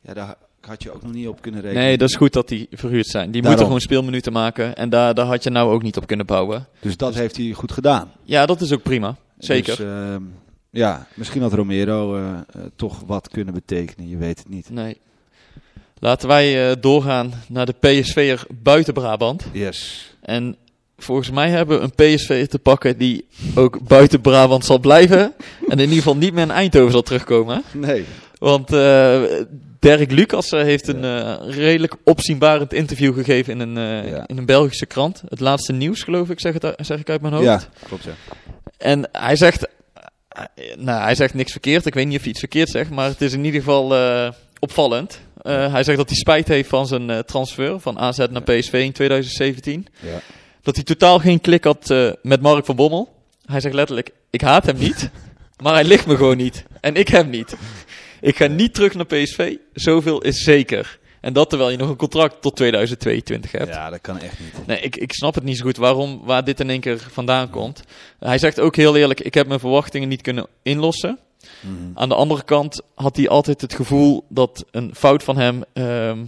Ja, 0.00 0.14
daar 0.14 0.36
had 0.60 0.82
je 0.82 0.92
ook 0.92 1.02
nog 1.02 1.12
niet 1.12 1.28
op 1.28 1.42
kunnen 1.42 1.60
rekenen. 1.60 1.84
Nee, 1.84 1.98
dat 1.98 2.08
is 2.08 2.16
goed 2.16 2.32
dat 2.32 2.48
die 2.48 2.66
verhuurd 2.70 3.06
zijn. 3.06 3.24
Die 3.24 3.32
Daarom. 3.32 3.48
moeten 3.48 3.66
gewoon 3.66 3.80
speelminuten 3.80 4.32
maken 4.32 4.76
en 4.76 4.88
daar, 4.88 5.14
daar 5.14 5.26
had 5.26 5.42
je 5.42 5.50
nou 5.50 5.72
ook 5.72 5.82
niet 5.82 5.96
op 5.96 6.06
kunnen 6.06 6.26
bouwen. 6.26 6.66
Dus 6.80 6.96
dat 6.96 7.14
heeft 7.14 7.36
hij 7.36 7.52
goed 7.52 7.72
gedaan. 7.72 8.12
Ja, 8.22 8.46
dat 8.46 8.60
is 8.60 8.72
ook 8.72 8.82
prima. 8.82 9.16
Zeker. 9.38 9.76
Dus, 9.76 9.86
ja, 10.70 11.06
misschien 11.14 11.42
had 11.42 11.52
Romero 11.52 12.16
eh, 12.16 12.32
eh, 12.32 12.40
toch 12.76 13.02
wat 13.06 13.28
kunnen 13.28 13.54
betekenen. 13.54 14.08
Je 14.08 14.16
weet 14.16 14.38
het 14.38 14.48
niet. 14.48 14.70
Nee. 14.70 15.00
Laten 15.98 16.28
wij 16.28 16.80
doorgaan 16.80 17.32
naar 17.48 17.66
de 17.66 17.74
PSV'er 17.80 18.46
buiten 18.62 18.94
Brabant. 18.94 19.44
Yes. 19.52 20.10
En 20.20 20.56
volgens 21.02 21.30
mij 21.30 21.50
hebben 21.50 21.82
een 21.82 21.94
PSV 21.94 22.46
te 22.46 22.58
pakken 22.58 22.98
die 22.98 23.26
ook 23.54 23.86
buiten 23.86 24.20
Brabant 24.20 24.64
zal 24.64 24.78
blijven. 24.78 25.34
En 25.68 25.78
in 25.78 25.80
ieder 25.80 25.96
geval 25.96 26.16
niet 26.16 26.32
meer 26.32 26.42
in 26.42 26.50
Eindhoven 26.50 26.92
zal 26.92 27.02
terugkomen. 27.02 27.62
Nee. 27.72 28.04
Want 28.38 28.72
uh, 28.72 29.22
Dirk 29.78 30.10
Lucas 30.10 30.50
heeft 30.50 30.88
een 30.88 31.04
uh, 31.04 31.34
redelijk 31.48 31.96
opzienbarend 32.04 32.72
interview 32.72 33.14
gegeven 33.14 33.52
in 33.52 33.60
een, 33.60 34.04
uh, 34.04 34.10
ja. 34.10 34.26
in 34.26 34.38
een 34.38 34.46
Belgische 34.46 34.86
krant. 34.86 35.22
Het 35.28 35.40
laatste 35.40 35.72
nieuws, 35.72 36.02
geloof 36.02 36.30
ik, 36.30 36.40
zeg, 36.40 36.52
het, 36.52 36.74
zeg 36.76 37.00
ik 37.00 37.10
uit 37.10 37.20
mijn 37.20 37.34
hoofd. 37.34 37.44
Ja, 37.44 37.62
klopt 37.86 38.04
ja. 38.04 38.12
En 38.78 39.08
hij 39.12 39.36
zegt, 39.36 39.66
nou, 40.76 41.02
hij 41.02 41.14
zegt 41.14 41.34
niks 41.34 41.52
verkeerd. 41.52 41.86
Ik 41.86 41.94
weet 41.94 42.06
niet 42.06 42.16
of 42.16 42.22
hij 42.22 42.30
iets 42.30 42.40
verkeerd 42.40 42.68
zegt, 42.68 42.90
maar 42.90 43.08
het 43.08 43.20
is 43.20 43.32
in 43.32 43.44
ieder 43.44 43.60
geval 43.60 43.94
opvallend. 44.58 45.20
hij 45.42 45.82
zegt 45.84 45.98
dat 45.98 46.08
hij 46.08 46.18
spijt 46.18 46.48
heeft 46.48 46.68
van 46.68 46.86
zijn 46.86 47.24
transfer 47.24 47.80
van 47.80 47.98
AZ 47.98 48.18
naar 48.30 48.42
PSV 48.42 48.72
in 48.72 48.92
2017. 48.92 49.86
Ja. 50.00 50.20
Dat 50.62 50.74
hij 50.74 50.84
totaal 50.84 51.18
geen 51.18 51.40
klik 51.40 51.64
had 51.64 51.94
met 52.22 52.40
Mark 52.40 52.64
van 52.64 52.76
Bommel. 52.76 53.14
Hij 53.44 53.60
zegt 53.60 53.74
letterlijk, 53.74 54.10
ik 54.30 54.40
haat 54.40 54.66
hem 54.66 54.78
niet, 54.78 55.10
maar 55.62 55.74
hij 55.74 55.84
ligt 55.84 56.06
me 56.06 56.16
gewoon 56.16 56.36
niet. 56.36 56.64
En 56.80 56.94
ik 56.94 57.08
hem 57.08 57.30
niet. 57.30 57.56
Ik 58.20 58.36
ga 58.36 58.46
niet 58.46 58.74
terug 58.74 58.94
naar 58.94 59.06
PSV. 59.06 59.56
Zoveel 59.72 60.22
is 60.22 60.42
zeker. 60.42 60.98
En 61.20 61.32
dat 61.32 61.48
terwijl 61.48 61.70
je 61.70 61.76
nog 61.76 61.88
een 61.88 61.96
contract 61.96 62.42
tot 62.42 62.56
2022 62.56 63.52
hebt. 63.52 63.68
Ja, 63.68 63.90
dat 63.90 64.00
kan 64.00 64.18
echt 64.18 64.40
niet. 64.40 64.66
Nee, 64.66 64.80
ik, 64.80 64.96
ik 64.96 65.12
snap 65.12 65.34
het 65.34 65.44
niet 65.44 65.56
zo 65.56 65.64
goed 65.64 65.76
waarom, 65.76 66.20
waar 66.24 66.44
dit 66.44 66.60
in 66.60 66.70
één 66.70 66.80
keer 66.80 67.06
vandaan 67.10 67.50
komt. 67.50 67.82
Hij 68.18 68.38
zegt 68.38 68.60
ook 68.60 68.76
heel 68.76 68.96
eerlijk, 68.96 69.20
ik 69.20 69.34
heb 69.34 69.46
mijn 69.46 69.60
verwachtingen 69.60 70.08
niet 70.08 70.22
kunnen 70.22 70.46
inlossen. 70.62 71.18
Mhm. 71.60 71.74
Aan 71.94 72.08
de 72.08 72.14
andere 72.14 72.42
kant 72.42 72.82
had 72.94 73.16
hij 73.16 73.28
altijd 73.28 73.60
het 73.60 73.74
gevoel 73.74 74.24
dat 74.28 74.64
een 74.70 74.94
fout 74.94 75.22
van 75.22 75.36
hem 75.36 75.62
ehm, 75.72 76.18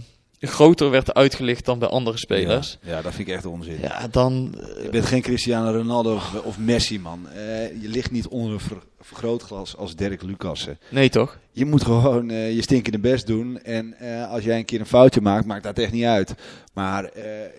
groter 0.47 0.89
werd 0.89 1.13
uitgelicht 1.13 1.65
dan 1.65 1.79
bij 1.79 1.87
andere 1.87 2.17
spelers. 2.17 2.77
Ja, 2.81 2.89
ja, 2.89 3.01
dat 3.01 3.13
vind 3.13 3.27
ik 3.27 3.33
echt 3.33 3.45
onzin. 3.45 3.77
Ja, 3.81 4.07
dan... 4.07 4.55
je 4.83 4.89
bent 4.89 5.05
geen 5.05 5.21
Cristiano 5.21 5.77
Ronaldo 5.77 6.15
of, 6.15 6.33
of 6.43 6.57
Messi, 6.57 6.99
man. 6.99 7.29
Eh, 7.29 7.81
je 7.81 7.87
ligt 7.87 8.11
niet 8.11 8.27
onder 8.27 8.53
een 8.53 8.59
ver, 8.59 8.77
vergrootglas 8.99 9.77
als 9.77 9.95
Dirk 9.95 10.21
Lucassen. 10.21 10.79
Nee, 10.89 11.09
toch? 11.09 11.37
Je 11.51 11.65
moet 11.65 11.83
gewoon 11.83 12.29
uh, 12.29 12.55
je 12.55 12.61
stinkende 12.61 12.99
best 12.99 13.27
doen. 13.27 13.59
En 13.61 13.95
uh, 14.01 14.31
als 14.31 14.43
jij 14.43 14.57
een 14.57 14.65
keer 14.65 14.79
een 14.79 14.85
foutje 14.85 15.21
maakt, 15.21 15.45
maakt 15.45 15.63
dat 15.63 15.77
echt 15.77 15.91
niet 15.91 16.05
uit. 16.05 16.35
Maar 16.73 17.09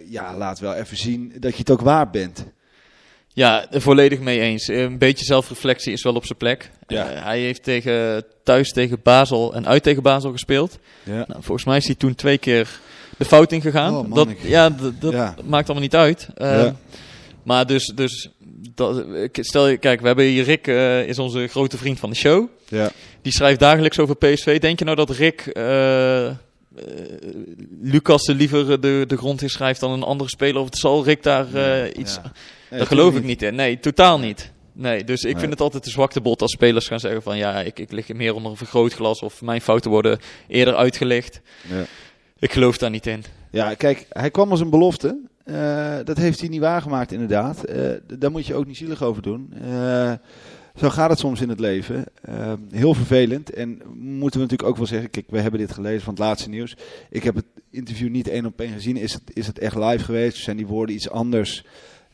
ja, 0.08 0.36
laat 0.36 0.58
wel 0.58 0.74
even 0.74 0.96
zien 0.96 1.32
dat 1.38 1.52
je 1.52 1.58
het 1.58 1.70
ook 1.70 1.80
waard 1.80 2.10
bent. 2.10 2.46
Ja, 3.34 3.66
volledig 3.70 4.20
mee 4.20 4.40
eens. 4.40 4.68
Een 4.68 4.98
beetje 4.98 5.24
zelfreflectie 5.24 5.92
is 5.92 6.02
wel 6.02 6.14
op 6.14 6.26
zijn 6.26 6.38
plek. 6.38 6.70
Ja. 6.86 7.12
Uh, 7.12 7.24
hij 7.24 7.40
heeft 7.40 7.62
tegen, 7.62 8.24
thuis 8.42 8.72
tegen 8.72 9.00
Basel 9.02 9.54
en 9.54 9.66
uit 9.66 9.82
tegen 9.82 10.02
Basel 10.02 10.30
gespeeld. 10.30 10.78
Ja. 11.02 11.24
Nou, 11.26 11.42
volgens 11.42 11.64
mij 11.64 11.76
is 11.76 11.86
hij 11.86 11.94
toen 11.94 12.14
twee 12.14 12.38
keer 12.38 12.80
de 13.18 13.24
fout 13.24 13.52
ingegaan. 13.52 13.96
Oh, 13.96 14.14
dat, 14.14 14.28
ja, 14.42 14.70
dat 14.98 15.12
ja. 15.12 15.34
maakt 15.44 15.66
allemaal 15.66 15.82
niet 15.82 15.94
uit. 15.94 16.28
Uh, 16.36 16.64
ja. 16.64 16.76
Maar 17.42 17.66
dus, 17.66 17.92
dus 17.94 18.30
dat, 18.74 19.04
stel 19.32 19.68
je, 19.68 19.76
kijk, 19.76 20.00
we 20.00 20.06
hebben 20.06 20.24
hier 20.24 20.44
Rick, 20.44 20.66
uh, 20.66 21.06
is 21.06 21.18
onze 21.18 21.46
grote 21.46 21.78
vriend 21.78 21.98
van 21.98 22.10
de 22.10 22.16
show. 22.16 22.48
Ja. 22.68 22.90
Die 23.22 23.32
schrijft 23.32 23.60
dagelijks 23.60 23.98
over 23.98 24.16
PSV. 24.16 24.60
Denk 24.60 24.78
je 24.78 24.84
nou 24.84 24.96
dat 24.96 25.10
Rick 25.10 25.52
Uh, 25.56 26.30
Lucas 27.82 28.26
liever 28.26 28.80
de, 28.80 29.04
de 29.06 29.16
grond 29.16 29.42
in 29.42 29.50
schrijft 29.50 29.80
dan 29.80 29.90
een 29.90 30.02
andere 30.02 30.30
speler? 30.30 30.60
Of 30.60 30.66
het 30.66 30.78
zal 30.78 31.04
Rick 31.04 31.22
daar 31.22 31.46
uh, 31.54 31.96
iets... 31.96 32.14
Ja. 32.14 32.32
Nee, 32.70 32.78
Daar 32.78 32.88
geloof 32.88 33.16
ik 33.16 33.24
niet 33.24 33.42
in. 33.42 33.54
Nee, 33.54 33.78
totaal 33.78 34.18
niet. 34.18 34.52
Nee, 34.72 35.04
dus 35.04 35.20
ik 35.20 35.30
nee. 35.32 35.40
vind 35.40 35.52
het 35.52 35.60
altijd 35.60 35.84
een 35.84 35.90
zwakte 35.90 36.20
bot 36.20 36.42
als 36.42 36.52
spelers 36.52 36.88
gaan 36.88 37.00
zeggen 37.00 37.22
van 37.22 37.36
ja, 37.36 37.60
ik, 37.60 37.78
ik 37.78 37.92
lig 37.92 38.12
meer 38.12 38.34
onder 38.34 38.50
een 38.50 38.56
vergrootglas 38.56 39.22
of 39.22 39.42
mijn 39.42 39.60
fouten 39.60 39.90
worden 39.90 40.18
eerder 40.48 40.74
uitgelicht. 40.74 41.40
Ja. 41.68 41.84
Ik 42.38 42.52
geloof 42.52 42.78
daar 42.78 42.90
niet 42.90 43.06
in. 43.06 43.24
Ja, 43.50 43.74
kijk, 43.74 44.06
hij 44.08 44.30
kwam 44.30 44.50
als 44.50 44.60
een 44.60 44.70
belofte. 44.70 45.18
Uh, 45.44 45.96
dat 46.04 46.16
heeft 46.16 46.40
hij 46.40 46.48
niet 46.48 46.60
waargemaakt 46.60 47.12
inderdaad. 47.12 47.70
Uh, 47.70 47.90
daar 48.18 48.30
moet 48.30 48.46
je 48.46 48.54
ook 48.54 48.66
niet 48.66 48.76
zielig 48.76 49.02
over 49.02 49.22
doen. 49.22 49.52
Uh, 49.64 50.12
zo 50.76 50.90
gaat 50.90 51.10
het 51.10 51.18
soms 51.18 51.40
in 51.40 51.48
het 51.48 51.60
leven. 51.60 52.04
heel 52.70 52.94
vervelend. 52.94 53.50
En 53.50 53.82
moeten 53.94 54.40
we 54.40 54.46
natuurlijk 54.46 54.68
ook 54.68 54.76
wel 54.76 54.86
zeggen, 54.86 55.10
kijk, 55.10 55.26
we 55.28 55.40
hebben 55.40 55.60
dit 55.60 55.72
gelezen 55.72 56.02
van 56.02 56.14
het 56.14 56.22
laatste 56.22 56.48
nieuws. 56.48 56.76
Ik 57.10 57.22
heb 57.22 57.34
het 57.34 57.44
interview 57.70 58.10
niet 58.10 58.28
één 58.28 58.46
op 58.46 58.60
één 58.60 58.72
gezien. 58.72 58.96
Is 58.96 59.12
het, 59.12 59.22
is 59.32 59.46
het 59.46 59.58
echt 59.58 59.76
live 59.76 60.04
geweest? 60.04 60.36
Zijn 60.36 60.56
die 60.56 60.66
woorden 60.66 60.94
iets 60.94 61.10
anders? 61.10 61.64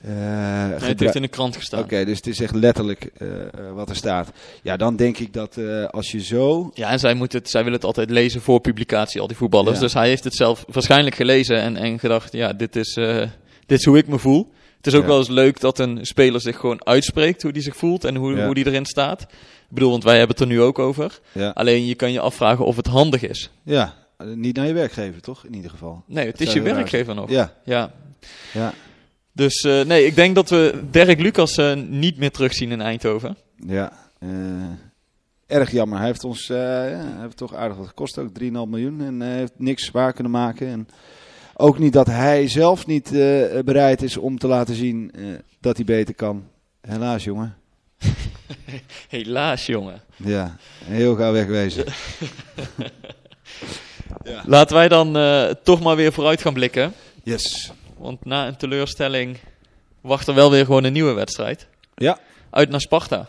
Uh, 0.04 0.12
nee, 0.12 0.88
het 0.88 1.00
heeft 1.00 1.14
in 1.14 1.22
de 1.22 1.28
krant 1.28 1.56
gestaan. 1.56 1.78
Oké, 1.80 1.88
okay, 1.92 2.04
dus 2.04 2.16
het 2.16 2.26
is 2.26 2.40
echt 2.40 2.54
letterlijk 2.54 3.10
uh, 3.18 3.28
uh, 3.28 3.72
wat 3.72 3.88
er 3.88 3.96
staat. 3.96 4.30
Ja, 4.62 4.76
dan 4.76 4.96
denk 4.96 5.18
ik 5.18 5.32
dat 5.32 5.58
als 5.90 6.10
je 6.10 6.22
zo... 6.22 6.70
Ja, 6.74 6.90
en 6.90 6.98
zij, 6.98 7.14
moet 7.14 7.32
het, 7.32 7.50
zij 7.50 7.60
willen 7.60 7.76
het 7.78 7.86
altijd 7.86 8.10
lezen 8.10 8.40
voor 8.40 8.60
publicatie, 8.60 9.20
al 9.20 9.26
die 9.26 9.36
voetballers. 9.36 9.76
Ja. 9.76 9.82
Dus 9.82 9.94
hij 9.94 10.08
heeft 10.08 10.24
het 10.24 10.34
zelf 10.34 10.64
waarschijnlijk 10.68 11.16
gelezen 11.16 11.60
en, 11.60 11.76
en 11.76 11.98
gedacht, 11.98 12.32
ja, 12.32 12.52
dit 12.52 12.76
is, 12.76 12.94
dit 13.66 13.78
is 13.78 13.84
hoe 13.84 13.98
ik 13.98 14.06
me 14.06 14.18
voel. 14.18 14.52
Het 14.76 14.86
is 14.86 14.94
ook 14.94 15.02
Ja. 15.02 15.08
wel 15.08 15.18
eens 15.18 15.28
leuk 15.28 15.60
dat 15.60 15.78
een 15.78 15.98
speler 16.06 16.40
zich 16.40 16.56
gewoon 16.56 16.86
uitspreekt 16.86 17.42
hoe 17.42 17.52
die 17.52 17.62
zich 17.62 17.76
voelt 17.76 18.04
en 18.04 18.14
hoe, 18.16 18.34
Ja. 18.36 18.44
hoe 18.44 18.54
die 18.54 18.66
erin 18.66 18.86
staat. 18.86 19.22
Ik 19.22 19.28
bedoel, 19.76 19.90
want 19.90 20.04
wij 20.04 20.18
hebben 20.18 20.36
het 20.36 20.44
er 20.44 20.50
nu 20.52 20.60
ook 20.60 20.78
over. 20.78 21.18
Alleen 21.54 21.86
je 21.86 21.94
kan 21.94 22.12
je 22.12 22.20
afvragen 22.20 22.64
of 22.64 22.76
het 22.76 22.86
handig 22.86 23.22
is. 23.22 23.50
ja, 23.62 23.94
niet 24.34 24.56
naar 24.56 24.66
je 24.66 24.72
werkgever, 24.72 25.20
toch? 25.20 25.44
In 25.44 25.54
ieder 25.54 25.70
geval. 25.70 26.02
Nee, 26.06 26.26
het 26.26 26.40
is 26.40 26.52
je 26.52 26.62
raar 26.62 26.74
werkgever 26.74 27.14
nog. 27.14 27.30
Ja, 27.30 27.52
Ja. 27.64 27.92
ja, 28.52 28.72
Dus 29.32 29.62
eh, 29.62 29.84
nee, 29.84 30.06
ik 30.06 30.14
denk 30.14 30.34
dat 30.34 30.50
we 30.50 30.80
Dirk 30.90 31.20
Lucas 31.20 31.56
eh, 31.56 31.74
niet 31.74 32.16
meer 32.16 32.30
terugzien 32.30 32.70
in 32.70 32.80
Eindhoven. 32.80 33.36
ja. 33.66 33.92
Eh, 34.18 34.28
erg 35.46 35.70
jammer. 35.70 35.98
Hij 35.98 36.06
heeft 36.06 36.24
ons 36.24 36.46
ja, 36.46 37.20
heeft 37.20 37.36
toch 37.36 37.54
aardig 37.54 37.76
wat 37.76 37.86
gekost. 37.86 38.18
Ook 38.18 38.28
3,5 38.40 38.50
miljoen. 38.50 39.00
En 39.00 39.20
hij 39.20 39.36
heeft 39.36 39.52
niks 39.56 39.90
waar 39.90 40.12
kunnen 40.12 40.32
maken. 40.32 40.66
En 40.66 40.88
ook 41.54 41.78
niet 41.78 41.92
dat 41.92 42.06
hij 42.06 42.48
zelf 42.48 42.86
niet 42.86 43.10
bereid 43.64 44.02
is 44.02 44.16
om 44.16 44.38
te 44.38 44.46
laten 44.46 44.74
zien 44.74 45.12
dat 45.60 45.76
hij 45.76 45.84
beter 45.84 46.14
kan. 46.14 46.44
Helaas, 46.80 47.24
jongen. 47.24 47.56
Helaas, 49.08 49.66
jongen. 49.66 50.02
Ja, 50.16 50.56
heel 50.84 51.14
gauw 51.14 51.32
wegwezen. 51.32 51.84
Laten 54.44 54.76
wij 54.76 54.88
dan 54.88 55.12
toch 55.62 55.80
maar 55.80 55.96
weer 55.96 56.12
vooruit 56.12 56.42
gaan 56.42 56.54
blikken. 56.54 56.92
Yes. 57.22 57.72
Want 58.00 58.24
na 58.24 58.46
een 58.46 58.56
teleurstelling 58.56 59.38
wacht 60.00 60.26
er 60.26 60.34
wel 60.34 60.50
weer 60.50 60.64
gewoon 60.64 60.84
een 60.84 60.92
nieuwe 60.92 61.12
wedstrijd. 61.12 61.66
Ja. 61.94 62.18
Uit 62.50 62.70
naar 62.70 62.80
Sparta. 62.80 63.28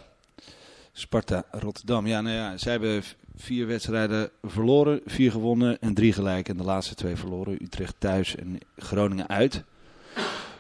Sparta, 0.92 1.44
Rotterdam. 1.52 2.08
Ja, 2.08 2.22
nou 2.22 2.36
ja, 2.36 2.58
zij 2.58 2.72
hebben 2.72 3.04
vier 3.36 3.68
wedstrijden 3.68 4.30
verloren, 4.44 5.02
vier 5.06 5.32
gewonnen 5.32 5.80
en 5.80 5.94
drie 5.94 6.14
gelijk. 6.14 6.50
En 6.50 6.58
de 6.58 6.64
laatste 6.64 6.96
twee 6.96 7.16
verloren. 7.16 7.64
Utrecht 7.64 7.96
thuis 7.98 8.36
en 8.36 8.58
Groningen 8.78 9.28
uit. 9.28 9.64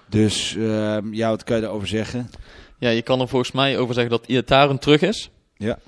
Dus 0.10 0.56
ehm, 0.56 1.13
ja, 1.13 1.30
wat 1.30 1.43
kan 1.43 1.56
je 1.56 1.62
daarover 1.62 1.88
zeggen? 1.88 2.30
Ja, 2.78 2.89
je 2.89 3.02
kan 3.02 3.21
er 3.21 3.28
volgens 3.28 3.52
mij 3.52 3.78
over 3.78 3.93
zeggen 3.93 4.12
dat 4.12 4.28
Iataren 4.28 4.80
terug 4.80 5.02
is. 5.02 5.30
Ja. 5.58 5.80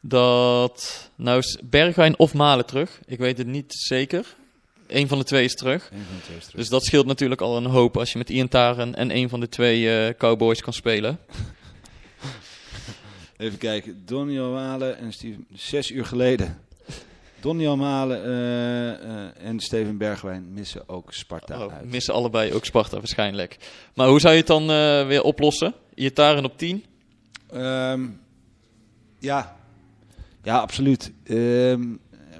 Dat, 0.00 1.10
nou 1.14 1.38
is 1.38 1.58
Bergwijn 1.64 2.18
of 2.18 2.34
Malen 2.34 2.66
terug. 2.66 3.00
Ik 3.06 3.18
weet 3.18 3.38
het 3.38 3.46
niet 3.46 3.72
zeker. 3.74 4.34
Eén 4.92 5.08
van 5.08 5.18
de 5.18 5.24
twee 5.24 5.44
is 5.44 5.54
terug. 5.54 5.90
Eén 5.92 6.04
van 6.04 6.16
de 6.16 6.22
twee 6.22 6.36
is 6.36 6.44
terug. 6.44 6.60
Dus 6.60 6.68
dat 6.68 6.84
scheelt 6.84 7.06
natuurlijk 7.06 7.40
al 7.40 7.56
een 7.56 7.66
hoop 7.66 7.96
als 7.96 8.12
je 8.12 8.18
met 8.18 8.30
Ian 8.30 8.48
Taren 8.48 8.94
en 8.94 9.16
een 9.16 9.28
van 9.28 9.40
de 9.40 9.48
twee 9.48 9.96
eh, 9.96 10.14
Cowboys 10.18 10.60
kan 10.60 10.72
spelen. 10.72 11.18
Even 13.36 13.58
kijken. 13.58 14.02
Donny 14.04 14.38
Malen 14.38 14.98
en 14.98 15.12
Steven... 15.12 15.46
Zes 15.54 15.90
uur 15.90 16.04
geleden. 16.04 16.58
Donny 17.40 17.66
Malen 17.66 18.24
eh, 18.24 18.90
eh, 18.90 19.30
en 19.46 19.60
Steven 19.60 19.96
Bergwijn 19.96 20.52
missen 20.52 20.88
ook 20.88 21.12
Sparta 21.12 21.64
Oh, 21.64 21.72
uit. 21.72 21.90
missen 21.90 22.14
allebei 22.14 22.52
ook 22.52 22.64
Sparta 22.64 22.96
waarschijnlijk. 22.96 23.56
Maar 23.94 24.08
hoe 24.08 24.20
zou 24.20 24.32
je 24.32 24.38
het 24.38 24.48
dan 24.48 24.66
weer 25.06 25.22
oplossen? 25.22 25.74
Iataren 25.94 26.44
op 26.44 26.58
10? 26.58 26.84
Ehm, 27.50 28.06
ja. 29.18 29.56
ja, 30.42 30.58
absoluut. 30.58 31.12
Ehm, 31.24 31.82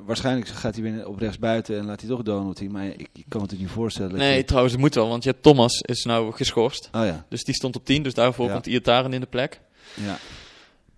waarschijnlijk 0.06 0.48
gaat 0.48 0.74
hij 0.76 0.82
weer 0.92 1.08
op 1.08 1.18
rechts 1.18 1.38
buiten 1.38 1.78
en 1.78 1.84
laat 1.84 2.00
hij 2.00 2.10
toch 2.10 2.22
Donald 2.22 2.58
zien. 2.58 2.70
Maar 2.70 2.86
ik, 2.86 3.08
ik 3.12 3.24
kan 3.28 3.40
me 3.40 3.46
het 3.50 3.58
niet 3.58 3.68
voorstellen. 3.68 4.16
Nee, 4.16 4.36
je- 4.36 4.44
trouwens, 4.44 4.72
het 4.72 4.82
moet 4.82 4.94
wel, 4.94 5.08
want 5.08 5.24
je 5.24 5.30
hebt 5.30 5.42
Thomas 5.42 5.80
is 5.80 6.04
nou 6.04 6.32
geschorst. 6.32 6.88
Oh 6.92 7.04
ja, 7.04 7.26
Dus 7.28 7.44
die 7.44 7.54
stond 7.54 7.76
op 7.76 7.84
10, 7.84 8.02
dus 8.02 8.14
daarvoor 8.14 8.46
Ja. 8.46 8.52
komt 8.52 8.66
Iataren 8.66 9.12
in 9.12 9.20
de 9.20 9.26
plek. 9.26 9.60
ja, 9.94 10.18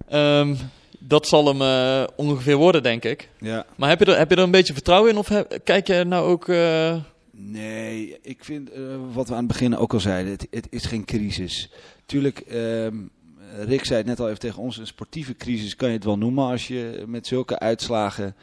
Ehm, 0.09 0.55
dat 0.99 1.27
zal 1.27 1.47
hem 1.47 1.63
eh, 1.63 2.05
ongeveer 2.17 2.57
worden, 2.57 2.83
denk 2.83 3.05
ik. 3.05 3.29
ja. 3.41 3.67
Maar 3.77 3.89
heb 3.89 3.99
je 3.99 4.05
er, 4.05 4.19
heb 4.19 4.31
je 4.31 4.37
er 4.37 4.43
een 4.43 4.51
beetje 4.51 4.73
vertrouwen 4.73 5.11
in? 5.11 5.19
Of 5.19 5.29
heb- 5.29 5.61
kijk 5.65 5.87
je 5.87 6.05
nou 6.05 6.29
ook... 6.29 6.49
eh, 6.49 6.97
Nee, 7.37 8.19
ik 8.23 8.45
vind 8.45 8.71
eh, 8.71 8.81
wat 9.13 9.27
we 9.29 9.33
aan 9.33 9.39
het 9.39 9.49
begin 9.49 9.77
ook 9.77 9.93
al 9.93 10.01
zeiden, 10.01 10.33
het, 10.33 10.47
het 10.51 10.67
is 10.71 10.85
geen 10.85 11.05
crisis. 11.05 11.71
Tuurlijk, 12.07 12.39
ehm, 12.39 12.97
Rick 13.67 13.85
zei 13.85 13.99
het 13.99 14.07
net 14.07 14.21
al 14.21 14.27
even 14.29 14.39
tegen 14.39 14.63
ons, 14.63 14.77
een 14.79 14.87
sportieve 14.87 15.37
crisis 15.37 15.77
kan 15.77 15.89
je 15.89 15.95
het 15.95 16.05
wel 16.05 16.19
noemen 16.19 16.45
als 16.45 16.69
je 16.69 17.05
met 17.07 17.27
zulke 17.27 17.59
uitslagen 17.59 18.35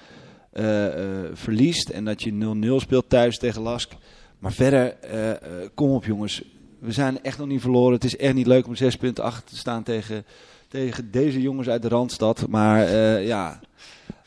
verliest 1.34 1.90
en 1.90 2.06
dat 2.06 2.24
je 2.24 2.56
0-0 2.80 2.82
speelt 2.82 3.10
thuis 3.10 3.38
tegen 3.38 3.62
Lask. 3.62 3.92
Maar 4.42 4.54
verder, 4.54 4.96
eh, 5.02 5.30
eh, 5.30 5.38
kom 5.74 5.92
op 5.92 6.06
jongens, 6.06 6.42
we 6.80 6.92
zijn 6.92 7.24
echt 7.24 7.38
nog 7.38 7.48
niet 7.48 7.62
verloren. 7.62 7.94
Het 7.94 8.04
is 8.04 8.18
echt 8.18 8.34
niet 8.34 8.48
leuk 8.48 8.68
om 8.68 8.76
zes 8.76 8.96
punten 8.96 9.24
achter 9.24 9.44
te 9.44 9.58
staan 9.58 9.84
tegen, 9.84 10.26
tegen 10.68 11.12
deze 11.12 11.42
jongens 11.42 11.70
uit 11.70 11.82
de 11.82 11.88
Randstad. 11.88 12.48
Maar 12.48 12.86
eh, 12.86 13.28
ja, 13.28 13.60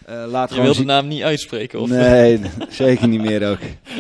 eh 0.07 0.25
laat 0.27 0.55
je 0.55 0.63
wilt 0.63 0.77
de 0.77 0.85
naam 0.85 1.09
niet 1.09 1.23
uitspreken? 1.23 1.81
Of, 1.81 1.89
Nee, 1.89 2.41
zeker 2.69 3.09
niet 3.09 3.21
meer 3.21 3.51
ook. 3.51 3.59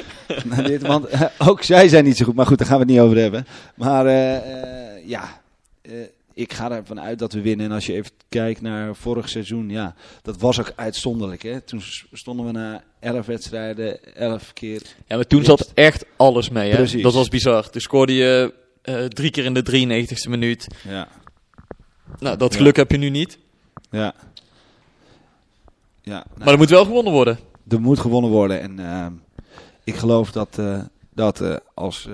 naar 0.51 0.65
dit, 0.65 0.87
want 0.87 1.07
eh, 1.07 1.23
ook 1.39 1.63
zij 1.63 1.89
zijn 1.89 2.05
niet 2.05 2.17
zo 2.17 2.25
goed. 2.25 2.35
Maar 2.35 2.47
goed, 2.47 2.59
daar 2.59 2.67
gaan 2.67 2.79
we 2.79 2.83
het 2.83 2.93
niet 2.93 3.03
over 3.03 3.17
hebben. 3.17 3.47
Maar 3.75 4.07
eh, 4.07 4.37
eh, 4.37 5.09
ja, 5.09 5.41
eh, 5.83 5.93
ik 6.35 6.53
ga 6.53 6.71
ervan 6.71 7.01
uit 7.01 7.19
dat 7.19 7.33
we 7.33 7.41
winnen. 7.41 7.67
En 7.67 7.73
als 7.73 7.87
je 7.87 7.93
even 7.93 8.11
kijkt 8.29 8.61
naar 8.61 8.95
vorig 8.97 9.29
seizoen, 9.29 9.69
ja, 9.71 9.95
dat 10.23 10.39
was 10.39 10.61
ook 10.61 10.73
uitzonderlijk. 10.77 11.43
Hè? 11.43 11.61
Toen 11.61 11.81
stonden 12.13 12.47
we 12.47 12.53
na 12.53 12.83
elf 13.01 13.27
wedstrijden, 13.27 14.15
elf 14.15 14.53
keer. 14.53 14.83
Ja, 15.07 15.17
maar 15.17 15.27
toen 15.27 15.45
zat 15.45 15.71
echt 15.75 16.05
alles 16.17 16.49
mee. 16.51 16.71
Hè? 16.71 16.77
Precies. 16.77 17.03
Dat 17.03 17.15
was 17.15 17.29
bizar. 17.29 17.71
Toen 17.71 17.81
scoorde 17.81 18.15
je 18.15 18.55
eh, 18.83 19.05
drie 19.05 19.31
keer 19.31 19.45
in 19.45 19.55
de 19.55 19.63
93ste 19.63 20.29
minuut. 20.31 20.67
Ja, 20.89 21.09
Nou, 22.19 22.37
dat 22.37 22.53
Ja. 22.53 22.59
geluk 22.59 22.77
heb 22.77 22.91
je 22.91 22.97
nu 22.99 23.09
niet. 23.11 23.39
ja. 23.91 24.15
Ja, 26.03 26.13
nou, 26.15 26.25
Maar 26.39 26.49
er 26.49 26.59
moet 26.59 26.71
wel 26.71 26.85
gewonnen 26.85 27.13
worden. 27.13 27.39
er 27.69 27.81
moet 27.81 27.99
gewonnen 27.99 28.31
worden. 28.31 28.61
En 28.61 28.79
ehm, 28.79 29.13
ik 29.85 29.95
geloof 29.95 30.33
dat, 30.33 30.59
eh, 30.59 30.83
dat 31.15 31.41
eh, 31.41 31.57
als 31.75 32.09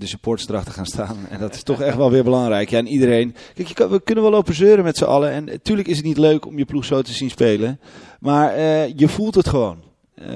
de 0.00 0.06
supporters 0.06 0.48
erachter 0.48 0.72
gaan 0.72 0.86
staan. 0.86 1.16
En 1.30 1.40
dat 1.40 1.54
is 1.54 1.62
toch 1.62 1.80
echt 1.80 1.96
wel 1.96 2.10
weer 2.10 2.24
belangrijk. 2.24 2.70
Ja, 2.70 2.78
en 2.78 2.86
iedereen. 2.86 3.34
Kijk, 3.54 3.78
je 3.78 3.88
we 3.88 4.02
kunnen 4.02 4.24
wel 4.24 4.32
lopen 4.32 4.54
zeuren 4.54 4.84
met 4.84 4.96
z'n 4.96 5.04
allen. 5.04 5.30
En 5.30 5.44
natuurlijk 5.44 5.88
is 5.88 5.96
het 5.96 6.06
niet 6.06 6.18
leuk 6.18 6.46
om 6.46 6.58
je 6.58 6.64
ploeg 6.64 6.84
zo 6.84 7.02
te 7.02 7.12
zien 7.12 7.30
spelen. 7.30 7.80
Maar 8.20 8.54
eh, 8.54 8.96
je 8.96 9.08
voelt 9.08 9.34
het 9.34 9.48
gewoon. 9.48 9.82
Eh, 10.14 10.26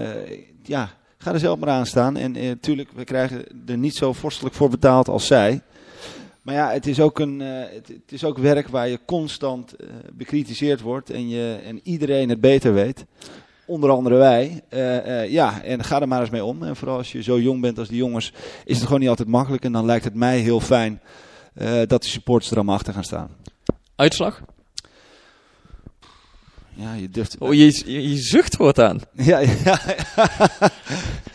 ja, 0.63 0.91
ga 1.19 1.33
er 1.33 1.39
zelf 1.39 1.59
maar 1.59 1.69
aan 1.69 1.87
staan. 1.87 2.17
En 2.17 2.33
natuurlijk, 2.33 2.91
we 2.95 3.05
krijgen 3.05 3.45
er 3.67 3.79
niet 3.79 3.95
zo 3.95 4.13
vorstelijk 4.13 4.55
voor 4.55 4.71
betaald 4.71 5.09
als 5.09 5.27
zij. 5.27 5.63
Maar 6.45 6.55
ja, 6.55 6.71
het 6.71 6.87
is 6.87 7.01
ook, 7.01 7.19
een, 7.19 7.41
eh, 7.41 7.73
het, 7.73 8.13
is 8.13 8.25
ook 8.25 8.39
werk 8.39 8.69
waar 8.69 8.89
je 8.89 8.99
constant 9.05 9.73
eh, 9.73 9.87
bekritiseerd 10.13 10.81
wordt. 10.81 11.11
En, 11.11 11.29
je, 11.29 11.61
en 11.65 11.81
iedereen 11.83 12.29
het 12.29 12.41
beter 12.41 12.75
weet. 12.75 13.05
Onder 13.67 13.91
andere 13.91 14.15
wij. 14.17 14.63
Eh, 14.69 15.23
eh, 15.23 15.31
ja, 15.31 15.63
en 15.63 15.85
ga 15.85 16.01
er 16.01 16.09
maar 16.09 16.21
eens 16.21 16.31
mee 16.31 16.45
om. 16.45 16.63
En 16.63 16.77
vooral 16.77 16.97
als 16.97 17.13
je 17.13 17.23
zo 17.23 17.39
jong 17.41 17.61
bent 17.61 17.79
als 17.79 17.89
die 17.89 17.97
jongens, 17.97 18.33
is 18.65 18.77
het 18.77 18.85
gewoon 18.85 19.01
niet 19.01 19.09
altijd 19.09 19.29
makkelijk. 19.29 19.65
En 19.65 19.73
dan 19.73 19.85
lijkt 19.85 20.05
het 20.05 20.15
mij 20.15 20.39
heel 20.39 20.61
fijn 20.61 21.01
eh, 21.55 21.73
dat 21.87 22.03
de 22.03 22.09
supporters 22.09 22.51
er 22.51 22.57
allemaal 22.57 22.75
achter 22.75 22.93
gaan 22.95 23.05
staan. 23.05 23.29
Uitslag? 23.97 24.41
Ja, 26.77 26.95
je 26.95 27.09
durft... 27.11 27.37
Oh, 27.39 27.55
je, 27.55 27.83
je, 27.87 28.11
je 28.11 28.17
zucht 28.17 28.57
wordt 28.57 28.79
aan. 28.81 29.01
Ja, 29.13 29.39
ja, 29.39 29.49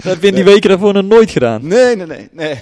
Dat 0.04 0.14
heb 0.14 0.22
je 0.22 0.28
in 0.28 0.36
die 0.36 0.44
weken 0.44 0.70
daarvoor 0.70 0.94
nog 0.94 1.06
nooit 1.06 1.32
gedaan. 1.32 1.68
Nee, 1.68 1.96
nee, 1.96 2.06
nee. 2.06 2.30
nee. 2.32 2.62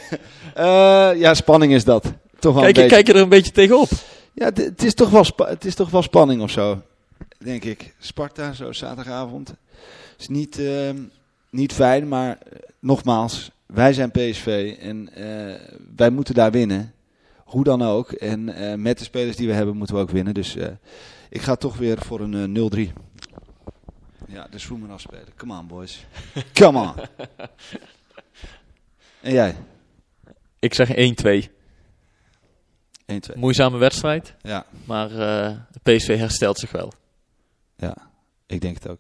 Ja, 1.20 1.34
spanning 1.34 1.74
is 1.74 1.84
dat. 1.84 2.14
Toch 2.40 2.54
wel 2.54 2.64
Kijk, 2.64 2.76
je- 2.76 2.86
kijk 2.86 3.08
je 3.08 3.14
er 3.14 3.22
een 3.22 3.30
beetje 3.30 3.52
tegenop. 3.52 3.90
Ja, 4.34 4.46
het- 4.54 4.84
is, 4.84 4.94
toch 4.94 5.10
wel 5.10 5.26
het 5.48 5.66
is 5.66 5.76
toch 5.76 5.90
wel 5.90 6.02
spanning 6.02 6.42
of 6.42 6.52
zo, 6.52 6.82
denk 7.38 7.64
ik. 7.64 7.96
Sparta, 8.00 8.54
zo 8.54 8.72
zaterdagavond. 8.72 9.54
Is 10.18 10.28
niet, 10.28 10.60
ehm, 10.60 10.98
niet 11.50 11.74
fijn, 11.74 12.08
maar 12.08 12.38
eh, 12.38 12.60
nogmaals, 12.80 13.52
wij 13.66 13.94
zijn 13.94 14.12
PSV 14.12 14.76
en 14.80 15.14
eh, 15.14 15.62
wij 15.96 16.10
moeten 16.10 16.34
daar 16.34 16.52
winnen. 16.52 16.94
Hoe 17.38 17.64
dan 17.64 17.82
ook. 17.82 18.12
En 18.12 18.50
eh, 18.50 18.74
met 18.74 18.98
de 18.98 19.04
spelers 19.04 19.36
die 19.36 19.48
we 19.48 19.54
hebben 19.54 19.78
moeten 19.78 19.96
we 19.96 20.02
ook 20.02 20.10
winnen. 20.10 20.34
Dus 20.34 20.56
ik 21.30 21.42
ga 21.42 21.56
toch 21.56 21.78
weer 21.78 21.98
voor 22.02 22.20
een 22.20 22.56
eh, 22.56 22.90
0-3. 22.90 22.94
Ja, 24.28 24.48
de 24.52 24.60
Schroemen 24.60 24.90
afspelen. 24.90 25.28
Come 25.36 25.58
on, 25.58 25.68
boys. 25.68 26.06
Come 26.54 26.80
on. 26.80 26.94
en 29.22 29.34
jij? 29.34 29.56
Ik 30.60 30.74
zeg 30.74 30.90
1-2. 30.96 31.50
1-2. 33.34 33.36
Moeizame 33.36 33.78
wedstrijd. 33.78 34.34
Ja. 34.42 34.66
Maar 34.86 35.10
PSV 35.84 36.18
herstelt 36.18 36.60
zich 36.60 36.72
wel. 36.72 36.94
Ja, 37.78 37.96
ik 38.48 38.62
denk 38.62 38.76
het 38.76 38.90
ook. 38.90 39.00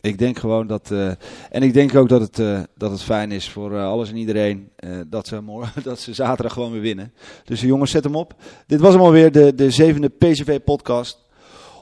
Ik 0.00 0.18
denk 0.18 0.38
gewoon 0.38 0.66
dat. 0.66 0.90
eh, 0.90 1.10
en 1.50 1.62
ik 1.62 1.72
denk 1.72 1.94
ook 1.94 2.08
dat 2.08 2.20
het, 2.20 2.38
eh, 2.38 2.60
dat 2.76 2.90
het 2.90 3.02
fijn 3.02 3.32
is 3.32 3.48
voor 3.48 3.76
eh, 3.76 3.84
alles 3.84 4.08
en 4.10 4.16
iedereen. 4.16 4.70
dat, 5.06 5.26
ze 5.26 5.40
morgen, 5.40 5.82
dat 5.90 6.00
ze 6.00 6.14
zaterdag 6.14 6.52
gewoon 6.52 6.72
weer 6.72 6.80
winnen. 6.80 7.12
Dus 7.44 7.60
jongens, 7.60 7.90
zet 7.90 8.04
hem 8.04 8.16
op. 8.16 8.34
Dit 8.66 8.80
was 8.80 8.92
hem 8.92 9.02
alweer, 9.02 9.32
de, 9.32 9.54
de 9.54 9.70
zevende 9.70 10.08
PCV-podcast. 10.08 11.18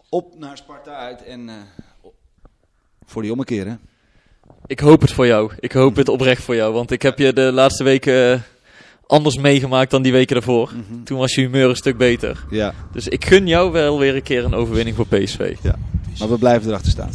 Op 0.09 0.39
naar 0.39 0.57
Sparta 0.57 0.95
uit. 0.97 1.25
En 1.25 1.51
voor 3.05 3.23
die 3.23 3.31
ommekeer, 3.31 3.67
hè? 3.67 3.75
Ik 4.67 4.81
hoop 4.81 5.01
het 5.01 5.13
voor 5.13 5.27
jou. 5.27 5.53
Ik 5.61 5.73
hoop 5.73 5.97
het 5.97 6.09
oprecht 6.09 6.43
voor 6.43 6.55
jou. 6.55 6.73
Want 6.73 6.91
ik 6.91 7.03
heb 7.03 7.19
je 7.19 7.33
de 7.33 7.53
laatste 7.53 7.85
weken 7.85 8.43
anders 9.07 9.37
meegemaakt 9.37 9.91
dan 9.91 10.03
die 10.03 10.13
weken 10.13 10.35
daarvoor. 10.35 10.73
Mhm. 10.75 11.03
Toen 11.03 11.19
was 11.19 11.35
je 11.35 11.41
humeur 11.41 11.69
een 11.69 11.77
stuk 11.77 11.97
beter. 11.97 12.45
Ja, 12.51 12.75
Dus 12.93 13.09
ik 13.09 13.25
gun 13.25 13.47
jou 13.47 13.73
wel 13.73 13.99
weer 13.99 14.15
een 14.15 14.23
keer 14.23 14.45
een 14.45 14.55
overwinning 14.55 14.97
voor 14.97 15.07
PSV. 15.07 15.57
Maar 16.19 16.29
we 16.29 16.39
blijven 16.39 16.69
erachter 16.69 16.91
staan. 16.91 17.11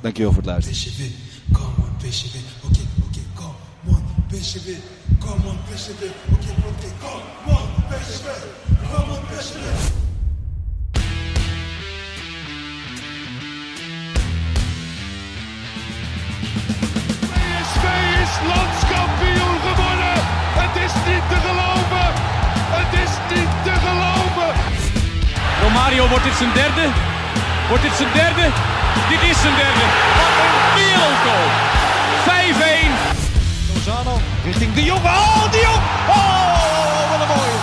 Dankjewel 0.00 0.32
voor 0.32 0.42
het 0.42 0.50
luisteren. 0.50 0.78
PSV, 0.78 1.06
is 18.22 18.34
landskampioen 18.48 19.58
geworden. 19.66 20.14
Het 20.62 20.74
is 20.84 20.94
niet 21.06 21.24
te 21.28 21.38
geloven. 21.46 22.08
Het 22.78 22.92
is 23.04 23.12
niet 23.34 23.50
te 23.64 23.74
geloven. 23.84 24.52
Romario 25.62 26.08
wordt 26.08 26.24
dit 26.24 26.34
zijn 26.34 26.52
derde. 26.54 27.11
Wordt 27.68 27.82
dit 27.82 27.92
zijn 27.96 28.08
derde? 28.14 28.44
Dit 29.08 29.22
is 29.30 29.40
zijn 29.40 29.54
derde. 29.54 29.84
Wat 30.18 30.34
een 30.44 30.56
wereldgoal. 30.74 31.48
5-1. 32.26 32.92
Lozano 33.74 34.20
richting 34.44 34.74
De 34.74 34.84
Jong. 34.84 35.04
Oh, 35.04 35.50
De 35.50 35.60
Jong! 35.60 35.82
Oh, 36.08 37.10
wat 37.10 37.20
een 37.20 37.26
mooie. 37.36 37.58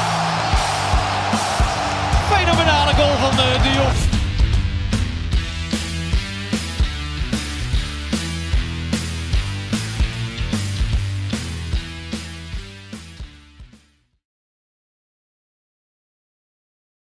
Fenomenale 2.34 2.94
goal 2.96 3.16
van 3.20 3.32
eh, 3.40 3.64
De 3.64 3.72
Jong. 3.72 4.09